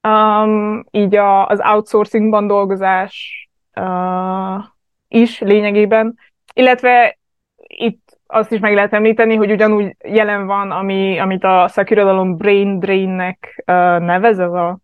um, 0.08 0.84
így 0.90 1.16
a, 1.16 1.46
az 1.46 1.60
outsourcingban 1.72 2.46
dolgozás 2.46 3.48
uh, 3.74 4.64
is 5.08 5.40
lényegében, 5.40 6.18
illetve 6.54 7.18
itt 7.66 8.07
azt 8.30 8.52
is 8.52 8.60
meg 8.60 8.74
lehet 8.74 8.92
említeni, 8.92 9.34
hogy 9.34 9.50
ugyanúgy 9.50 9.96
jelen 10.04 10.46
van, 10.46 10.70
ami, 10.70 11.18
amit 11.18 11.44
a 11.44 11.68
szakirodalom 11.68 12.36
brain 12.36 12.78
drainnek 12.78 13.62
uh, 13.66 13.74
nevez, 13.98 14.38
ez 14.38 14.52
a 14.52 14.78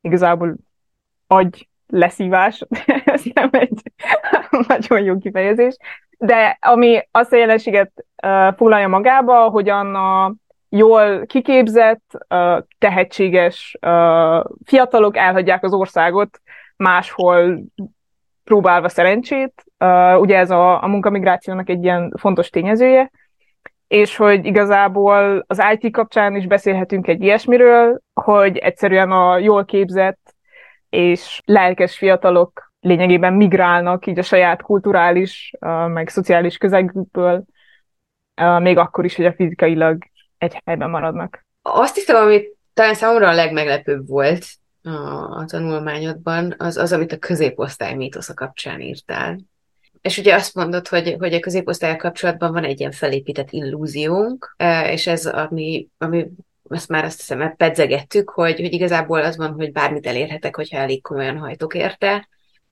igazából 0.00 0.56
agy 1.26 1.68
leszívás, 1.86 2.66
ez 3.04 3.22
nem 3.34 3.48
egy 3.52 3.82
nagyon 4.68 5.00
jó 5.00 5.18
kifejezés, 5.18 5.76
de 6.18 6.58
ami 6.60 7.00
azt 7.10 7.32
a 7.32 7.36
jelenséget 7.36 7.92
uh, 8.22 8.54
foglalja 8.56 8.88
magába, 8.88 9.48
hogyan 9.48 9.94
a 9.94 10.34
jól 10.68 11.26
kiképzett, 11.26 12.18
tehetséges 12.78 13.78
fiatalok 14.64 15.16
elhagyják 15.16 15.64
az 15.64 15.72
országot 15.72 16.40
máshol 16.76 17.60
próbálva 18.48 18.88
szerencsét. 18.88 19.64
Uh, 19.78 20.20
ugye 20.20 20.36
ez 20.36 20.50
a, 20.50 20.82
a 20.82 20.86
munkamigrációnak 20.86 21.68
egy 21.68 21.82
ilyen 21.82 22.12
fontos 22.18 22.50
tényezője, 22.50 23.10
és 23.88 24.16
hogy 24.16 24.44
igazából 24.44 25.44
az 25.46 25.62
IT 25.78 25.92
kapcsán 25.92 26.36
is 26.36 26.46
beszélhetünk 26.46 27.06
egy 27.06 27.22
ilyesmiről, 27.22 28.00
hogy 28.12 28.56
egyszerűen 28.56 29.10
a 29.10 29.38
jól 29.38 29.64
képzett 29.64 30.34
és 30.88 31.40
lelkes 31.44 31.96
fiatalok 31.98 32.72
lényegében 32.80 33.32
migrálnak 33.32 34.06
így 34.06 34.18
a 34.18 34.22
saját 34.22 34.62
kulturális, 34.62 35.52
meg 35.86 36.08
szociális 36.08 36.56
közegükből, 36.56 37.44
még 38.58 38.78
akkor 38.78 39.04
is, 39.04 39.16
hogy 39.16 39.26
a 39.26 39.32
fizikailag 39.32 40.02
egy 40.38 40.60
helyben 40.64 40.90
maradnak. 40.90 41.46
Azt 41.62 41.94
hiszem, 41.94 42.16
amit 42.16 42.56
talán 42.74 42.94
számomra 42.94 43.28
a 43.28 43.34
legmeglepőbb 43.34 44.08
volt 44.08 44.44
a, 44.88 45.36
a 45.36 45.44
tanulmányodban, 45.44 46.54
az 46.58 46.76
az, 46.76 46.92
amit 46.92 47.12
a 47.12 47.18
középosztály 47.18 47.94
mítosza 47.94 48.34
kapcsán 48.34 48.80
írtál. 48.80 49.38
És 50.00 50.18
ugye 50.18 50.34
azt 50.34 50.54
mondod, 50.54 50.88
hogy, 50.88 51.16
hogy 51.18 51.34
a 51.34 51.40
középosztály 51.40 51.96
kapcsolatban 51.96 52.52
van 52.52 52.64
egy 52.64 52.80
ilyen 52.80 52.92
felépített 52.92 53.50
illúziónk, 53.50 54.56
és 54.90 55.06
ez, 55.06 55.26
ami, 55.26 55.88
ami 55.98 56.26
ezt 56.68 56.88
már 56.88 57.04
azt 57.04 57.18
hiszem, 57.18 57.56
pedzegettük, 57.56 58.30
hogy, 58.30 58.60
hogy 58.60 58.72
igazából 58.72 59.22
az 59.22 59.36
van, 59.36 59.52
hogy 59.52 59.72
bármit 59.72 60.06
elérhetek, 60.06 60.56
hogyha 60.56 60.78
elég 60.78 61.02
komolyan 61.02 61.38
hajtok 61.38 61.74
érte, 61.74 62.28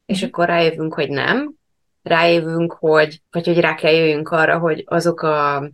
és 0.06 0.20
mhm. 0.20 0.26
akkor 0.28 0.46
rájövünk, 0.46 0.94
hogy 0.94 1.08
nem, 1.08 1.54
rájövünk, 2.02 2.72
hogy, 2.72 3.20
vagy 3.30 3.46
hogy 3.46 3.60
rá 3.60 3.74
kell 3.74 3.92
jöjjünk 3.92 4.28
arra, 4.28 4.58
hogy 4.58 4.84
azok 4.86 5.22
a, 5.22 5.70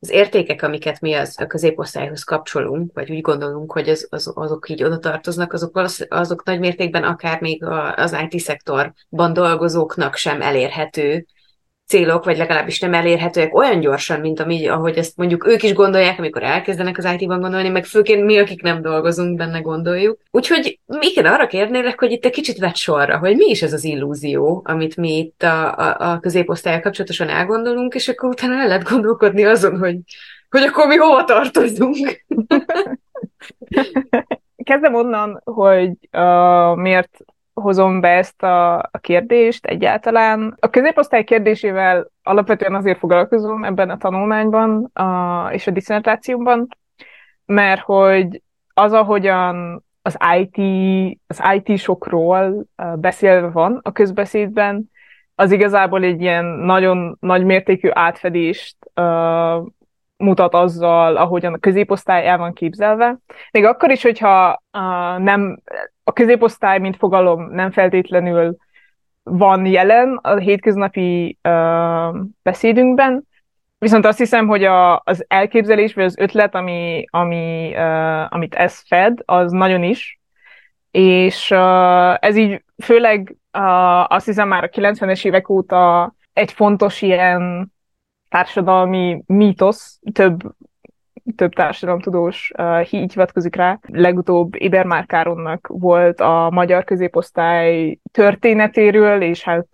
az 0.00 0.10
értékek, 0.10 0.62
amiket 0.62 1.00
mi 1.00 1.14
az 1.14 1.40
a 1.40 1.46
középosztályhoz 1.46 2.22
kapcsolunk, 2.22 2.92
vagy 2.94 3.10
úgy 3.10 3.20
gondolunk, 3.20 3.72
hogy 3.72 3.88
az, 3.88 4.06
az, 4.10 4.32
azok 4.34 4.68
így 4.68 4.82
oda 4.82 4.98
tartoznak, 4.98 5.52
azok, 5.52 5.82
azok 6.08 6.44
nagy 6.44 6.58
mértékben 6.58 7.04
akár 7.04 7.40
még 7.40 7.64
az 7.96 8.16
IT-szektorban 8.28 9.32
dolgozóknak 9.32 10.16
sem 10.16 10.42
elérhető 10.42 11.26
célok, 11.90 12.24
vagy 12.24 12.36
legalábbis 12.36 12.80
nem 12.80 12.94
elérhetőek 12.94 13.54
olyan 13.54 13.80
gyorsan, 13.80 14.20
mint 14.20 14.40
ami, 14.40 14.68
ahogy 14.68 14.96
ezt 14.96 15.16
mondjuk 15.16 15.46
ők 15.46 15.62
is 15.62 15.72
gondolják, 15.72 16.18
amikor 16.18 16.42
elkezdenek 16.42 16.98
az 16.98 17.08
IT-ban 17.18 17.40
gondolni, 17.40 17.68
meg 17.68 17.84
főként 17.84 18.24
mi, 18.24 18.38
akik 18.38 18.62
nem 18.62 18.82
dolgozunk 18.82 19.36
benne, 19.36 19.60
gondoljuk. 19.60 20.18
Úgyhogy 20.30 20.78
igen, 21.00 21.26
arra 21.26 21.46
kérnélek, 21.46 21.98
hogy 21.98 22.12
itt 22.12 22.24
egy 22.24 22.32
kicsit 22.32 22.58
vett 22.58 22.76
sorra, 22.76 23.18
hogy 23.18 23.36
mi 23.36 23.44
is 23.44 23.62
ez 23.62 23.72
az 23.72 23.84
illúzió, 23.84 24.62
amit 24.64 24.96
mi 24.96 25.18
itt 25.18 25.42
a, 25.42 25.78
a, 25.78 25.96
a 25.98 26.18
középosztályal 26.20 26.80
kapcsolatosan 26.80 27.28
elgondolunk, 27.28 27.94
és 27.94 28.08
akkor 28.08 28.28
utána 28.28 28.60
el 28.60 28.66
lehet 28.66 28.88
gondolkodni 28.88 29.44
azon, 29.44 29.78
hogy, 29.78 29.96
hogy 30.50 30.62
akkor 30.62 30.86
mi 30.86 30.96
hova 30.96 31.24
tartozunk. 31.24 31.96
Kezdem 34.70 34.94
onnan, 34.94 35.40
hogy 35.44 35.92
uh, 36.12 36.76
miért 36.76 37.24
hozom 37.60 38.00
be 38.00 38.08
ezt 38.08 38.42
a, 38.42 38.78
a 38.78 38.98
kérdést 39.00 39.66
egyáltalán. 39.66 40.56
A 40.60 40.70
középosztály 40.70 41.24
kérdésével 41.24 42.10
alapvetően 42.22 42.74
azért 42.74 42.98
foglalkozom 42.98 43.64
ebben 43.64 43.90
a 43.90 43.96
tanulmányban 43.96 44.90
a, 44.92 45.48
és 45.52 45.66
a 45.66 45.70
diszertációmban, 45.70 46.68
mert 47.44 47.80
hogy 47.80 48.42
az, 48.74 48.92
ahogyan 48.92 49.84
az 50.02 50.16
IT, 50.38 50.56
az 51.26 51.42
IT-sokról 51.54 52.64
beszélve 52.94 53.48
van 53.48 53.80
a 53.82 53.92
közbeszédben, 53.92 54.90
az 55.34 55.52
igazából 55.52 56.02
egy 56.02 56.20
ilyen 56.20 56.44
nagyon 56.44 57.16
nagy 57.20 57.44
mértékű 57.44 57.88
átfedést 57.92 58.76
uh, 58.94 59.66
mutat 60.20 60.54
azzal, 60.54 61.16
ahogyan 61.16 61.54
a 61.54 61.58
középosztály 61.58 62.26
el 62.26 62.38
van 62.38 62.52
képzelve. 62.52 63.18
Még 63.50 63.64
akkor 63.64 63.90
is, 63.90 64.02
hogyha 64.02 64.62
uh, 64.72 65.18
nem, 65.18 65.60
a 66.04 66.12
középosztály, 66.12 66.78
mint 66.78 66.96
fogalom 66.96 67.50
nem 67.50 67.70
feltétlenül 67.70 68.56
van 69.22 69.66
jelen 69.66 70.18
a 70.22 70.36
hétköznapi 70.36 71.38
uh, 71.42 72.16
beszédünkben, 72.42 73.28
viszont 73.78 74.06
azt 74.06 74.18
hiszem, 74.18 74.46
hogy 74.46 74.64
a, 74.64 75.02
az 75.04 75.24
elképzelés, 75.28 75.94
vagy 75.94 76.04
az 76.04 76.18
ötlet, 76.18 76.54
ami, 76.54 77.04
ami, 77.10 77.72
uh, 77.74 78.32
amit 78.32 78.54
ez 78.54 78.82
fed, 78.86 79.18
az 79.24 79.52
nagyon 79.52 79.82
is, 79.82 80.20
és 80.90 81.50
uh, 81.50 82.24
ez 82.24 82.36
így 82.36 82.64
főleg 82.82 83.36
uh, 83.58 84.12
azt 84.12 84.26
hiszem 84.26 84.48
már 84.48 84.64
a 84.64 84.68
90-es 84.68 85.24
évek 85.24 85.48
óta 85.48 86.12
egy 86.32 86.52
fontos 86.52 87.02
ilyen 87.02 87.72
társadalmi 88.30 89.22
mítosz, 89.26 89.98
több 90.12 90.42
több 91.36 91.52
társadalomtudós 91.52 92.52
uh, 92.58 92.80
hivatkozik 92.80 93.56
rá. 93.56 93.78
Legutóbb 93.86 94.54
Ibermár 94.54 95.06
Káronnak 95.06 95.66
volt 95.70 96.20
a 96.20 96.48
magyar 96.50 96.84
középosztály 96.84 97.98
történetéről, 98.12 99.22
és 99.22 99.42
hát 99.42 99.66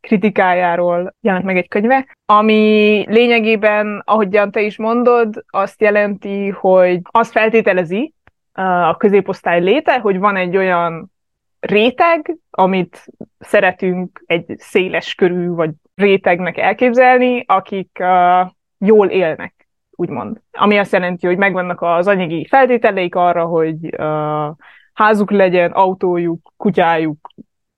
kritikájáról 0.00 1.14
jelent 1.20 1.44
meg 1.44 1.56
egy 1.56 1.68
könyve, 1.68 2.06
ami 2.26 3.04
lényegében, 3.08 4.02
ahogyan 4.04 4.50
te 4.50 4.60
is 4.60 4.76
mondod, 4.76 5.44
azt 5.50 5.80
jelenti, 5.80 6.48
hogy 6.48 7.00
azt 7.02 7.30
feltételezi 7.30 8.12
uh, 8.56 8.88
a 8.88 8.96
középosztály 8.96 9.60
léte, 9.60 9.98
hogy 9.98 10.18
van 10.18 10.36
egy 10.36 10.56
olyan 10.56 11.12
réteg, 11.60 12.36
amit 12.50 13.06
szeretünk 13.38 14.22
egy 14.26 14.54
széles 14.58 15.14
körű 15.14 15.48
vagy 15.48 15.70
rétegnek 15.94 16.58
elképzelni, 16.58 17.44
akik 17.46 17.98
uh, 18.00 18.50
jól 18.78 19.08
élnek, 19.08 19.68
úgymond. 19.90 20.40
Ami 20.52 20.78
azt 20.78 20.92
jelenti, 20.92 21.26
hogy 21.26 21.36
megvannak 21.36 21.82
az 21.82 22.06
anyagi 22.06 22.46
feltételeik 22.48 23.14
arra, 23.14 23.44
hogy 23.44 23.76
uh, 23.98 24.56
házuk 24.92 25.30
legyen, 25.30 25.70
autójuk, 25.70 26.52
kutyájuk, 26.56 27.30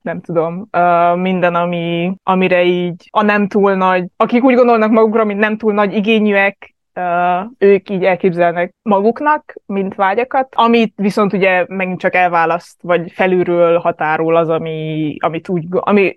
nem 0.02 0.20
tudom, 0.20 0.68
uh, 0.72 1.16
minden, 1.16 1.54
ami, 1.54 2.14
amire 2.22 2.64
így 2.64 3.08
a 3.10 3.22
nem 3.22 3.48
túl 3.48 3.74
nagy, 3.74 4.04
akik 4.16 4.44
úgy 4.44 4.54
gondolnak 4.54 4.90
magukra, 4.90 5.24
mint 5.24 5.40
nem 5.40 5.56
túl 5.56 5.72
nagy 5.72 5.94
igényűek, 5.94 6.74
uh, 6.94 7.50
ők 7.58 7.90
így 7.90 8.04
elképzelnek 8.04 8.74
maguknak, 8.82 9.54
mint 9.66 9.94
vágyakat, 9.94 10.54
amit 10.54 10.92
viszont 10.96 11.32
ugye 11.32 11.64
megint 11.68 12.00
csak 12.00 12.14
elválaszt, 12.14 12.78
vagy 12.82 13.12
felülről 13.12 13.78
határol 13.78 14.36
az, 14.36 14.48
ami, 14.48 15.16
amit 15.20 15.48
úgy, 15.48 15.64
ami 15.70 16.16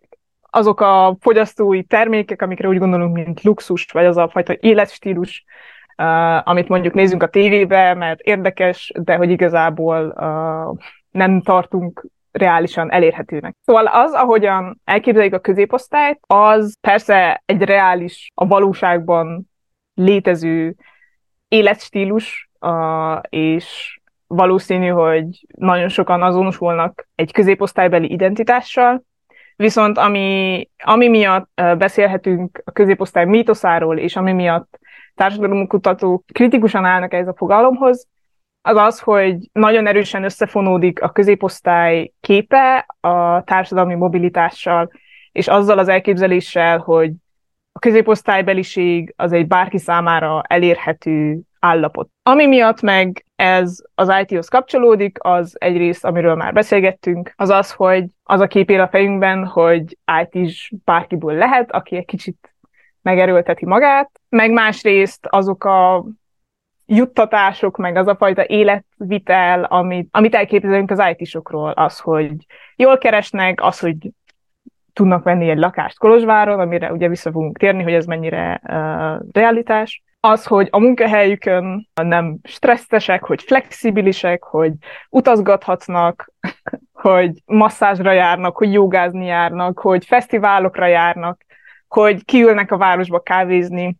azok 0.49 0.81
a 0.81 1.17
fogyasztói 1.19 1.83
termékek, 1.83 2.41
amikre 2.41 2.67
úgy 2.67 2.77
gondolunk, 2.77 3.13
mint 3.13 3.41
luxus, 3.41 3.85
vagy 3.91 4.05
az 4.05 4.17
a 4.17 4.29
fajta 4.29 4.55
életstílus, 4.59 5.45
uh, 5.97 6.47
amit 6.47 6.67
mondjuk 6.67 6.93
nézünk 6.93 7.23
a 7.23 7.29
tévébe, 7.29 7.93
mert 7.93 8.19
érdekes, 8.19 8.91
de 8.99 9.15
hogy 9.15 9.29
igazából 9.29 10.13
uh, 10.15 10.77
nem 11.11 11.41
tartunk 11.41 12.07
reálisan 12.31 12.91
elérhetőnek. 12.91 13.55
Szóval 13.65 13.85
az, 13.85 14.13
ahogyan 14.13 14.81
elképzeljük 14.83 15.33
a 15.33 15.39
középosztályt, 15.39 16.19
az 16.27 16.77
persze 16.81 17.43
egy 17.45 17.61
reális, 17.61 18.31
a 18.35 18.47
valóságban 18.47 19.49
létező 19.93 20.75
életstílus, 21.47 22.49
uh, 22.59 23.19
és 23.29 23.99
valószínű, 24.27 24.87
hogy 24.87 25.45
nagyon 25.57 25.89
sokan 25.89 26.21
azonosulnak 26.21 27.07
egy 27.15 27.31
középosztálybeli 27.31 28.11
identitással, 28.11 29.03
Viszont 29.59 29.97
ami, 29.97 30.69
ami 30.83 31.07
miatt 31.07 31.49
beszélhetünk 31.77 32.61
a 32.65 32.71
középosztály 32.71 33.25
mítoszáról, 33.25 33.97
és 33.97 34.15
ami 34.15 34.33
miatt 34.33 34.79
társadalomkutatók 35.15 36.25
kritikusan 36.33 36.85
állnak 36.85 37.13
ez 37.13 37.27
a 37.27 37.33
fogalomhoz, 37.37 38.07
az 38.61 38.75
az, 38.75 38.99
hogy 38.99 39.49
nagyon 39.51 39.87
erősen 39.87 40.23
összefonódik 40.23 41.01
a 41.01 41.09
középosztály 41.09 42.11
képe 42.19 42.85
a 42.99 43.43
társadalmi 43.43 43.95
mobilitással, 43.95 44.91
és 45.31 45.47
azzal 45.47 45.77
az 45.77 45.87
elképzeléssel, 45.87 46.77
hogy 46.77 47.11
a 47.71 47.79
középosztálybeliség 47.79 49.13
az 49.17 49.31
egy 49.31 49.47
bárki 49.47 49.77
számára 49.77 50.41
elérhető 50.47 51.39
állapot. 51.59 52.09
Ami 52.23 52.45
miatt 52.45 52.81
meg 52.81 53.25
ez 53.35 53.77
az 53.95 54.11
IT-hoz 54.21 54.47
kapcsolódik, 54.47 55.17
az 55.21 55.55
egyrészt, 55.59 56.05
amiről 56.05 56.35
már 56.35 56.53
beszélgettünk, 56.53 57.33
az 57.35 57.49
az, 57.49 57.71
hogy 57.71 58.05
az 58.23 58.39
a 58.39 58.47
kép 58.47 58.69
él 58.69 58.81
a 58.81 58.87
fejünkben, 58.87 59.45
hogy 59.45 59.97
IT 60.21 60.35
is 60.35 60.71
bárkiből 60.83 61.33
lehet, 61.33 61.71
aki 61.71 61.95
egy 61.95 62.05
kicsit 62.05 62.53
megerőlteti 63.01 63.65
magát, 63.65 64.09
meg 64.29 64.51
másrészt 64.51 65.27
azok 65.29 65.63
a 65.63 66.05
juttatások, 66.85 67.77
meg 67.77 67.95
az 67.95 68.07
a 68.07 68.15
fajta 68.15 68.45
életvitel, 68.47 69.63
amit, 69.63 70.07
amit 70.11 70.35
elképzelünk 70.35 70.91
az 70.91 71.03
IT-sokról, 71.17 71.71
az, 71.71 71.99
hogy 71.99 72.33
jól 72.75 72.97
keresnek, 72.97 73.61
az, 73.61 73.79
hogy 73.79 73.95
tudnak 74.93 75.23
venni 75.23 75.49
egy 75.49 75.57
lakást 75.57 75.97
Kolozsváron, 75.97 76.59
amire 76.59 76.91
ugye 76.91 77.07
vissza 77.07 77.31
fogunk 77.31 77.57
térni, 77.57 77.83
hogy 77.83 77.93
ez 77.93 78.05
mennyire 78.05 78.61
uh, 78.63 79.27
realitás, 79.31 80.03
az, 80.19 80.45
hogy 80.45 80.67
a 80.71 80.79
munkahelyükön 80.79 81.87
nem 81.93 82.37
stresszesek, 82.43 83.23
hogy 83.23 83.41
flexibilisek, 83.41 84.43
hogy 84.43 84.73
utazgathatnak, 85.09 86.33
hogy 86.93 87.31
masszázsra 87.45 88.11
járnak, 88.11 88.57
hogy 88.57 88.73
jogázni 88.73 89.25
járnak, 89.25 89.79
hogy 89.79 90.05
fesztiválokra 90.05 90.85
járnak, 90.85 91.45
hogy 91.87 92.25
kiülnek 92.25 92.71
a 92.71 92.77
városba 92.77 93.19
kávézni. 93.19 93.97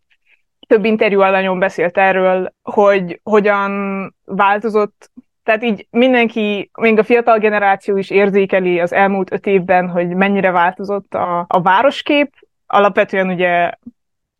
Több 0.67 0.85
interjú 0.85 1.21
alanyon 1.21 1.59
beszélt 1.59 1.97
erről, 1.97 2.53
hogy 2.61 3.19
hogyan 3.23 4.15
változott 4.25 5.11
tehát 5.43 5.63
így 5.63 5.87
mindenki, 5.89 6.71
még 6.79 6.99
a 6.99 7.03
fiatal 7.03 7.37
generáció 7.37 7.97
is 7.97 8.09
érzékeli 8.09 8.79
az 8.79 8.93
elmúlt 8.93 9.31
öt 9.31 9.45
évben, 9.45 9.89
hogy 9.89 10.07
mennyire 10.07 10.51
változott 10.51 11.13
a, 11.13 11.45
a 11.47 11.61
városkép. 11.61 12.33
Alapvetően 12.67 13.29
ugye 13.29 13.71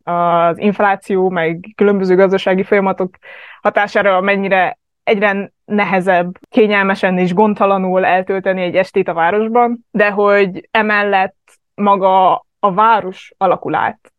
az 0.10 0.60
infláció, 0.60 1.30
meg 1.30 1.74
különböző 1.76 2.16
gazdasági 2.16 2.64
folyamatok 2.64 3.16
hatására 3.62 4.22
mennyire 4.22 4.78
egyre 5.04 5.52
nehezebb 5.66 6.38
kényelmesen 6.50 7.18
és 7.18 7.34
gondtalanul 7.34 8.06
eltölteni 8.06 8.62
egy 8.62 8.76
estét 8.76 9.08
a 9.08 9.14
városban, 9.14 9.86
de 9.92 10.10
hogy 10.10 10.68
emellett 10.72 11.38
maga 11.76 12.46
a 12.60 12.74
város 12.74 13.34
alakul 13.38 13.76
át, 13.76 14.14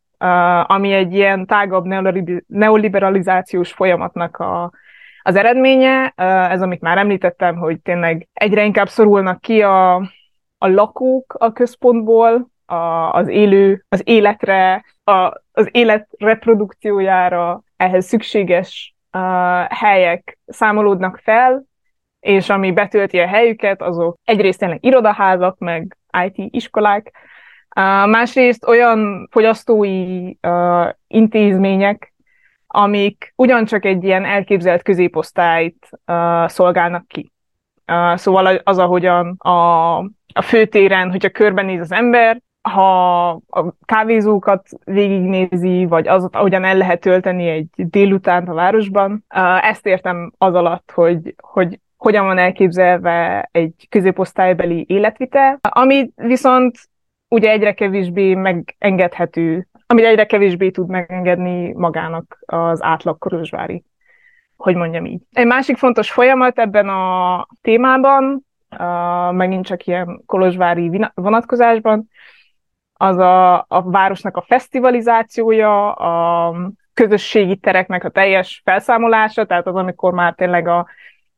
ami 0.70 0.93
egy 0.93 1.14
ilyen 1.14 1.47
tágabb 1.47 1.84
neoliberalizációs 2.47 3.72
folyamatnak 3.72 4.36
a, 4.36 4.70
az 5.22 5.36
eredménye. 5.36 6.12
Ez, 6.51 6.62
amit 6.62 6.80
már 6.80 6.99
említettem, 6.99 7.57
hogy 7.57 7.80
tényleg 7.80 8.28
egyre 8.32 8.64
inkább 8.64 8.88
szorulnak 8.88 9.41
ki 9.41 9.62
a, 9.62 9.95
a 10.59 10.68
lakók 10.68 11.34
a 11.38 11.53
központból, 11.53 12.51
a, 12.66 12.74
az 13.12 13.28
élő, 13.28 13.84
az 13.88 14.03
életre, 14.05 14.84
a, 15.11 15.43
az 15.53 15.69
élet 15.71 16.09
reprodukciójára 16.19 17.63
ehhez 17.77 18.07
szükséges 18.07 18.95
uh, 19.13 19.21
helyek 19.69 20.39
számolódnak 20.47 21.21
fel, 21.23 21.65
és 22.21 22.49
ami 22.49 22.73
betölti 22.73 23.19
a 23.19 23.27
helyüket, 23.27 23.83
azok 23.83 24.19
egyrészt 24.25 24.59
tényleg 24.59 24.85
irodaházak, 24.85 25.59
meg 25.59 25.97
IT 26.25 26.55
iskolák, 26.55 27.13
uh, 27.77 27.83
másrészt 28.11 28.67
olyan 28.67 29.29
fogyasztói 29.31 30.33
uh, 30.43 30.89
intézmények, 31.07 32.13
amik 32.67 33.33
ugyancsak 33.37 33.85
egy 33.85 34.05
ilyen 34.05 34.25
elképzelt 34.25 34.83
középosztályt 34.83 35.89
uh, 36.07 36.49
szolgálnak 36.49 37.07
ki. 37.09 37.33
Uh, 37.87 38.17
szóval 38.17 38.47
az, 38.47 38.79
ahogyan 38.79 39.37
a, 39.39 39.97
a 40.33 40.43
főtéren, 40.43 41.11
hogyha 41.11 41.31
körbenéz 41.31 41.81
az 41.81 41.93
ember, 41.93 42.41
ha 42.63 43.29
a 43.31 43.75
kávézókat 43.85 44.69
végignézi, 44.85 45.87
vagy 45.87 46.09
az, 46.09 46.29
ahogyan 46.33 46.65
el 46.65 46.77
lehet 46.77 47.01
tölteni 47.01 47.49
egy 47.49 47.69
délután 47.77 48.49
a 48.49 48.55
városban, 48.55 49.25
ezt 49.61 49.87
értem 49.87 50.33
az 50.39 50.55
alatt, 50.55 50.91
hogy, 50.95 51.35
hogy 51.43 51.81
hogyan 51.97 52.25
van 52.25 52.39
elképzelve 52.39 53.49
egy 53.53 53.87
középosztálybeli 53.89 54.85
életvitel, 54.89 55.59
ami 55.61 56.11
viszont 56.17 56.79
ugye 57.29 57.51
egyre 57.51 57.73
kevésbé 57.75 58.35
megengedhető, 58.35 59.69
amit 59.87 60.05
egyre 60.05 60.27
kevésbé 60.27 60.71
tud 60.71 60.89
megengedni 60.89 61.73
magának 61.73 62.39
az 62.47 62.83
átlag 62.83 63.19
korozsvári, 63.19 63.85
hogy 64.57 64.75
mondjam 64.75 65.05
így. 65.05 65.21
Egy 65.33 65.47
másik 65.47 65.77
fontos 65.77 66.11
folyamat 66.11 66.59
ebben 66.59 66.89
a 66.89 67.47
témában, 67.61 68.47
uh, 68.79 69.33
megint 69.33 69.67
csak 69.67 69.87
ilyen 69.87 70.23
kolozsvári 70.27 71.09
vonatkozásban, 71.15 72.09
az 73.03 73.19
a, 73.19 73.55
a 73.69 73.91
városnak 73.91 74.37
a 74.37 74.45
fesztivalizációja, 74.47 75.93
a 75.93 76.55
közösségi 76.95 77.57
tereknek 77.57 78.05
a 78.05 78.09
teljes 78.09 78.61
felszámolása, 78.65 79.45
tehát 79.45 79.67
az, 79.67 79.75
amikor 79.75 80.13
már 80.13 80.35
tényleg 80.35 80.69
a, 80.69 80.87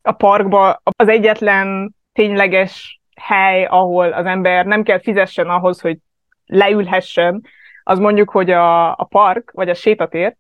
a 0.03 0.13
parkba 0.13 0.81
az 0.83 1.09
egyetlen 1.09 1.95
tényleges 2.13 3.01
hely, 3.15 3.65
ahol 3.65 4.13
az 4.13 4.27
ember 4.27 4.67
nem 4.67 4.83
kell 4.83 5.01
fizessen 5.01 5.49
ahhoz, 5.49 5.81
hogy 5.81 5.99
leülhessen, 6.47 7.43
az 7.83 7.99
mondjuk, 7.99 8.31
hogy 8.31 8.51
a, 8.51 8.91
a 8.91 9.05
park, 9.05 9.51
vagy 9.51 9.69
a 9.69 9.75
sétatér, 9.75 10.37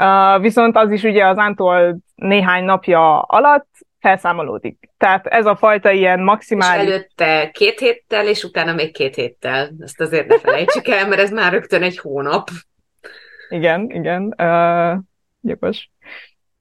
uh, 0.00 0.40
viszont 0.40 0.76
az 0.76 0.90
is 0.90 1.02
ugye 1.02 1.26
az 1.26 1.36
Antol 1.36 1.96
néhány 2.14 2.64
napja 2.64 3.20
alatt 3.20 3.68
felszámolódik. 4.00 4.90
Tehát 4.98 5.26
ez 5.26 5.46
a 5.46 5.56
fajta 5.56 5.90
ilyen 5.90 6.20
maximális... 6.20 6.86
És 6.86 6.92
előtte 6.92 7.50
két 7.50 7.78
héttel, 7.78 8.28
és 8.28 8.44
utána 8.44 8.72
még 8.72 8.92
két 8.92 9.14
héttel. 9.14 9.70
Ezt 9.78 10.00
azért 10.00 10.26
ne 10.26 10.38
felejtsük 10.38 10.88
el, 10.88 11.08
mert 11.08 11.20
ez 11.20 11.30
már 11.30 11.52
rögtön 11.52 11.82
egy 11.82 11.98
hónap. 11.98 12.48
Igen, 13.48 13.90
igen. 13.90 14.34
Uh, 14.38 14.98
jogos. 15.40 15.90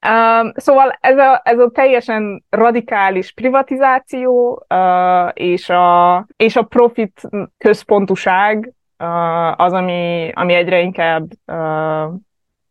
Um, 0.07 0.51
szóval 0.55 0.97
ez 1.01 1.17
a, 1.17 1.41
ez 1.43 1.59
a 1.59 1.69
teljesen 1.69 2.43
radikális 2.49 3.31
privatizáció 3.31 4.65
uh, 4.69 5.29
és, 5.33 5.69
a, 5.69 6.25
és 6.36 6.55
a 6.55 6.63
profit 6.63 7.21
központuság 7.57 8.73
uh, 8.99 9.59
az, 9.59 9.73
ami, 9.73 10.31
ami 10.33 10.53
egyre 10.53 10.79
inkább 10.79 11.27
uh, 11.45 12.13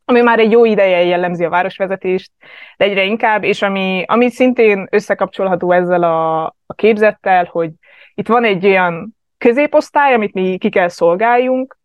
ami 0.04 0.20
már 0.20 0.38
egy 0.38 0.50
jó 0.50 0.64
ideje 0.64 1.04
jellemzi 1.04 1.44
a 1.44 1.48
városvezetést, 1.48 2.32
de 2.76 2.84
egyre 2.84 3.04
inkább, 3.04 3.44
és 3.44 3.62
ami, 3.62 4.04
ami 4.06 4.30
szintén 4.30 4.86
összekapcsolható 4.90 5.72
ezzel 5.72 6.02
a, 6.02 6.44
a 6.44 6.74
képzettel, 6.74 7.48
hogy 7.50 7.70
itt 8.14 8.28
van 8.28 8.44
egy 8.44 8.66
olyan 8.66 9.16
középosztály, 9.38 10.14
amit 10.14 10.34
mi 10.34 10.58
ki 10.58 10.68
kell 10.68 10.88
szolgáljunk, 10.88 11.78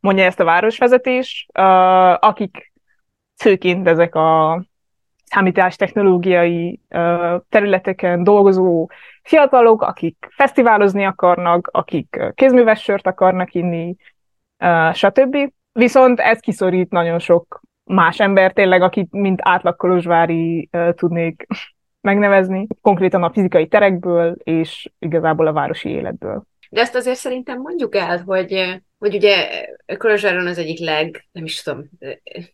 mondja 0.00 0.24
ezt 0.24 0.40
a 0.40 0.44
városvezetés, 0.44 1.46
uh, 1.58 1.64
akik 2.12 2.72
főként 3.36 3.88
ezek 3.88 4.14
a 4.14 4.62
számítástechnológiai 5.24 6.80
uh, 6.90 7.40
területeken 7.48 8.24
dolgozó 8.24 8.88
fiatalok, 9.22 9.82
akik 9.82 10.28
fesztiválozni 10.30 11.04
akarnak, 11.04 11.68
akik 11.72 12.20
kézműves 12.34 12.82
sört 12.82 13.06
akarnak 13.06 13.54
inni, 13.54 13.96
uh, 14.58 14.92
stb. 14.92 15.36
Viszont 15.72 16.20
ez 16.20 16.40
kiszorít 16.40 16.90
nagyon 16.90 17.18
sok 17.18 17.60
más 17.86 18.20
ember 18.20 18.52
tényleg, 18.52 18.82
akit 18.82 19.12
mint 19.12 19.40
átlag 19.42 19.76
kolozsvári 19.76 20.68
uh, 20.72 20.94
tudnék 20.94 21.46
megnevezni, 22.00 22.66
konkrétan 22.80 23.22
a 23.22 23.32
fizikai 23.32 23.68
terekből 23.68 24.36
és 24.42 24.90
igazából 24.98 25.46
a 25.46 25.52
városi 25.52 25.88
életből. 25.88 26.42
De 26.70 26.80
ezt 26.80 26.94
azért 26.94 27.16
szerintem 27.16 27.60
mondjuk 27.60 27.94
el, 27.94 28.22
hogy, 28.26 28.80
hogy 28.98 29.14
ugye 29.14 29.48
Kolozsáron 29.98 30.46
az 30.46 30.58
egyik 30.58 30.78
leg, 30.78 31.26
nem 31.32 31.44
is 31.44 31.62
tudom, 31.62 31.84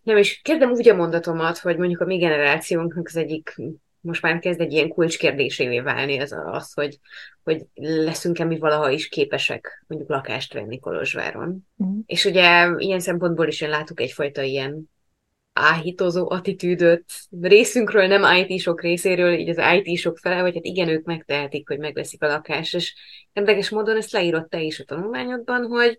nem 0.02 0.16
is 0.16 0.40
kérdem 0.44 0.70
úgy 0.70 0.88
a 0.88 0.94
mondatomat, 0.94 1.58
hogy 1.58 1.76
mondjuk 1.76 2.00
a 2.00 2.04
mi 2.04 2.16
generációnknak 2.16 3.06
az 3.06 3.16
egyik 3.16 3.54
most 4.00 4.22
már 4.22 4.38
kezd 4.38 4.60
egy 4.60 4.72
ilyen 4.72 4.88
kulcskérdésévé 4.88 5.80
válni 5.80 6.18
az, 6.18 6.34
az 6.44 6.72
hogy, 6.72 6.98
hogy 7.44 7.66
leszünk-e 7.74 8.44
mi 8.44 8.58
valaha 8.58 8.90
is 8.90 9.08
képesek 9.08 9.84
mondjuk 9.86 10.10
lakást 10.10 10.52
venni 10.52 10.78
Kolozsváron. 10.78 11.66
Mm. 11.84 11.98
És 12.06 12.24
ugye 12.24 12.68
ilyen 12.76 13.00
szempontból 13.00 13.46
is 13.46 13.60
én 13.60 13.68
látok 13.68 14.00
egyfajta 14.00 14.42
ilyen 14.42 14.90
áhítozó 15.52 16.30
attitűdöt 16.30 17.04
részünkről, 17.40 18.06
nem 18.06 18.46
IT-sok 18.46 18.82
részéről, 18.82 19.32
így 19.32 19.58
az 19.58 19.82
IT-sok 19.82 20.18
fele, 20.18 20.36
hogy 20.36 20.54
hát 20.54 20.64
igen, 20.64 20.88
ők 20.88 21.04
megtehetik, 21.04 21.68
hogy 21.68 21.78
megveszik 21.78 22.22
a 22.22 22.26
lakást, 22.26 22.74
és 22.74 22.94
érdekes 23.32 23.70
módon 23.70 23.96
ezt 23.96 24.12
leírott 24.12 24.50
te 24.50 24.60
is 24.60 24.80
a 24.80 24.84
tanulmányodban, 24.84 25.66
hogy 25.66 25.98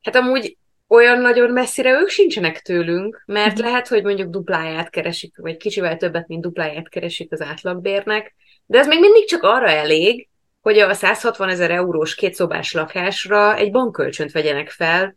hát 0.00 0.16
amúgy 0.16 0.56
olyan 0.88 1.20
nagyon 1.20 1.50
messzire 1.50 1.90
ők 2.00 2.08
sincsenek 2.08 2.60
tőlünk, 2.60 3.22
mert 3.26 3.60
mm. 3.60 3.64
lehet, 3.64 3.88
hogy 3.88 4.02
mondjuk 4.02 4.30
dupláját 4.30 4.90
keresik, 4.90 5.36
vagy 5.36 5.56
kicsivel 5.56 5.96
többet, 5.96 6.28
mint 6.28 6.42
dupláját 6.42 6.88
keresik 6.88 7.32
az 7.32 7.40
átlagbérnek, 7.40 8.34
de 8.66 8.78
ez 8.78 8.86
még 8.86 9.00
mindig 9.00 9.28
csak 9.28 9.42
arra 9.42 9.68
elég, 9.68 10.28
hogy 10.60 10.78
a 10.78 10.94
160 10.94 11.48
ezer 11.48 11.70
eurós 11.70 12.14
kétszobás 12.14 12.72
lakásra 12.72 13.56
egy 13.56 13.70
bankkölcsönt 13.70 14.32
vegyenek 14.32 14.70
fel, 14.70 15.16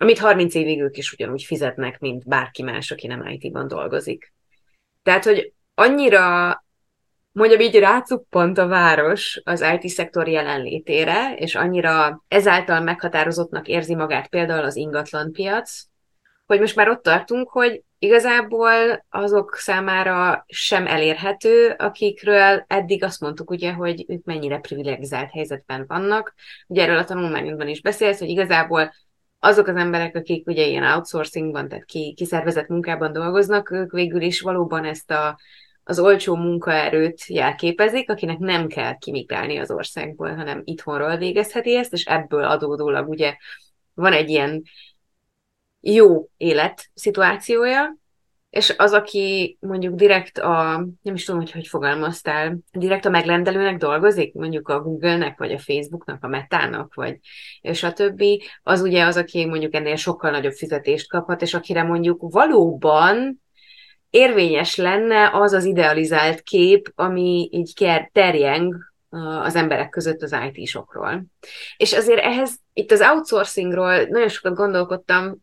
amit 0.00 0.18
30 0.18 0.54
évig 0.54 0.80
ők 0.80 0.96
is 0.96 1.12
ugyanúgy 1.12 1.42
fizetnek, 1.42 1.98
mint 1.98 2.28
bárki 2.28 2.62
más, 2.62 2.90
aki 2.90 3.06
nem 3.06 3.26
IT-ban 3.26 3.68
dolgozik. 3.68 4.32
Tehát, 5.02 5.24
hogy 5.24 5.52
annyira 5.74 6.64
mondjam 7.32 7.60
így 7.60 7.78
rácuppant 7.78 8.58
a 8.58 8.66
város 8.66 9.40
az 9.44 9.64
IT-szektor 9.80 10.28
jelenlétére, 10.28 11.34
és 11.34 11.54
annyira 11.54 12.24
ezáltal 12.28 12.80
meghatározottnak 12.80 13.68
érzi 13.68 13.94
magát 13.94 14.28
például 14.28 14.64
az 14.64 14.76
ingatlanpiac, 14.76 15.82
hogy 16.46 16.60
most 16.60 16.76
már 16.76 16.88
ott 16.88 17.02
tartunk, 17.02 17.48
hogy 17.50 17.82
igazából 17.98 19.04
azok 19.08 19.54
számára 19.54 20.44
sem 20.48 20.86
elérhető, 20.86 21.74
akikről 21.78 22.64
eddig 22.66 23.04
azt 23.04 23.20
mondtuk, 23.20 23.50
ugye, 23.50 23.72
hogy 23.72 24.04
ők 24.08 24.24
mennyire 24.24 24.58
privilegizált 24.58 25.30
helyzetben 25.30 25.84
vannak. 25.88 26.34
Ugye 26.66 26.82
erről 26.82 26.98
a 26.98 27.04
tanulmányunkban 27.04 27.68
is 27.68 27.80
beszélsz, 27.80 28.18
hogy 28.18 28.28
igazából 28.28 28.92
azok 29.40 29.66
az 29.66 29.76
emberek, 29.76 30.16
akik 30.16 30.46
ugye 30.46 30.66
ilyen 30.66 30.84
outsourcingban, 30.84 31.68
tehát 31.68 31.84
ki, 31.84 32.14
kiszervezett 32.16 32.68
munkában 32.68 33.12
dolgoznak, 33.12 33.70
ők 33.70 33.92
végül 33.92 34.20
is 34.20 34.40
valóban 34.40 34.84
ezt 34.84 35.10
a, 35.10 35.38
az 35.84 35.98
olcsó 35.98 36.36
munkaerőt 36.36 37.26
jelképezik, 37.26 38.10
akinek 38.10 38.38
nem 38.38 38.66
kell 38.66 38.98
kimigrálni 38.98 39.58
az 39.58 39.70
országból, 39.70 40.34
hanem 40.34 40.62
itthonról 40.64 41.16
végezheti 41.16 41.76
ezt, 41.76 41.92
és 41.92 42.04
ebből 42.04 42.44
adódólag 42.44 43.08
ugye 43.08 43.36
van 43.94 44.12
egy 44.12 44.28
ilyen 44.28 44.62
jó 45.80 46.28
élet 46.36 46.90
szituációja, 46.94 47.96
és 48.50 48.74
az, 48.76 48.92
aki 48.92 49.56
mondjuk 49.60 49.94
direkt 49.94 50.38
a, 50.38 50.86
nem 51.02 51.14
is 51.14 51.24
tudom, 51.24 51.40
hogy 51.40 51.50
hogy 51.50 51.66
fogalmaztál, 51.66 52.58
direkt 52.72 53.04
a 53.04 53.10
megrendelőnek 53.10 53.76
dolgozik, 53.76 54.34
mondjuk 54.34 54.68
a 54.68 54.80
Google-nek, 54.80 55.38
vagy 55.38 55.52
a 55.52 55.58
Facebook-nak, 55.58 56.24
a 56.24 56.28
Meta-nak, 56.28 56.94
vagy 56.94 57.18
és 57.60 57.82
a 57.82 57.92
többi, 57.92 58.42
az 58.62 58.80
ugye 58.80 59.04
az, 59.04 59.16
aki 59.16 59.46
mondjuk 59.46 59.74
ennél 59.74 59.96
sokkal 59.96 60.30
nagyobb 60.30 60.52
fizetést 60.52 61.08
kaphat, 61.08 61.42
és 61.42 61.54
akire 61.54 61.82
mondjuk 61.82 62.32
valóban 62.32 63.42
érvényes 64.10 64.76
lenne 64.76 65.30
az 65.32 65.52
az 65.52 65.64
idealizált 65.64 66.40
kép, 66.40 66.92
ami 66.94 67.48
így 67.52 67.72
terjeng 68.12 68.74
az 69.42 69.54
emberek 69.54 69.88
között 69.88 70.22
az 70.22 70.36
IT-sokról. 70.52 71.24
És 71.76 71.92
azért 71.92 72.20
ehhez, 72.20 72.54
itt 72.72 72.90
az 72.90 73.00
outsourcingról 73.00 74.02
nagyon 74.02 74.28
sokat 74.28 74.54
gondolkodtam, 74.54 75.40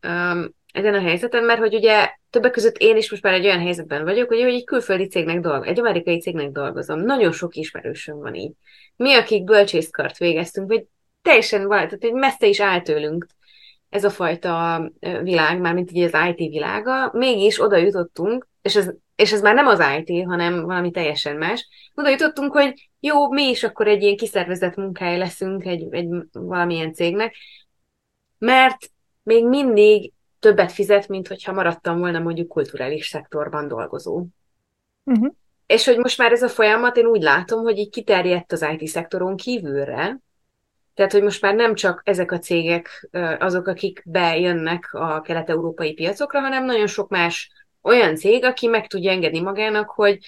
ezen 0.72 0.94
a 0.94 1.00
helyzeten, 1.00 1.44
mert 1.44 1.58
hogy 1.58 1.74
ugye 1.74 2.10
többek 2.30 2.52
között 2.52 2.76
én 2.76 2.96
is 2.96 3.10
most 3.10 3.22
már 3.22 3.34
egy 3.34 3.44
olyan 3.44 3.60
helyzetben 3.60 4.04
vagyok, 4.04 4.28
hogy 4.28 4.38
egy 4.38 4.64
külföldi 4.64 5.06
cégnek 5.06 5.40
dolgozom, 5.40 5.68
egy 5.68 5.78
amerikai 5.78 6.20
cégnek 6.20 6.50
dolgozom. 6.50 7.00
Nagyon 7.00 7.32
sok 7.32 7.54
ismerősöm 7.54 8.18
van 8.18 8.34
így. 8.34 8.52
Mi, 8.96 9.14
akik 9.14 9.44
bölcsészkart 9.44 10.18
végeztünk, 10.18 10.68
vagy 10.68 10.84
teljesen 11.22 11.66
van, 11.66 11.76
tehát 11.76 12.02
hogy 12.02 12.12
messze 12.12 12.46
is 12.46 12.60
áll 12.60 12.80
tőlünk 12.80 13.26
ez 13.88 14.04
a 14.04 14.10
fajta 14.10 14.82
világ, 15.22 15.60
már 15.60 15.74
mint 15.74 15.90
így 15.92 16.02
az 16.02 16.28
IT 16.28 16.36
világa, 16.36 17.10
mégis 17.12 17.60
oda 17.60 17.76
jutottunk, 17.76 18.48
és 18.62 18.76
ez, 18.76 18.90
és 19.16 19.32
ez 19.32 19.40
már 19.40 19.54
nem 19.54 19.66
az 19.66 19.82
IT, 19.98 20.26
hanem 20.26 20.62
valami 20.62 20.90
teljesen 20.90 21.36
más, 21.36 21.68
oda 21.94 22.08
jutottunk, 22.08 22.52
hogy 22.52 22.90
jó, 23.00 23.30
mi 23.30 23.42
is 23.42 23.62
akkor 23.62 23.86
egy 23.86 24.02
ilyen 24.02 24.16
kiszervezett 24.16 24.74
munkája 24.74 25.18
leszünk 25.18 25.64
egy, 25.64 25.86
egy 25.90 26.08
valamilyen 26.32 26.92
cégnek, 26.92 27.34
mert 28.38 28.90
még 29.22 29.46
mindig 29.46 30.12
többet 30.38 30.72
fizet, 30.72 31.08
mint 31.08 31.28
hogyha 31.28 31.52
maradtam 31.52 31.98
volna 31.98 32.18
mondjuk 32.18 32.48
kulturális 32.48 33.08
szektorban 33.08 33.68
dolgozó. 33.68 34.24
Uh-huh. 35.04 35.32
És 35.66 35.84
hogy 35.84 35.98
most 35.98 36.18
már 36.18 36.32
ez 36.32 36.42
a 36.42 36.48
folyamat, 36.48 36.96
én 36.96 37.06
úgy 37.06 37.22
látom, 37.22 37.62
hogy 37.62 37.78
így 37.78 37.90
kiterjedt 37.90 38.52
az 38.52 38.66
IT-szektoron 38.78 39.36
kívülre, 39.36 40.20
tehát, 40.94 41.12
hogy 41.12 41.22
most 41.22 41.42
már 41.42 41.54
nem 41.54 41.74
csak 41.74 42.02
ezek 42.04 42.32
a 42.32 42.38
cégek 42.38 43.08
azok, 43.38 43.66
akik 43.66 44.02
bejönnek 44.06 44.88
a 44.92 45.20
kelet-európai 45.20 45.94
piacokra, 45.94 46.40
hanem 46.40 46.64
nagyon 46.64 46.86
sok 46.86 47.08
más 47.08 47.50
olyan 47.82 48.16
cég, 48.16 48.44
aki 48.44 48.66
meg 48.66 48.86
tudja 48.86 49.10
engedni 49.10 49.40
magának, 49.40 49.90
hogy 49.90 50.18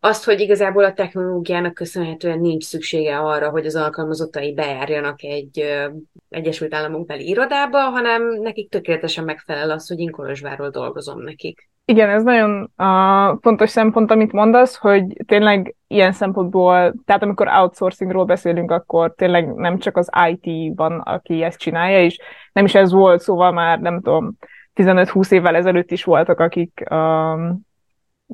azt, 0.00 0.24
hogy 0.24 0.40
igazából 0.40 0.84
a 0.84 0.92
technológiának 0.92 1.74
köszönhetően 1.74 2.38
nincs 2.38 2.64
szüksége 2.64 3.18
arra, 3.18 3.50
hogy 3.50 3.66
az 3.66 3.76
alkalmazottai 3.76 4.54
bejárjanak 4.54 5.22
egy 5.22 5.60
ö, 5.60 5.88
Egyesült 6.28 6.74
Államok 6.74 7.06
beli 7.06 7.28
irodába, 7.28 7.78
hanem 7.78 8.22
nekik 8.40 8.70
tökéletesen 8.70 9.24
megfelel 9.24 9.70
az, 9.70 9.88
hogy 9.88 9.98
én 9.98 10.10
Kolozsvárról 10.10 10.70
dolgozom 10.70 11.22
nekik. 11.22 11.70
Igen, 11.84 12.08
ez 12.08 12.22
nagyon 12.22 12.72
uh, 12.76 13.38
fontos 13.40 13.70
szempont, 13.70 14.10
amit 14.10 14.32
mondasz, 14.32 14.76
hogy 14.76 15.04
tényleg 15.26 15.74
ilyen 15.86 16.12
szempontból, 16.12 16.94
tehát 17.04 17.22
amikor 17.22 17.48
outsourcingról 17.48 18.24
beszélünk, 18.24 18.70
akkor 18.70 19.14
tényleg 19.14 19.54
nem 19.54 19.78
csak 19.78 19.96
az 19.96 20.10
IT 20.30 20.76
van, 20.76 21.00
aki 21.00 21.42
ezt 21.42 21.58
csinálja, 21.58 22.04
és 22.04 22.18
nem 22.52 22.64
is 22.64 22.74
ez 22.74 22.92
volt, 22.92 23.20
szóval 23.20 23.52
már 23.52 23.78
nem 23.80 24.00
tudom, 24.00 24.36
15-20 24.74 25.32
évvel 25.32 25.56
ezelőtt 25.56 25.90
is 25.90 26.04
voltak, 26.04 26.40
akik 26.40 26.84
um, 26.90 27.66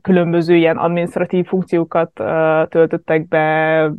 különböző 0.02 0.56
ilyen 0.56 0.76
administratív 0.76 1.46
funkciókat 1.46 2.10
töltöttek 2.68 3.28
be 3.28 3.90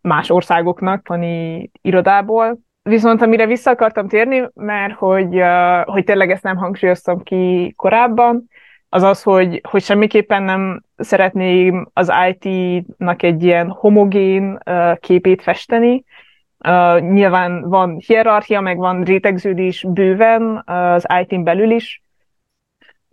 más 0.00 0.30
országoknak, 0.30 1.08
vani 1.08 1.70
irodából. 1.80 2.58
Viszont 2.82 3.22
amire 3.22 3.46
vissza 3.46 3.70
akartam 3.70 4.08
térni, 4.08 4.48
mert 4.54 4.94
hogy, 4.94 5.42
hogy 5.84 6.04
tényleg 6.04 6.30
ezt 6.30 6.42
nem 6.42 6.56
hangsúlyoztam 6.56 7.22
ki 7.22 7.72
korábban, 7.76 8.48
az 8.94 9.02
az, 9.02 9.22
hogy, 9.22 9.60
hogy 9.68 9.82
semmiképpen 9.82 10.42
nem 10.42 10.82
szeretném 10.96 11.90
az 11.92 12.12
IT-nak 12.28 13.22
egy 13.22 13.42
ilyen 13.42 13.68
homogén 13.68 14.58
képét 15.00 15.42
festeni. 15.42 16.04
Nyilván 16.98 17.68
van 17.68 17.96
hierarchia, 18.06 18.60
meg 18.60 18.76
van 18.76 19.02
rétegződés 19.02 19.84
bőven 19.88 20.62
az 20.66 21.06
IT-n 21.20 21.42
belül 21.42 21.70
is, 21.70 22.02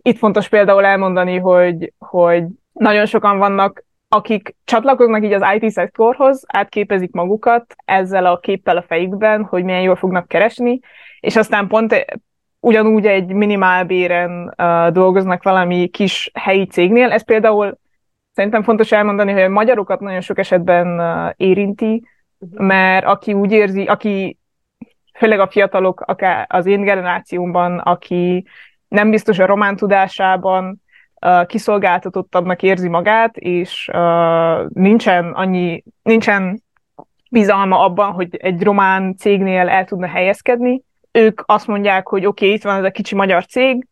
itt 0.02 0.18
fontos 0.18 0.48
például 0.48 0.84
elmondani, 0.84 1.38
hogy, 1.38 1.92
hogy 1.98 2.44
nagyon 2.72 3.06
sokan 3.06 3.38
vannak, 3.38 3.84
akik 4.08 4.56
csatlakoznak 4.64 5.24
így 5.24 5.32
az 5.32 5.44
IT 5.58 5.70
szektorhoz, 5.70 6.44
átképezik 6.46 7.12
magukat 7.12 7.74
ezzel 7.84 8.26
a 8.26 8.38
képpel 8.38 8.76
a 8.76 8.82
fejükben, 8.82 9.44
hogy 9.44 9.64
milyen 9.64 9.82
jól 9.82 9.96
fognak 9.96 10.28
keresni, 10.28 10.80
és 11.20 11.36
aztán 11.36 11.66
pont 11.66 12.06
ugyanúgy 12.60 13.06
egy 13.06 13.32
minimálbéren 13.32 14.54
uh, 14.56 14.88
dolgoznak 14.88 15.42
valami 15.42 15.88
kis 15.88 16.30
helyi 16.34 16.66
cégnél. 16.66 17.10
Ez 17.10 17.24
például 17.24 17.78
szerintem 18.32 18.62
fontos 18.62 18.92
elmondani, 18.92 19.32
hogy 19.32 19.42
a 19.42 19.48
magyarokat 19.48 20.00
nagyon 20.00 20.20
sok 20.20 20.38
esetben 20.38 21.00
uh, 21.00 21.32
érinti, 21.36 22.04
uh-huh. 22.38 22.66
mert 22.66 23.06
aki 23.06 23.32
úgy 23.32 23.52
érzi, 23.52 23.84
aki 23.84 24.38
főleg 25.14 25.40
a 25.40 25.50
fiatalok, 25.50 26.00
akár 26.00 26.46
az 26.48 26.66
én 26.66 26.82
generációmban, 26.82 27.78
aki 27.78 28.46
nem 28.90 29.10
biztos 29.10 29.38
a 29.38 29.46
román 29.46 29.76
tudásában 29.76 30.82
kiszolgáltatottabbnak 31.46 32.62
érzi 32.62 32.88
magát, 32.88 33.36
és 33.36 33.90
nincsen 34.68 35.32
annyi, 35.32 35.82
nincsen 36.02 36.62
bizalma 37.30 37.84
abban, 37.84 38.12
hogy 38.12 38.36
egy 38.36 38.62
román 38.62 39.16
cégnél 39.16 39.68
el 39.68 39.84
tudna 39.84 40.06
helyezkedni. 40.06 40.82
Ők 41.12 41.40
azt 41.46 41.66
mondják, 41.66 42.06
hogy 42.06 42.26
oké, 42.26 42.44
okay, 42.44 42.56
itt 42.56 42.62
van 42.62 42.76
ez 42.76 42.84
a 42.84 42.90
kicsi 42.90 43.14
magyar 43.14 43.46
cég, 43.46 43.86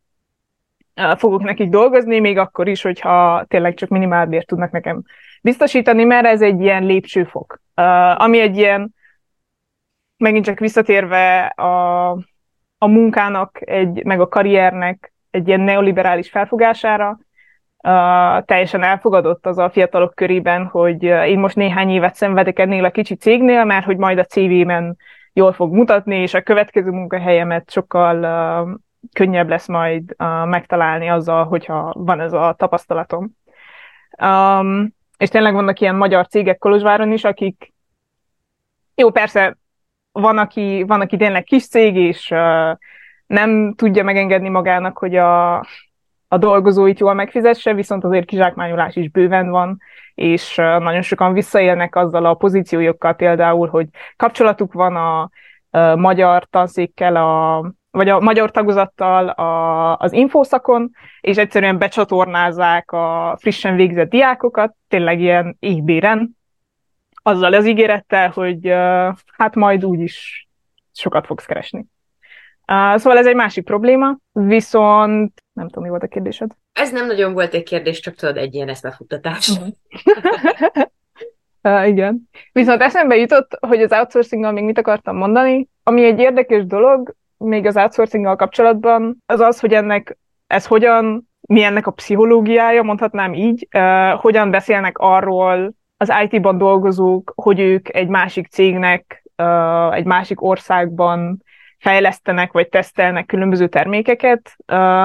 fogok 1.16 1.42
nekik 1.42 1.68
dolgozni, 1.68 2.18
még 2.18 2.38
akkor 2.38 2.68
is, 2.68 2.82
hogyha 2.82 3.44
tényleg 3.48 3.74
csak 3.74 3.88
minimálbért 3.88 4.46
tudnak 4.46 4.70
nekem 4.70 5.02
biztosítani, 5.42 6.04
mert 6.04 6.26
ez 6.26 6.42
egy 6.42 6.60
ilyen 6.60 6.84
lépcsőfok. 6.84 7.60
Ami 8.14 8.40
egy 8.40 8.56
ilyen, 8.56 8.94
megint 10.16 10.44
csak 10.44 10.58
visszatérve 10.58 11.44
a 11.46 12.12
a 12.78 12.86
munkának, 12.86 13.58
egy, 13.70 14.04
meg 14.04 14.20
a 14.20 14.28
karriernek 14.28 15.12
egy 15.30 15.48
ilyen 15.48 15.60
neoliberális 15.60 16.30
felfogására, 16.30 17.08
uh, 17.10 18.44
teljesen 18.44 18.82
elfogadott 18.82 19.46
az 19.46 19.58
a 19.58 19.70
fiatalok 19.70 20.14
körében, 20.14 20.66
hogy 20.66 21.02
én 21.02 21.38
most 21.38 21.56
néhány 21.56 21.90
évet 21.90 22.14
szenvedek 22.14 22.58
ennél 22.58 22.84
a 22.84 22.90
kicsi 22.90 23.14
cégnél, 23.14 23.64
mert 23.64 23.84
hogy 23.84 23.96
majd 23.96 24.18
a 24.18 24.24
CV-men 24.24 24.96
jól 25.32 25.52
fog 25.52 25.72
mutatni, 25.72 26.16
és 26.16 26.34
a 26.34 26.42
következő 26.42 26.90
munkahelyemet 26.90 27.70
sokkal 27.70 28.16
uh, 28.22 28.78
könnyebb 29.12 29.48
lesz 29.48 29.68
majd 29.68 30.14
uh, 30.18 30.46
megtalálni 30.46 31.08
azzal, 31.08 31.44
hogyha 31.44 31.92
van 31.96 32.20
ez 32.20 32.32
a 32.32 32.54
tapasztalatom. 32.58 33.36
Um, 34.22 34.96
és 35.18 35.28
tényleg 35.28 35.54
vannak 35.54 35.80
ilyen 35.80 35.94
magyar 35.94 36.26
cégek 36.26 36.58
Kolozsváron 36.58 37.12
is, 37.12 37.24
akik 37.24 37.72
jó, 38.94 39.10
persze 39.10 39.56
van, 40.12 40.38
aki, 40.38 40.84
van, 40.86 41.00
aki 41.00 41.16
tényleg 41.16 41.44
kis 41.44 41.68
cég, 41.68 41.96
és 41.96 42.34
nem 43.26 43.74
tudja 43.74 44.04
megengedni 44.04 44.48
magának, 44.48 44.98
hogy 44.98 45.16
a, 45.16 45.56
a 46.28 46.38
dolgozóit 46.38 46.98
jól 46.98 47.14
megfizesse, 47.14 47.74
viszont 47.74 48.04
azért 48.04 48.26
kizsákmányolás 48.26 48.96
is 48.96 49.10
bőven 49.10 49.50
van, 49.50 49.78
és 50.14 50.54
nagyon 50.56 51.02
sokan 51.02 51.32
visszaélnek 51.32 51.96
azzal 51.96 52.24
a 52.24 52.34
pozíciójukkal 52.34 53.14
például, 53.14 53.68
hogy 53.68 53.86
kapcsolatuk 54.16 54.72
van 54.72 54.96
a, 54.96 55.30
a 55.70 55.96
magyar 55.96 56.44
tanszékkel, 56.44 57.16
a, 57.16 57.64
vagy 57.90 58.08
a 58.08 58.20
magyar 58.20 58.50
tagozattal 58.50 59.28
a, 59.28 59.96
az 59.96 60.12
infószakon, 60.12 60.90
és 61.20 61.36
egyszerűen 61.36 61.78
becsatornázzák 61.78 62.92
a 62.92 63.36
frissen 63.40 63.76
végzett 63.76 64.10
diákokat, 64.10 64.74
tényleg 64.88 65.20
ilyen 65.20 65.56
égbéren, 65.58 66.37
azzal 67.22 67.52
az 67.52 67.66
ígérettel, 67.66 68.28
hogy 68.28 68.66
uh, 68.66 69.16
hát 69.36 69.54
majd 69.54 69.84
úgyis 69.84 70.48
sokat 70.92 71.26
fogsz 71.26 71.44
keresni. 71.44 71.86
Uh, 72.72 72.96
szóval 72.96 73.18
ez 73.18 73.26
egy 73.26 73.34
másik 73.34 73.64
probléma, 73.64 74.16
viszont 74.32 75.42
nem 75.52 75.66
tudom, 75.66 75.82
mi 75.82 75.88
volt 75.88 76.02
a 76.02 76.06
kérdésed. 76.06 76.50
Ez 76.72 76.92
nem 76.92 77.06
nagyon 77.06 77.32
volt 77.32 77.54
egy 77.54 77.62
kérdés, 77.62 78.00
csak 78.00 78.14
tudod, 78.14 78.36
egy 78.36 78.54
ilyen 78.54 78.68
eszmefuttatás. 78.68 79.50
uh, 81.62 81.88
igen. 81.88 82.28
Viszont 82.52 82.82
eszembe 82.82 83.16
jutott, 83.16 83.58
hogy 83.60 83.82
az 83.82 83.92
outsourcing 83.92 84.52
még 84.52 84.64
mit 84.64 84.78
akartam 84.78 85.16
mondani. 85.16 85.68
Ami 85.82 86.04
egy 86.04 86.18
érdekes 86.18 86.66
dolog, 86.66 87.14
még 87.36 87.66
az 87.66 87.76
outsourcing 87.76 88.36
kapcsolatban, 88.36 89.22
az 89.26 89.40
az, 89.40 89.60
hogy 89.60 89.72
ennek 89.72 90.16
ez 90.46 90.66
hogyan, 90.66 91.28
mi 91.40 91.62
ennek 91.62 91.86
a 91.86 91.90
pszichológiája, 91.90 92.82
mondhatnám 92.82 93.34
így, 93.34 93.68
uh, 93.72 94.10
hogyan 94.20 94.50
beszélnek 94.50 94.98
arról, 94.98 95.72
az 96.00 96.12
IT-ban 96.28 96.58
dolgozók, 96.58 97.32
hogy 97.34 97.60
ők 97.60 97.94
egy 97.94 98.08
másik 98.08 98.46
cégnek, 98.46 99.22
egy 99.90 100.04
másik 100.04 100.42
országban 100.42 101.42
fejlesztenek 101.78 102.52
vagy 102.52 102.68
tesztelnek 102.68 103.26
különböző 103.26 103.68
termékeket, 103.68 104.56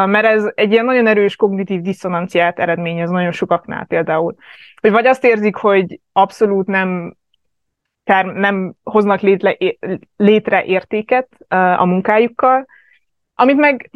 mert 0.05 0.25
ez 0.25 0.51
egy 0.55 0.71
ilyen 0.71 0.85
nagyon 0.85 1.07
erős 1.07 1.35
kognitív 1.35 1.81
diszonanciát 1.81 2.59
eredményez 2.59 3.09
nagyon 3.09 3.31
sokaknál 3.31 3.85
például. 3.85 4.35
Hogy 4.81 4.91
vagy 4.91 5.05
azt 5.05 5.23
érzik, 5.23 5.55
hogy 5.55 5.99
abszolút 6.11 6.67
nem, 6.67 7.15
nem 8.23 8.73
hoznak 8.83 9.19
létre, 9.19 9.57
létre 10.15 10.63
értéket 10.63 11.27
a 11.77 11.85
munkájukkal, 11.85 12.65
amit 13.35 13.57
meg 13.57 13.89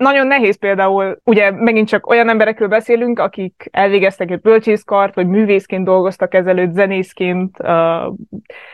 nagyon 0.00 0.26
nehéz 0.26 0.58
például, 0.58 1.20
ugye 1.24 1.50
megint 1.50 1.88
csak 1.88 2.06
olyan 2.06 2.28
emberekről 2.28 2.68
beszélünk, 2.68 3.18
akik 3.18 3.68
elvégeztek 3.70 4.30
egy 4.30 4.40
bölcsészkart, 4.40 5.14
vagy 5.14 5.26
művészként 5.26 5.84
dolgoztak 5.84 6.34
ezelőtt, 6.34 6.72
zenészként, 6.72 7.56
uh, 7.58 8.14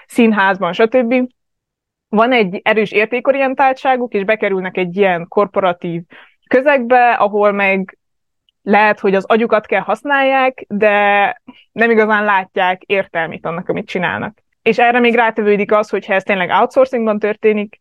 színházban, 0.06 0.72
stb. 0.72 1.14
Van 2.08 2.32
egy 2.32 2.60
erős 2.64 2.92
értékorientáltságuk, 2.92 4.14
és 4.14 4.24
bekerülnek 4.24 4.76
egy 4.76 4.96
ilyen 4.96 5.28
korporatív 5.28 6.02
közegbe, 6.46 7.10
ahol 7.10 7.52
meg 7.52 7.98
lehet, 8.62 9.00
hogy 9.00 9.14
az 9.14 9.24
agyukat 9.24 9.66
kell 9.66 9.80
használják, 9.80 10.64
de 10.68 11.42
nem 11.72 11.90
igazán 11.90 12.24
látják 12.24 12.82
értelmét 12.82 13.46
annak, 13.46 13.68
amit 13.68 13.88
csinálnak. 13.88 14.38
És 14.62 14.78
erre 14.78 15.00
még 15.00 15.14
rátevődik 15.14 15.72
az, 15.72 15.88
hogyha 15.88 16.14
ez 16.14 16.22
tényleg 16.22 16.50
outsourcingban 16.50 17.18
történik, 17.18 17.80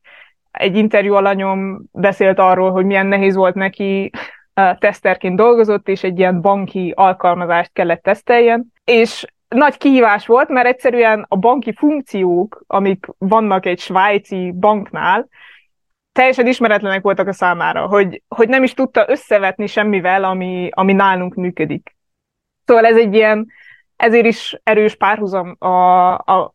egy 0.57 0.75
interjú 0.75 1.13
alanyom 1.13 1.83
beszélt 1.91 2.39
arról, 2.39 2.71
hogy 2.71 2.85
milyen 2.85 3.05
nehéz 3.05 3.35
volt 3.35 3.55
neki, 3.55 4.11
teszterként 4.79 5.35
dolgozott, 5.35 5.87
és 5.87 6.03
egy 6.03 6.19
ilyen 6.19 6.41
banki 6.41 6.93
alkalmazást 6.95 7.73
kellett 7.73 8.01
teszteljen, 8.01 8.73
és 8.83 9.25
nagy 9.47 9.77
kihívás 9.77 10.25
volt, 10.25 10.49
mert 10.49 10.67
egyszerűen 10.67 11.25
a 11.27 11.37
banki 11.37 11.73
funkciók, 11.73 12.63
amik 12.67 13.05
vannak 13.17 13.65
egy 13.65 13.79
svájci 13.79 14.51
banknál, 14.51 15.27
teljesen 16.11 16.47
ismeretlenek 16.47 17.01
voltak 17.01 17.27
a 17.27 17.33
számára, 17.33 17.87
hogy, 17.87 18.21
hogy 18.27 18.49
nem 18.49 18.63
is 18.63 18.73
tudta 18.73 19.05
összevetni 19.07 19.67
semmivel, 19.67 20.23
ami, 20.23 20.69
ami 20.71 20.93
nálunk 20.93 21.33
működik. 21.33 21.95
Szóval 22.65 22.85
ez 22.85 22.97
egy 22.97 23.13
ilyen, 23.13 23.47
ezért 23.95 24.25
is 24.25 24.59
erős 24.63 24.95
párhuzam 24.95 25.55
a, 25.59 26.13
a 26.13 26.51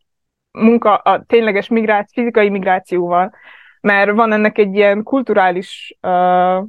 munka, 0.51 0.95
a 0.95 1.23
tényleges 1.27 1.67
migráció, 1.67 2.21
fizikai 2.23 2.49
migrációval, 2.49 3.33
mert 3.81 4.11
van 4.11 4.31
ennek 4.31 4.57
egy 4.57 4.75
ilyen 4.75 5.03
kulturális 5.03 5.97
uh, 6.01 6.67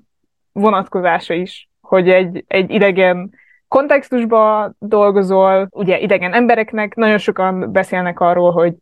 vonatkozása 0.53 1.35
is, 1.35 1.69
hogy 1.81 2.09
egy, 2.09 2.45
egy 2.49 2.71
idegen 2.71 3.35
kontextusban 3.69 4.77
dolgozol, 4.79 5.69
ugye 5.71 5.99
idegen 5.99 6.33
embereknek, 6.33 6.95
nagyon 6.95 7.19
sokan 7.19 7.73
beszélnek 7.73 8.21
arról, 8.21 8.53
hogy, 8.53 8.75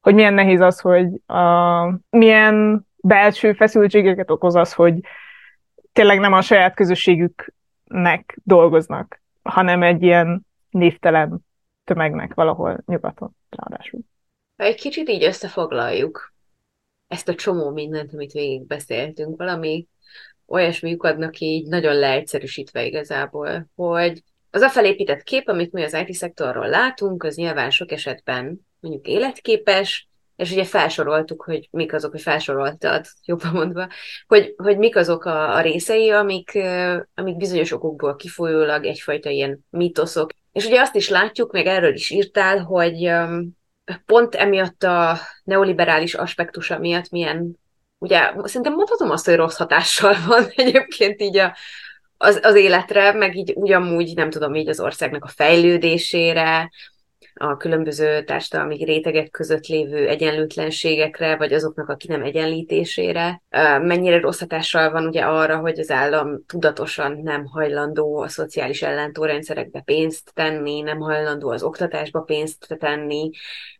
hogy 0.00 0.14
milyen 0.14 0.34
nehéz 0.34 0.60
az, 0.60 0.80
hogy 0.80 1.06
uh, 1.26 1.94
milyen 2.10 2.86
belső 2.96 3.52
feszültségeket 3.52 4.30
okoz 4.30 4.54
az, 4.54 4.72
hogy 4.72 5.00
tényleg 5.92 6.18
nem 6.18 6.32
a 6.32 6.40
saját 6.40 6.74
közösségüknek 6.74 8.38
dolgoznak. 8.42 9.20
hanem 9.42 9.82
egy 9.82 10.02
ilyen 10.02 10.46
névtelen 10.70 11.38
tömegnek 11.84 12.34
valahol 12.34 12.78
nyugaton 12.86 13.36
ráadásul. 13.50 14.00
Ha 14.56 14.64
egy 14.64 14.80
kicsit 14.80 15.08
így 15.08 15.24
összefoglaljuk 15.24 16.32
ezt 17.08 17.28
a 17.28 17.34
csomó 17.34 17.70
mindent, 17.70 18.12
amit 18.12 18.32
végigbeszéltünk, 18.32 19.36
valami 19.36 19.86
olyasmi 20.46 20.96
adnak 20.98 21.38
így 21.38 21.68
nagyon 21.68 21.94
leegyszerűsítve 21.94 22.84
igazából, 22.84 23.70
hogy 23.74 24.22
az 24.50 24.60
a 24.62 24.68
felépített 24.68 25.22
kép, 25.22 25.48
amit 25.48 25.72
mi 25.72 25.82
az 25.82 25.96
IT-szektorról 26.06 26.68
látunk, 26.68 27.22
az 27.22 27.36
nyilván 27.36 27.70
sok 27.70 27.92
esetben 27.92 28.66
mondjuk 28.80 29.06
életképes, 29.06 30.08
és 30.36 30.50
ugye 30.52 30.64
felsoroltuk, 30.64 31.42
hogy 31.42 31.68
mik 31.70 31.92
azok, 31.92 32.10
hogy 32.10 32.22
felsoroltad, 32.22 33.04
jobban 33.24 33.52
mondva, 33.52 33.88
hogy, 34.26 34.54
hogy 34.56 34.78
mik 34.78 34.96
azok 34.96 35.24
a, 35.24 35.54
a 35.54 35.60
részei, 35.60 36.10
amik, 36.10 36.58
amik 37.14 37.36
bizonyos 37.36 37.72
okokból 37.72 38.16
kifolyólag 38.16 38.84
egyfajta 38.84 39.30
ilyen 39.30 39.66
mitoszok. 39.70 40.30
És 40.52 40.66
ugye 40.66 40.80
azt 40.80 40.94
is 40.94 41.08
látjuk, 41.08 41.52
meg 41.52 41.66
erről 41.66 41.94
is 41.94 42.10
írtál, 42.10 42.58
hogy 42.58 43.10
pont 44.06 44.34
emiatt 44.34 44.82
a 44.82 45.18
neoliberális 45.44 46.14
aspektusa 46.14 46.78
miatt 46.78 47.10
milyen, 47.10 47.58
ugye 47.98 48.32
szerintem 48.44 48.74
mondhatom 48.74 49.10
azt, 49.10 49.24
hogy 49.24 49.34
rossz 49.34 49.56
hatással 49.56 50.14
van 50.26 50.46
egyébként 50.54 51.20
így 51.20 51.36
a, 51.36 51.56
az, 52.16 52.40
az 52.42 52.54
életre, 52.54 53.12
meg 53.12 53.36
így 53.36 53.52
ugyanúgy, 53.54 54.14
nem 54.14 54.30
tudom, 54.30 54.54
így 54.54 54.68
az 54.68 54.80
országnak 54.80 55.24
a 55.24 55.28
fejlődésére, 55.28 56.70
a 57.38 57.56
különböző 57.56 58.22
társadalmi 58.22 58.84
rétegek 58.84 59.30
között 59.30 59.66
lévő 59.66 60.08
egyenlőtlenségekre, 60.08 61.36
vagy 61.36 61.52
azoknak 61.52 61.88
a 61.88 61.94
ki 61.94 62.08
nem 62.08 62.22
egyenlítésére. 62.22 63.42
Mennyire 63.82 64.20
rossz 64.20 64.40
hatással 64.40 64.90
van 64.90 65.06
ugye 65.06 65.22
arra, 65.22 65.56
hogy 65.56 65.78
az 65.78 65.90
állam 65.90 66.44
tudatosan 66.46 67.20
nem 67.22 67.46
hajlandó 67.46 68.18
a 68.18 68.28
szociális 68.28 68.82
ellentórendszerekbe 68.82 69.80
pénzt 69.80 70.30
tenni, 70.34 70.80
nem 70.80 70.98
hajlandó 70.98 71.50
az 71.50 71.62
oktatásba 71.62 72.20
pénzt 72.20 72.76
tenni, 72.78 73.30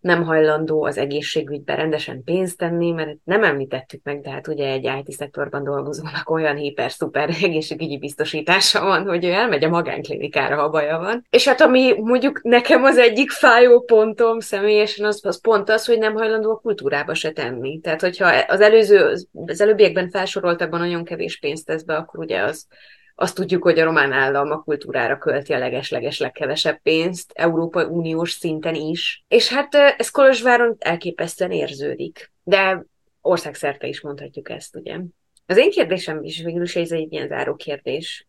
nem 0.00 0.24
hajlandó 0.24 0.84
az 0.84 0.98
egészségügybe 0.98 1.74
rendesen 1.74 2.22
pénzt 2.24 2.58
tenni, 2.58 2.90
mert 2.90 3.16
nem 3.24 3.44
említettük 3.44 4.00
meg, 4.04 4.20
de 4.20 4.30
hát 4.30 4.48
ugye 4.48 4.70
egy 4.70 4.84
IT 4.84 5.10
szektorban 5.10 5.64
dolgozónak 5.64 6.30
olyan 6.30 6.56
hiper-szuper 6.56 7.28
egészségügyi 7.42 7.98
biztosítása 7.98 8.84
van, 8.84 9.06
hogy 9.06 9.24
ő 9.24 9.32
elmegy 9.32 9.64
a 9.64 9.68
magánklinikára, 9.68 10.56
ha 10.56 10.68
baja 10.68 10.98
van. 10.98 11.26
És 11.30 11.48
hát 11.48 11.60
ami 11.60 11.94
mondjuk 11.98 12.42
nekem 12.42 12.84
az 12.84 12.98
egyik 12.98 13.30
fájó 13.46 13.80
pontom 13.80 14.40
személyesen 14.40 15.06
az, 15.06 15.24
az 15.24 15.40
pont 15.40 15.68
az, 15.68 15.86
hogy 15.86 15.98
nem 15.98 16.14
hajlandó 16.14 16.50
a 16.50 16.58
kultúrába 16.58 17.14
se 17.14 17.32
tenni. 17.32 17.80
Tehát, 17.80 18.00
hogyha 18.00 18.26
az 18.46 18.60
előző, 18.60 19.12
az 19.46 19.60
előbbiekben 19.60 20.10
felsoroltakban 20.10 20.80
nagyon 20.80 21.04
kevés 21.04 21.38
pénzt 21.38 21.66
tesz 21.66 21.82
be, 21.82 21.96
akkor 21.96 22.20
ugye 22.20 22.42
az, 22.42 22.66
azt 23.14 23.34
tudjuk, 23.34 23.62
hogy 23.62 23.78
a 23.78 23.84
román 23.84 24.12
állam 24.12 24.50
a 24.50 24.62
kultúrára 24.62 25.18
költi 25.18 25.52
a 25.52 25.58
leges-leges 25.58 26.18
legkevesebb 26.18 26.80
pénzt, 26.82 27.32
Európai 27.34 27.84
Uniós 27.84 28.30
szinten 28.30 28.74
is. 28.74 29.24
És 29.28 29.48
hát 29.48 29.74
ez 29.74 30.10
Kolozsváron 30.10 30.76
elképesztően 30.78 31.50
érződik. 31.50 32.32
De 32.42 32.84
országszerte 33.20 33.86
is 33.86 34.00
mondhatjuk 34.00 34.50
ezt, 34.50 34.76
ugye. 34.76 34.98
Az 35.46 35.56
én 35.56 35.70
kérdésem 35.70 36.22
is 36.22 36.42
végül 36.42 36.62
is 36.62 36.76
ez 36.76 36.92
egy 36.92 37.12
ilyen 37.12 37.28
záró 37.28 37.54
kérdés. 37.54 38.26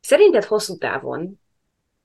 Szerinted 0.00 0.44
hosszú 0.44 0.76
távon 0.76 1.40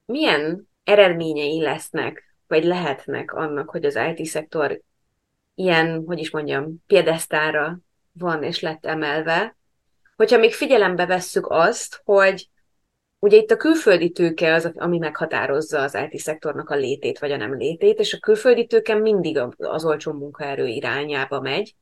milyen 0.05 0.73
eredményei 0.85 1.61
lesznek, 1.61 2.35
vagy 2.47 2.63
lehetnek 2.63 3.33
annak, 3.33 3.69
hogy 3.69 3.85
az 3.85 3.99
IT-szektor 4.15 4.81
ilyen, 5.55 6.03
hogy 6.05 6.19
is 6.19 6.31
mondjam, 6.31 6.83
piedesztára 6.87 7.79
van 8.11 8.43
és 8.43 8.59
lett 8.59 8.85
emelve, 8.85 9.57
hogyha 10.15 10.37
még 10.37 10.53
figyelembe 10.53 11.05
vesszük 11.05 11.47
azt, 11.49 12.01
hogy 12.03 12.49
ugye 13.19 13.37
itt 13.37 13.51
a 13.51 13.57
külföldi 13.57 14.11
tőke 14.11 14.53
az, 14.53 14.71
ami 14.75 14.97
meghatározza 14.97 15.81
az 15.81 15.97
IT-szektornak 16.09 16.69
a 16.69 16.75
létét 16.75 17.19
vagy 17.19 17.31
a 17.31 17.37
nem 17.37 17.57
létét, 17.57 17.99
és 17.99 18.13
a 18.13 18.19
külföldi 18.19 18.65
tőke 18.65 18.95
mindig 18.95 19.39
az 19.57 19.85
olcsó 19.85 20.11
munkaerő 20.11 20.67
irányába 20.67 21.41
megy, 21.41 21.75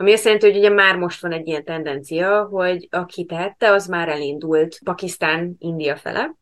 ami 0.00 0.12
azt 0.12 0.24
jelenti, 0.24 0.46
hogy 0.46 0.56
ugye 0.56 0.68
már 0.68 0.96
most 0.96 1.20
van 1.20 1.32
egy 1.32 1.46
ilyen 1.46 1.64
tendencia, 1.64 2.44
hogy 2.44 2.88
aki 2.90 3.24
tehette, 3.24 3.72
az 3.72 3.86
már 3.86 4.08
elindult 4.08 4.80
Pakisztán, 4.84 5.54
India 5.58 5.96
fele. 5.96 6.34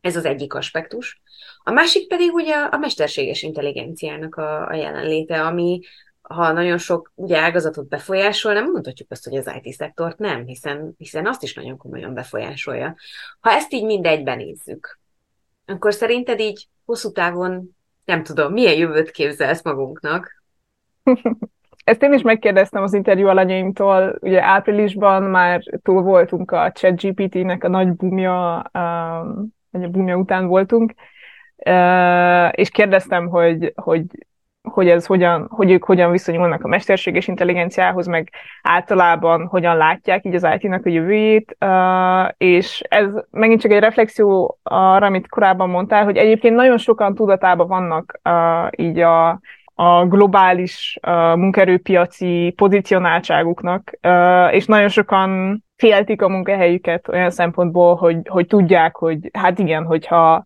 Ez 0.00 0.16
az 0.16 0.24
egyik 0.24 0.54
aspektus. 0.54 1.20
A 1.68 1.72
másik 1.72 2.08
pedig 2.08 2.32
ugye 2.32 2.54
a 2.54 2.78
mesterséges 2.78 3.42
intelligenciának 3.42 4.34
a, 4.34 4.68
a 4.68 4.74
jelenléte, 4.74 5.42
ami 5.46 5.80
ha 6.22 6.52
nagyon 6.52 6.78
sok 6.78 7.12
ugye, 7.14 7.38
ágazatot 7.38 7.88
befolyásol, 7.88 8.52
nem 8.52 8.70
mondhatjuk 8.70 9.10
azt, 9.10 9.24
hogy 9.24 9.36
az 9.36 9.52
IT-szektort 9.62 10.18
nem, 10.18 10.46
hiszen, 10.46 10.94
hiszen 10.98 11.26
azt 11.26 11.42
is 11.42 11.54
nagyon 11.54 11.76
komolyan 11.76 12.14
befolyásolja. 12.14 12.96
Ha 13.40 13.50
ezt 13.50 13.72
így 13.72 13.84
mindegyben 13.84 14.36
nézzük, 14.36 14.98
akkor 15.66 15.94
szerinted 15.94 16.40
így 16.40 16.68
hosszú 16.84 17.12
távon, 17.12 17.76
nem 18.04 18.22
tudom, 18.22 18.52
milyen 18.52 18.74
jövőt 18.74 19.10
képzelsz 19.10 19.64
magunknak? 19.64 20.42
Ezt 21.84 22.02
én 22.02 22.12
is 22.12 22.22
megkérdeztem 22.22 22.82
az 22.82 22.94
interjú 22.94 23.26
alanyaimtól, 23.26 24.18
ugye 24.20 24.42
áprilisban 24.42 25.22
már 25.22 25.62
túl 25.82 26.02
voltunk 26.02 26.50
a 26.50 26.72
ChatGPT-nek 26.72 27.64
a 27.64 27.68
nagy 27.68 27.88
bumja, 27.88 28.70
um, 28.74 29.56
a 29.70 29.78
bumja 29.78 30.16
után 30.16 30.46
voltunk, 30.46 30.94
és 32.50 32.70
kérdeztem, 32.70 33.28
hogy, 33.28 33.72
hogy, 33.76 34.04
hogy 34.62 34.88
ez 34.88 35.06
hogyan, 35.06 35.46
hogy 35.50 35.70
ők 35.70 35.84
hogyan 35.84 36.10
viszonyulnak 36.10 36.64
a 36.64 36.68
mesterséges 36.68 37.28
intelligenciához, 37.28 38.06
meg 38.06 38.30
általában 38.62 39.46
hogyan 39.46 39.76
látják 39.76 40.24
így 40.24 40.34
az 40.34 40.48
IT-nak 40.54 40.86
a 40.86 40.88
jövőjét, 40.88 41.56
és 42.36 42.82
ez 42.88 43.06
megint 43.30 43.60
csak 43.60 43.70
egy 43.72 43.80
reflexió 43.80 44.58
arra, 44.62 45.06
amit 45.06 45.28
korábban 45.28 45.70
mondtál, 45.70 46.04
hogy 46.04 46.16
egyébként 46.16 46.54
nagyon 46.54 46.78
sokan 46.78 47.14
tudatában 47.14 47.68
vannak 47.68 48.20
így 48.76 48.98
a, 48.98 49.40
a 49.74 50.06
globális 50.06 50.98
munkerőpiaci 51.34 52.52
pozicionáltságuknak, 52.56 53.98
és 54.50 54.66
nagyon 54.66 54.88
sokan 54.88 55.62
féltik 55.76 56.22
a 56.22 56.28
munkahelyüket 56.28 57.08
olyan 57.08 57.30
szempontból, 57.30 57.94
hogy, 57.94 58.18
hogy 58.28 58.46
tudják, 58.46 58.96
hogy 58.96 59.30
hát 59.32 59.58
igen, 59.58 59.84
hogyha 59.84 60.44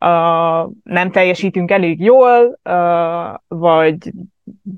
uh, 0.00 0.72
nem 0.82 1.10
teljesítünk 1.10 1.70
elég 1.70 2.00
jól, 2.00 2.58
uh, 2.64 3.34
vagy 3.48 4.12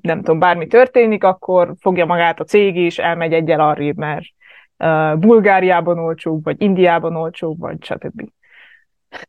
nem 0.02 0.18
tudom, 0.18 0.38
bármi 0.38 0.66
történik, 0.66 1.24
akkor 1.24 1.74
fogja 1.80 2.06
magát 2.06 2.40
a 2.40 2.44
cég 2.44 2.76
és 2.76 2.98
elmegy 2.98 3.32
egyel 3.32 3.60
arrébb, 3.60 3.96
mert 3.96 4.26
uh, 4.78 5.16
Bulgáriában 5.18 5.98
olcsóbb, 5.98 6.44
vagy 6.44 6.62
Indiában 6.62 7.16
olcsóbb, 7.16 7.58
vagy 7.58 7.84
stb. 7.84 8.22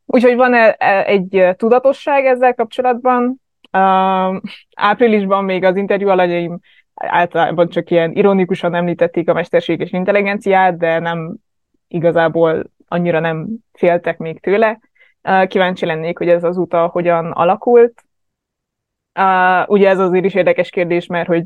Úgyhogy 0.06 0.36
van 0.36 0.54
e, 0.54 0.76
egy 1.06 1.56
tudatosság 1.56 2.26
ezzel 2.26 2.54
kapcsolatban. 2.54 3.42
Uh, 3.72 4.42
áprilisban 4.76 5.44
még 5.44 5.64
az 5.64 5.76
interjú 5.76 6.08
alanyaim 6.08 6.60
általában 6.94 7.70
csak 7.70 7.90
ilyen 7.90 8.12
ironikusan 8.12 8.76
említették 8.76 9.30
a 9.30 9.34
mesterséges 9.34 9.92
intelligenciát, 9.92 10.78
de 10.78 11.00
nem 11.00 11.36
igazából 11.88 12.64
annyira 12.88 13.20
nem 13.20 13.48
féltek 13.74 14.18
még 14.18 14.40
tőle. 14.40 14.80
Kíváncsi 15.48 15.86
lennék, 15.86 16.18
hogy 16.18 16.30
ez 16.30 16.44
az 16.44 16.58
uta 16.58 16.88
hogyan 16.88 17.32
alakult. 17.32 18.04
Ugye 19.66 19.90
ez 19.90 20.00
azért 20.00 20.26
is 20.26 20.34
érdekes 20.34 20.70
kérdés, 20.70 21.06
mert 21.06 21.28
hogy 21.28 21.44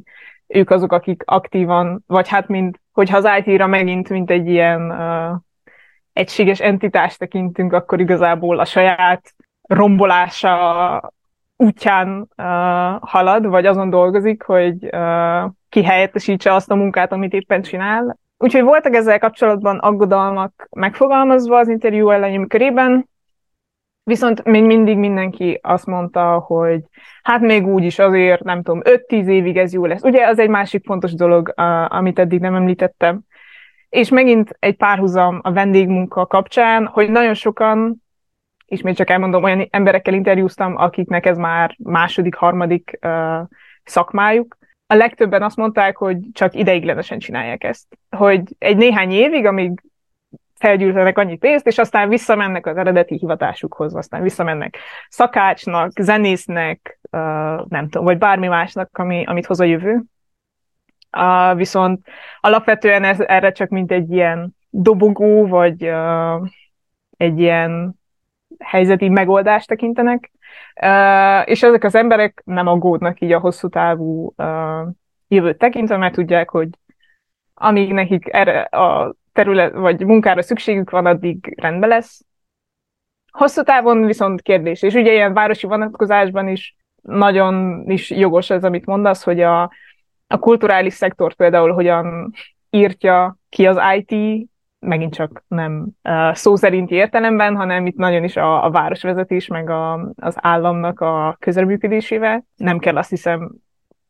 ők 0.47 0.69
azok, 0.69 0.91
akik 0.91 1.23
aktívan, 1.26 2.03
vagy 2.07 2.28
hát 2.28 2.47
mint, 2.47 2.80
hogyha 2.93 3.17
az 3.17 3.30
IT-ra 3.43 3.67
megint 3.67 4.09
mint 4.09 4.30
egy 4.30 4.47
ilyen 4.47 4.91
uh, 4.91 5.38
egységes 6.13 6.59
entitást 6.59 7.19
tekintünk, 7.19 7.73
akkor 7.73 7.99
igazából 7.99 8.59
a 8.59 8.65
saját 8.65 9.34
rombolása 9.61 11.13
útján 11.57 12.17
uh, 12.19 12.45
halad, 13.01 13.45
vagy 13.45 13.65
azon 13.65 13.89
dolgozik, 13.89 14.43
hogy 14.43 14.84
uh, 14.86 15.51
kihelyettesítse 15.69 16.53
azt 16.53 16.71
a 16.71 16.76
munkát, 16.76 17.11
amit 17.11 17.34
éppen 17.34 17.61
csinál. 17.61 18.17
Úgyhogy 18.38 18.63
voltak 18.63 18.95
ezzel 18.95 19.19
kapcsolatban 19.19 19.78
aggodalmak 19.78 20.67
megfogalmazva 20.71 21.57
az 21.57 21.67
interjú 21.67 22.09
elején 22.09 22.47
körében, 22.47 23.09
Viszont 24.08 24.43
még 24.43 24.64
mindig 24.64 24.97
mindenki 24.97 25.60
azt 25.62 25.86
mondta, 25.86 26.39
hogy 26.39 26.82
hát 27.24 27.41
még 27.41 27.68
úgy 27.68 27.84
is 27.84 27.99
azért, 27.99 28.43
nem 28.43 28.62
tudom, 28.64 28.82
5-10 28.84 29.28
évig 29.28 29.58
ez 29.58 29.74
jó 29.74 29.86
lesz. 29.86 30.03
Ugye 30.03 30.28
az 30.28 30.39
egy 30.39 30.49
másik 30.49 30.86
fontos 30.86 31.14
dolog, 31.14 31.53
amit 31.88 32.20
eddig 32.20 32.39
nem 32.39 32.56
említettem. 32.56 33.22
És 33.89 34.10
megint 34.10 34.56
egy 34.60 34.76
párhuzam 34.76 35.39
a 35.43 35.51
vendégmunka 35.51 36.26
kapcsán, 36.26 36.86
hogy 36.86 37.10
nagyon 37.10 37.34
sokan, 37.34 38.03
ismét 38.66 38.95
csak 38.95 39.10
elmondom, 39.10 39.43
olyan 39.43 39.68
emberekkel 39.70 40.14
interjúztam, 40.14 40.78
akiknek 40.78 41.26
ez 41.26 41.38
már 41.38 41.76
második, 41.84 42.36
harmadik 42.36 42.99
uh, 43.01 43.47
szakmájuk. 43.84 44.58
A 44.88 44.93
legtöbben 44.93 45.43
azt 45.43 45.58
mondták, 45.58 45.97
hogy 45.97 46.18
csak 46.34 46.56
ideiglenesen 46.56 47.20
csinálják 47.20 47.64
ezt. 47.64 47.97
Hogy 48.10 48.41
egy 48.58 48.78
néhány 48.78 49.12
évig, 49.12 49.45
amíg 49.45 49.82
felgyűjtenek 50.66 51.18
annyi 51.18 51.38
pénzt, 51.38 51.68
és 51.68 51.78
aztán 51.78 52.09
visszamennek 52.09 52.66
az 52.66 52.78
eredeti 52.78 53.18
hivatásukhoz, 53.18 53.95
aztán 53.95 54.22
visszamennek 54.22 54.78
szakácsnak, 55.09 55.91
zenésznek, 55.99 56.99
nem 57.68 57.89
tudom, 57.89 58.03
vagy 58.03 58.18
bármi 58.18 58.47
másnak, 58.47 58.89
ami, 58.97 59.24
amit 59.26 59.45
hoz 59.45 59.59
a 59.59 59.63
jövő. 59.63 60.03
Viszont 61.55 62.07
alapvetően 62.39 63.03
ez 63.03 63.20
erre 63.20 63.51
csak 63.51 63.70
mint 63.70 63.91
egy 63.91 64.11
ilyen 64.11 64.55
dobogó, 64.70 65.47
vagy 65.47 65.91
egy 67.18 67.39
ilyen 67.39 67.93
helyzeti 68.59 69.09
megoldást 69.09 69.68
tekintenek, 69.68 70.32
és 71.45 71.63
ezek 71.63 71.84
az 71.84 71.95
emberek 71.95 72.41
nem 72.45 72.68
aggódnak 72.68 73.22
így 73.22 73.32
a 73.32 73.39
hosszú 73.39 73.68
távú 73.68 74.34
jövőt 75.28 75.57
tekintve, 75.57 75.97
mert 75.97 76.13
tudják, 76.13 76.49
hogy 76.49 76.70
amíg 77.53 77.93
nekik 77.93 78.34
erre 78.34 78.61
a 78.61 79.16
terület, 79.36 79.74
vagy 79.74 80.06
munkára 80.06 80.42
szükségük 80.42 80.90
van, 80.90 81.06
addig 81.06 81.54
rendben 81.62 81.90
lesz. 81.90 82.26
Hosszú 83.32 83.64
távon 83.64 84.06
viszont 84.06 84.42
kérdés, 84.42 84.82
és 84.82 84.94
ugye 84.94 85.12
ilyen 85.12 85.34
városi 85.34 85.68
vonatkozásban 85.68 86.48
is 86.48 86.76
nagyon 87.02 87.84
is 87.90 88.10
jogos 88.10 88.50
ez, 88.50 88.64
amit 88.64 88.86
mondasz, 88.86 89.24
hogy 89.24 89.42
a, 89.42 89.62
a 90.28 90.40
kulturális 90.40 90.94
szektor 90.94 91.34
például 91.34 91.74
hogyan 91.74 92.34
írtja 92.70 93.38
ki 93.50 93.68
az 93.68 93.80
IT, 93.98 94.48
megint 94.80 95.14
csak 95.14 95.44
nem 95.48 95.88
szó 96.32 96.56
szerinti 96.56 96.96
értelemben, 96.96 97.56
hanem 97.56 97.86
itt 97.86 97.96
nagyon 97.96 98.24
is 98.24 98.36
a, 98.36 98.66
a 98.66 98.72
városvezetés, 98.72 99.48
meg 99.48 99.70
a, 99.70 100.12
az 100.16 100.36
államnak 100.40 101.00
a 101.00 101.36
közreműködésével. 101.40 102.46
Nem 102.56 102.80
kell 102.80 102.98
azt 102.98 103.10
hiszem 103.10 103.52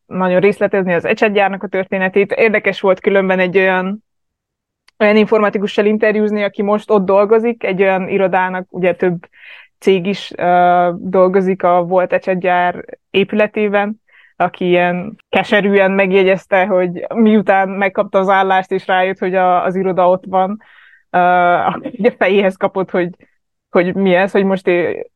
nagyon 0.06 0.40
részletezni 0.40 0.94
az 0.94 1.06
ecsetgyárnak 1.06 1.64
a 1.64 1.68
történetét. 1.68 2.32
Érdekes 2.32 2.82
volt 2.82 3.00
különben 3.00 3.40
egy 3.40 3.58
olyan 3.58 4.04
olyan 5.00 5.16
informatikussal 5.16 5.86
interjúzni, 5.86 6.43
aki 6.43 6.62
most 6.62 6.91
ott 6.91 7.06
dolgozik, 7.06 7.64
egy 7.64 7.82
olyan 7.82 8.08
irodának, 8.10 8.68
ugye 8.70 8.96
több 8.96 9.28
cég 9.80 10.06
is 10.06 10.32
uh, 10.38 10.93
dolgozik 10.98 11.64
a 11.64 11.84
volt 11.84 12.14
ecsetgyár 12.14 12.86
épületében, 13.10 14.02
aki 14.36 14.68
ilyen 14.68 15.16
keserűen 15.30 15.91
megjegyezte, 15.91 16.66
hogy 16.66 17.06
miután 17.14 17.70
megkapta 17.70 18.20
az 18.20 18.30
állást, 18.30 18.72
és 18.72 18.88
rájött, 18.88 19.18
hogy 19.18 19.36
a, 19.36 19.64
az 19.64 19.76
iroda 19.76 20.10
ott 20.10 20.24
van, 20.28 20.62
uh, 21.12 21.66
a 21.68 21.80
fejéhez 22.18 22.56
kapott, 22.56 22.91
hogy, 22.91 23.10
hogy 23.70 23.96
mi 23.96 24.14
ez, 24.14 24.32
hogy 24.32 24.43
most 24.43 24.68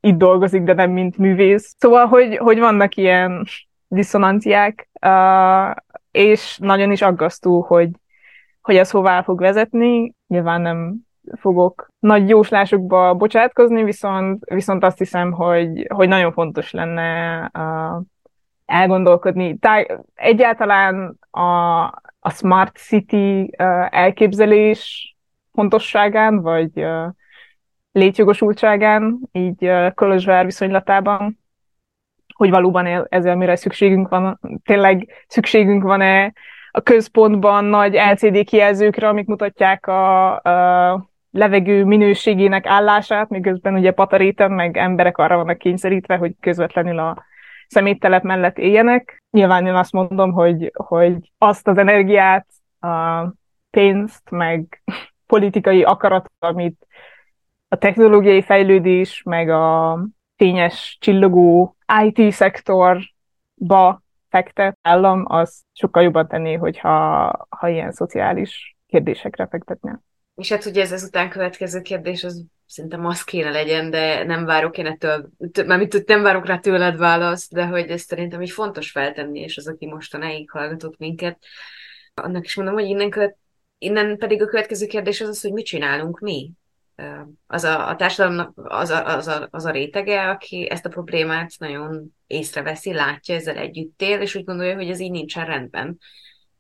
itt 0.01 0.17
dolgozik, 0.17 0.63
de 0.63 0.73
nem 0.73 0.91
mint 0.91 1.17
művész. 1.17 1.75
Szóval, 1.77 2.05
hogy, 2.05 2.37
hogy 2.37 2.59
vannak 2.59 2.95
ilyen 2.95 3.45
diszonanciák, 3.87 4.89
uh, 5.05 5.75
és 6.11 6.57
nagyon 6.61 6.91
is 6.91 7.01
aggasztó, 7.01 7.61
hogy, 7.61 7.89
hogy 8.69 8.77
ez 8.77 8.91
hová 8.91 9.21
fog 9.21 9.39
vezetni. 9.39 10.13
Nyilván 10.27 10.61
nem 10.61 10.95
fogok 11.39 11.91
nagy 11.99 12.29
jóslásokba 12.29 13.13
bocsátkozni, 13.13 13.83
viszont, 13.83 14.43
viszont 14.45 14.83
azt 14.83 14.97
hiszem, 14.97 15.31
hogy, 15.31 15.87
hogy 15.93 16.07
nagyon 16.07 16.31
fontos 16.31 16.71
lenne 16.71 17.39
uh, 17.53 18.03
elgondolkodni. 18.65 19.57
Tá- 19.57 19.99
egyáltalán 20.13 21.17
a, 21.31 21.81
a 22.19 22.29
Smart 22.29 22.77
City 22.77 23.51
elképzelés 23.89 25.15
fontosságán, 25.53 26.41
vagy 26.41 26.71
uh, 26.75 27.07
létjogosultságán, 27.91 29.19
így 29.31 29.65
uh, 29.65 29.93
Kolozsvár 29.93 30.45
viszonylatában, 30.45 31.39
hogy 32.35 32.49
valóban 32.49 33.07
ezzel 33.09 33.35
mire 33.35 33.55
szükségünk 33.55 34.09
van, 34.09 34.39
tényleg 34.63 35.25
szükségünk 35.27 35.83
van-e 35.83 36.33
a 36.71 36.81
központban 36.81 37.65
nagy 37.65 37.93
LCD 37.93 38.43
kijelzőkre, 38.43 39.07
amik 39.07 39.25
mutatják 39.25 39.87
a, 39.87 40.35
a 40.35 41.09
levegő 41.31 41.83
minőségének 41.83 42.65
állását, 42.65 43.29
miközben 43.29 43.73
ugye 43.73 43.91
pataréten 43.91 44.51
meg 44.51 44.77
emberek 44.77 45.17
arra 45.17 45.35
vannak 45.35 45.57
kényszerítve, 45.57 46.15
hogy 46.15 46.35
közvetlenül 46.39 46.99
a 46.99 47.23
szeméttelep 47.67 48.23
mellett 48.23 48.57
éljenek. 48.57 49.23
Nyilván 49.31 49.65
én 49.65 49.75
azt 49.75 49.91
mondom, 49.91 50.31
hogy, 50.31 50.71
hogy 50.73 51.31
azt 51.37 51.67
az 51.67 51.77
energiát, 51.77 52.45
a 52.79 53.25
pénzt, 53.69 54.29
meg 54.29 54.83
politikai 55.27 55.83
akarat, 55.83 56.31
amit 56.39 56.87
a 57.67 57.75
technológiai 57.75 58.41
fejlődés, 58.41 59.21
meg 59.25 59.49
a 59.49 59.97
fényes, 60.35 60.97
csillogó 60.99 61.75
IT 62.03 62.31
szektorba 62.31 64.01
fektet 64.29 64.77
állam, 64.81 65.23
az 65.27 65.63
sokkal 65.73 66.03
jobban 66.03 66.27
tenné, 66.27 66.53
hogyha 66.53 67.27
ha 67.49 67.67
ilyen 67.67 67.91
szociális 67.91 68.77
kérdésekre 68.87 69.47
fektetne. 69.47 70.01
És 70.35 70.49
hát 70.49 70.65
ugye 70.65 70.81
ez 70.81 71.03
után 71.03 71.29
következő 71.29 71.81
kérdés, 71.81 72.23
az 72.23 72.45
szerintem 72.65 73.05
az 73.05 73.23
kéne 73.23 73.49
legyen, 73.49 73.89
de 73.89 74.23
nem 74.23 74.45
várok 74.45 74.77
én 74.77 74.85
ettől, 74.85 75.29
mit 75.65 76.07
nem 76.07 76.21
várok 76.21 76.45
rá 76.45 76.57
tőled 76.57 76.97
választ, 76.97 77.53
de 77.53 77.65
hogy 77.65 77.89
ez 77.89 78.01
szerintem 78.01 78.39
egy 78.41 78.51
fontos 78.51 78.91
feltenni, 78.91 79.39
és 79.39 79.57
az, 79.57 79.67
aki 79.67 79.85
mostanáig 79.85 80.51
hallgatott 80.51 80.97
minket, 80.97 81.43
annak 82.13 82.45
is 82.45 82.55
mondom, 82.55 82.73
hogy 82.73 82.85
innen, 82.85 83.09
követ, 83.09 83.37
innen 83.77 84.17
pedig 84.17 84.41
a 84.41 84.45
következő 84.45 84.85
kérdés 84.85 85.21
az 85.21 85.27
az, 85.27 85.41
hogy 85.41 85.51
mit 85.51 85.65
csinálunk 85.65 86.19
mi? 86.19 86.51
Az 87.47 87.63
a, 87.63 87.89
a 87.89 87.95
társadalomnak 87.95 88.51
az 88.55 88.89
a, 88.89 89.15
az, 89.15 89.27
a, 89.27 89.47
az 89.51 89.65
a 89.65 89.71
rétege, 89.71 90.29
aki 90.29 90.69
ezt 90.69 90.85
a 90.85 90.89
problémát 90.89 91.51
nagyon 91.57 92.15
észreveszi, 92.27 92.93
látja, 92.93 93.35
ezzel 93.35 93.57
együtt 93.57 94.01
él, 94.01 94.21
és 94.21 94.35
úgy 94.35 94.43
gondolja, 94.43 94.75
hogy 94.75 94.89
ez 94.89 94.99
így 94.99 95.11
nincsen 95.11 95.45
rendben. 95.45 95.97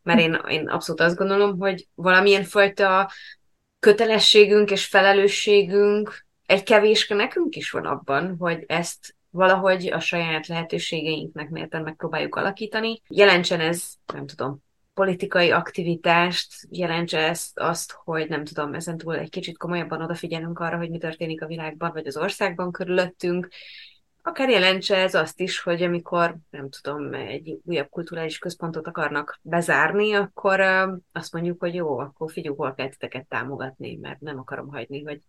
Mert 0.03 0.19
én, 0.19 0.39
én 0.47 0.67
abszolút 0.67 1.01
azt 1.01 1.15
gondolom, 1.17 1.59
hogy 1.59 1.87
valamilyen 1.95 2.43
fajta 2.43 3.11
kötelességünk 3.79 4.71
és 4.71 4.85
felelősségünk 4.85 6.25
egy 6.45 6.63
kevéske 6.63 7.15
nekünk 7.15 7.55
is 7.55 7.71
van 7.71 7.85
abban, 7.85 8.35
hogy 8.37 8.63
ezt 8.67 9.15
valahogy 9.29 9.91
a 9.91 9.99
saját 9.99 10.47
lehetőségeinknek 10.47 11.49
mérten 11.49 11.81
megpróbáljuk 11.81 12.35
alakítani. 12.35 13.01
Jelentsen 13.07 13.59
ez, 13.59 13.93
nem 14.13 14.27
tudom, 14.27 14.63
politikai 14.99 15.51
aktivitást, 15.51 16.67
jelentse 16.69 17.17
ezt 17.17 17.59
azt, 17.59 17.91
hogy 18.03 18.29
nem 18.29 18.43
tudom, 18.43 18.73
ezen 18.73 18.97
túl 18.97 19.15
egy 19.17 19.29
kicsit 19.29 19.57
komolyabban 19.57 20.01
odafigyelünk 20.01 20.59
arra, 20.59 20.77
hogy 20.77 20.89
mi 20.89 20.97
történik 20.97 21.41
a 21.41 21.47
világban, 21.47 21.91
vagy 21.93 22.07
az 22.07 22.17
országban 22.17 22.71
körülöttünk, 22.71 23.47
akár 24.21 24.49
jelentse 24.49 24.95
ez 24.95 25.13
azt 25.13 25.39
is, 25.39 25.59
hogy 25.59 25.83
amikor, 25.83 26.35
nem 26.49 26.69
tudom, 26.69 27.13
egy 27.13 27.59
újabb 27.63 27.89
kulturális 27.89 28.37
központot 28.37 28.87
akarnak 28.87 29.39
bezárni, 29.41 30.13
akkor 30.13 30.59
azt 31.11 31.33
mondjuk, 31.33 31.59
hogy 31.59 31.73
jó, 31.73 31.97
akkor 31.97 32.31
figyelj, 32.31 32.55
hol 32.55 32.73
kell 32.73 32.89
titeket 32.89 33.27
támogatni, 33.27 33.95
mert 33.95 34.19
nem 34.19 34.39
akarom 34.39 34.69
hagyni, 34.69 35.03
hogy 35.03 35.21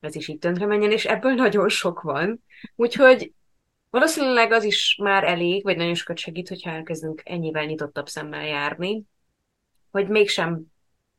ez 0.00 0.14
is 0.14 0.28
így 0.28 0.38
tönkre 0.38 0.66
menjen, 0.66 0.90
és 0.90 1.04
ebből 1.04 1.32
nagyon 1.32 1.68
sok 1.68 2.00
van. 2.00 2.42
Úgyhogy 2.74 3.32
valószínűleg 3.94 4.52
az 4.52 4.64
is 4.64 4.96
már 5.02 5.24
elég, 5.24 5.62
vagy 5.62 5.76
nagyon 5.76 5.94
sokat 5.94 6.18
segít, 6.18 6.48
hogyha 6.48 6.70
elkezdünk 6.70 7.22
ennyivel 7.24 7.64
nyitottabb 7.64 8.08
szemmel 8.08 8.46
járni, 8.46 9.04
hogy 9.90 10.08
mégsem, 10.08 10.62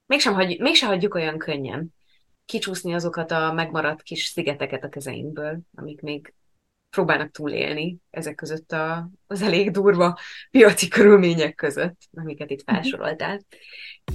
mégsem, 0.06 0.34
hagy, 0.34 0.60
mégsem 0.60 0.90
hagyjuk 0.90 1.14
olyan 1.14 1.38
könnyen 1.38 1.94
kicsúszni 2.46 2.94
azokat 2.94 3.32
a 3.32 3.54
megmaradt 3.54 4.02
kis 4.02 4.24
szigeteket 4.26 4.84
a 4.84 4.90
kezeinkből, 4.90 5.60
amik 5.76 6.02
még 6.02 6.34
próbálnak 6.96 7.32
túlélni 7.32 7.98
ezek 8.10 8.36
között 8.36 8.72
a, 8.72 9.10
az 9.28 9.42
elég 9.42 9.72
durva 9.72 10.20
piaci 10.52 10.88
körülmények 10.88 11.56
között, 11.56 11.98
amiket 12.14 12.50
itt 12.50 12.66
mhm. 12.66 12.76
felsoroltál. 12.76 13.42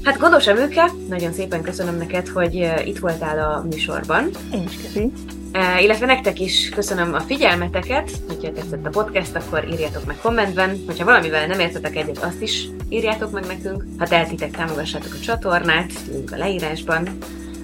Hát 0.04 0.18
Gondos 0.18 0.46
Emőke, 0.46 0.90
nagyon 1.08 1.32
szépen 1.32 1.62
köszönöm 1.62 1.96
neked, 1.96 2.28
hogy 2.28 2.56
eh, 2.56 2.86
itt 2.86 2.98
voltál 2.98 3.38
a 3.38 3.62
műsorban. 3.62 4.30
Én 4.52 4.62
is 4.62 4.76
köszi. 4.76 5.12
E, 5.52 5.80
illetve 5.80 6.06
nektek 6.06 6.40
is 6.40 6.68
köszönöm 6.68 7.14
a 7.14 7.20
figyelmeteket, 7.20 8.10
hogyha 8.26 8.52
tetszett 8.52 8.86
a 8.86 8.90
podcast, 8.90 9.34
akkor 9.34 9.68
írjátok 9.68 10.04
meg 10.04 10.16
kommentben, 10.16 10.76
hogyha 10.86 11.04
valamivel 11.04 11.46
nem 11.46 11.60
értetek 11.60 11.96
egyet, 11.96 12.18
azt 12.18 12.42
is 12.42 12.68
írjátok 12.88 13.30
meg 13.30 13.46
nekünk. 13.46 13.84
Ha 13.98 14.06
tehetitek, 14.06 14.50
támogassátok 14.50 15.14
a 15.14 15.24
csatornát, 15.24 15.92
link 16.10 16.32
a 16.32 16.36
leírásban. 16.36 17.08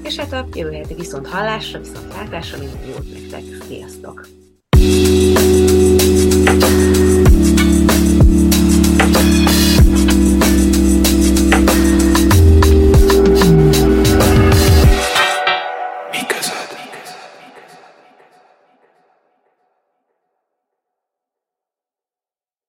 És 0.03 0.17
hát 0.17 0.33
a 0.33 0.49
jövő 0.55 0.73
heti 0.73 0.95
viszont 0.95 1.29
hallásra, 1.29 1.79
viszont 1.79 2.14
látásra 2.14 2.59
minden 2.59 2.87
jót 2.87 3.12
nektek. 3.12 3.43
Sziasztok! 3.69 4.46
You. 4.87 5.16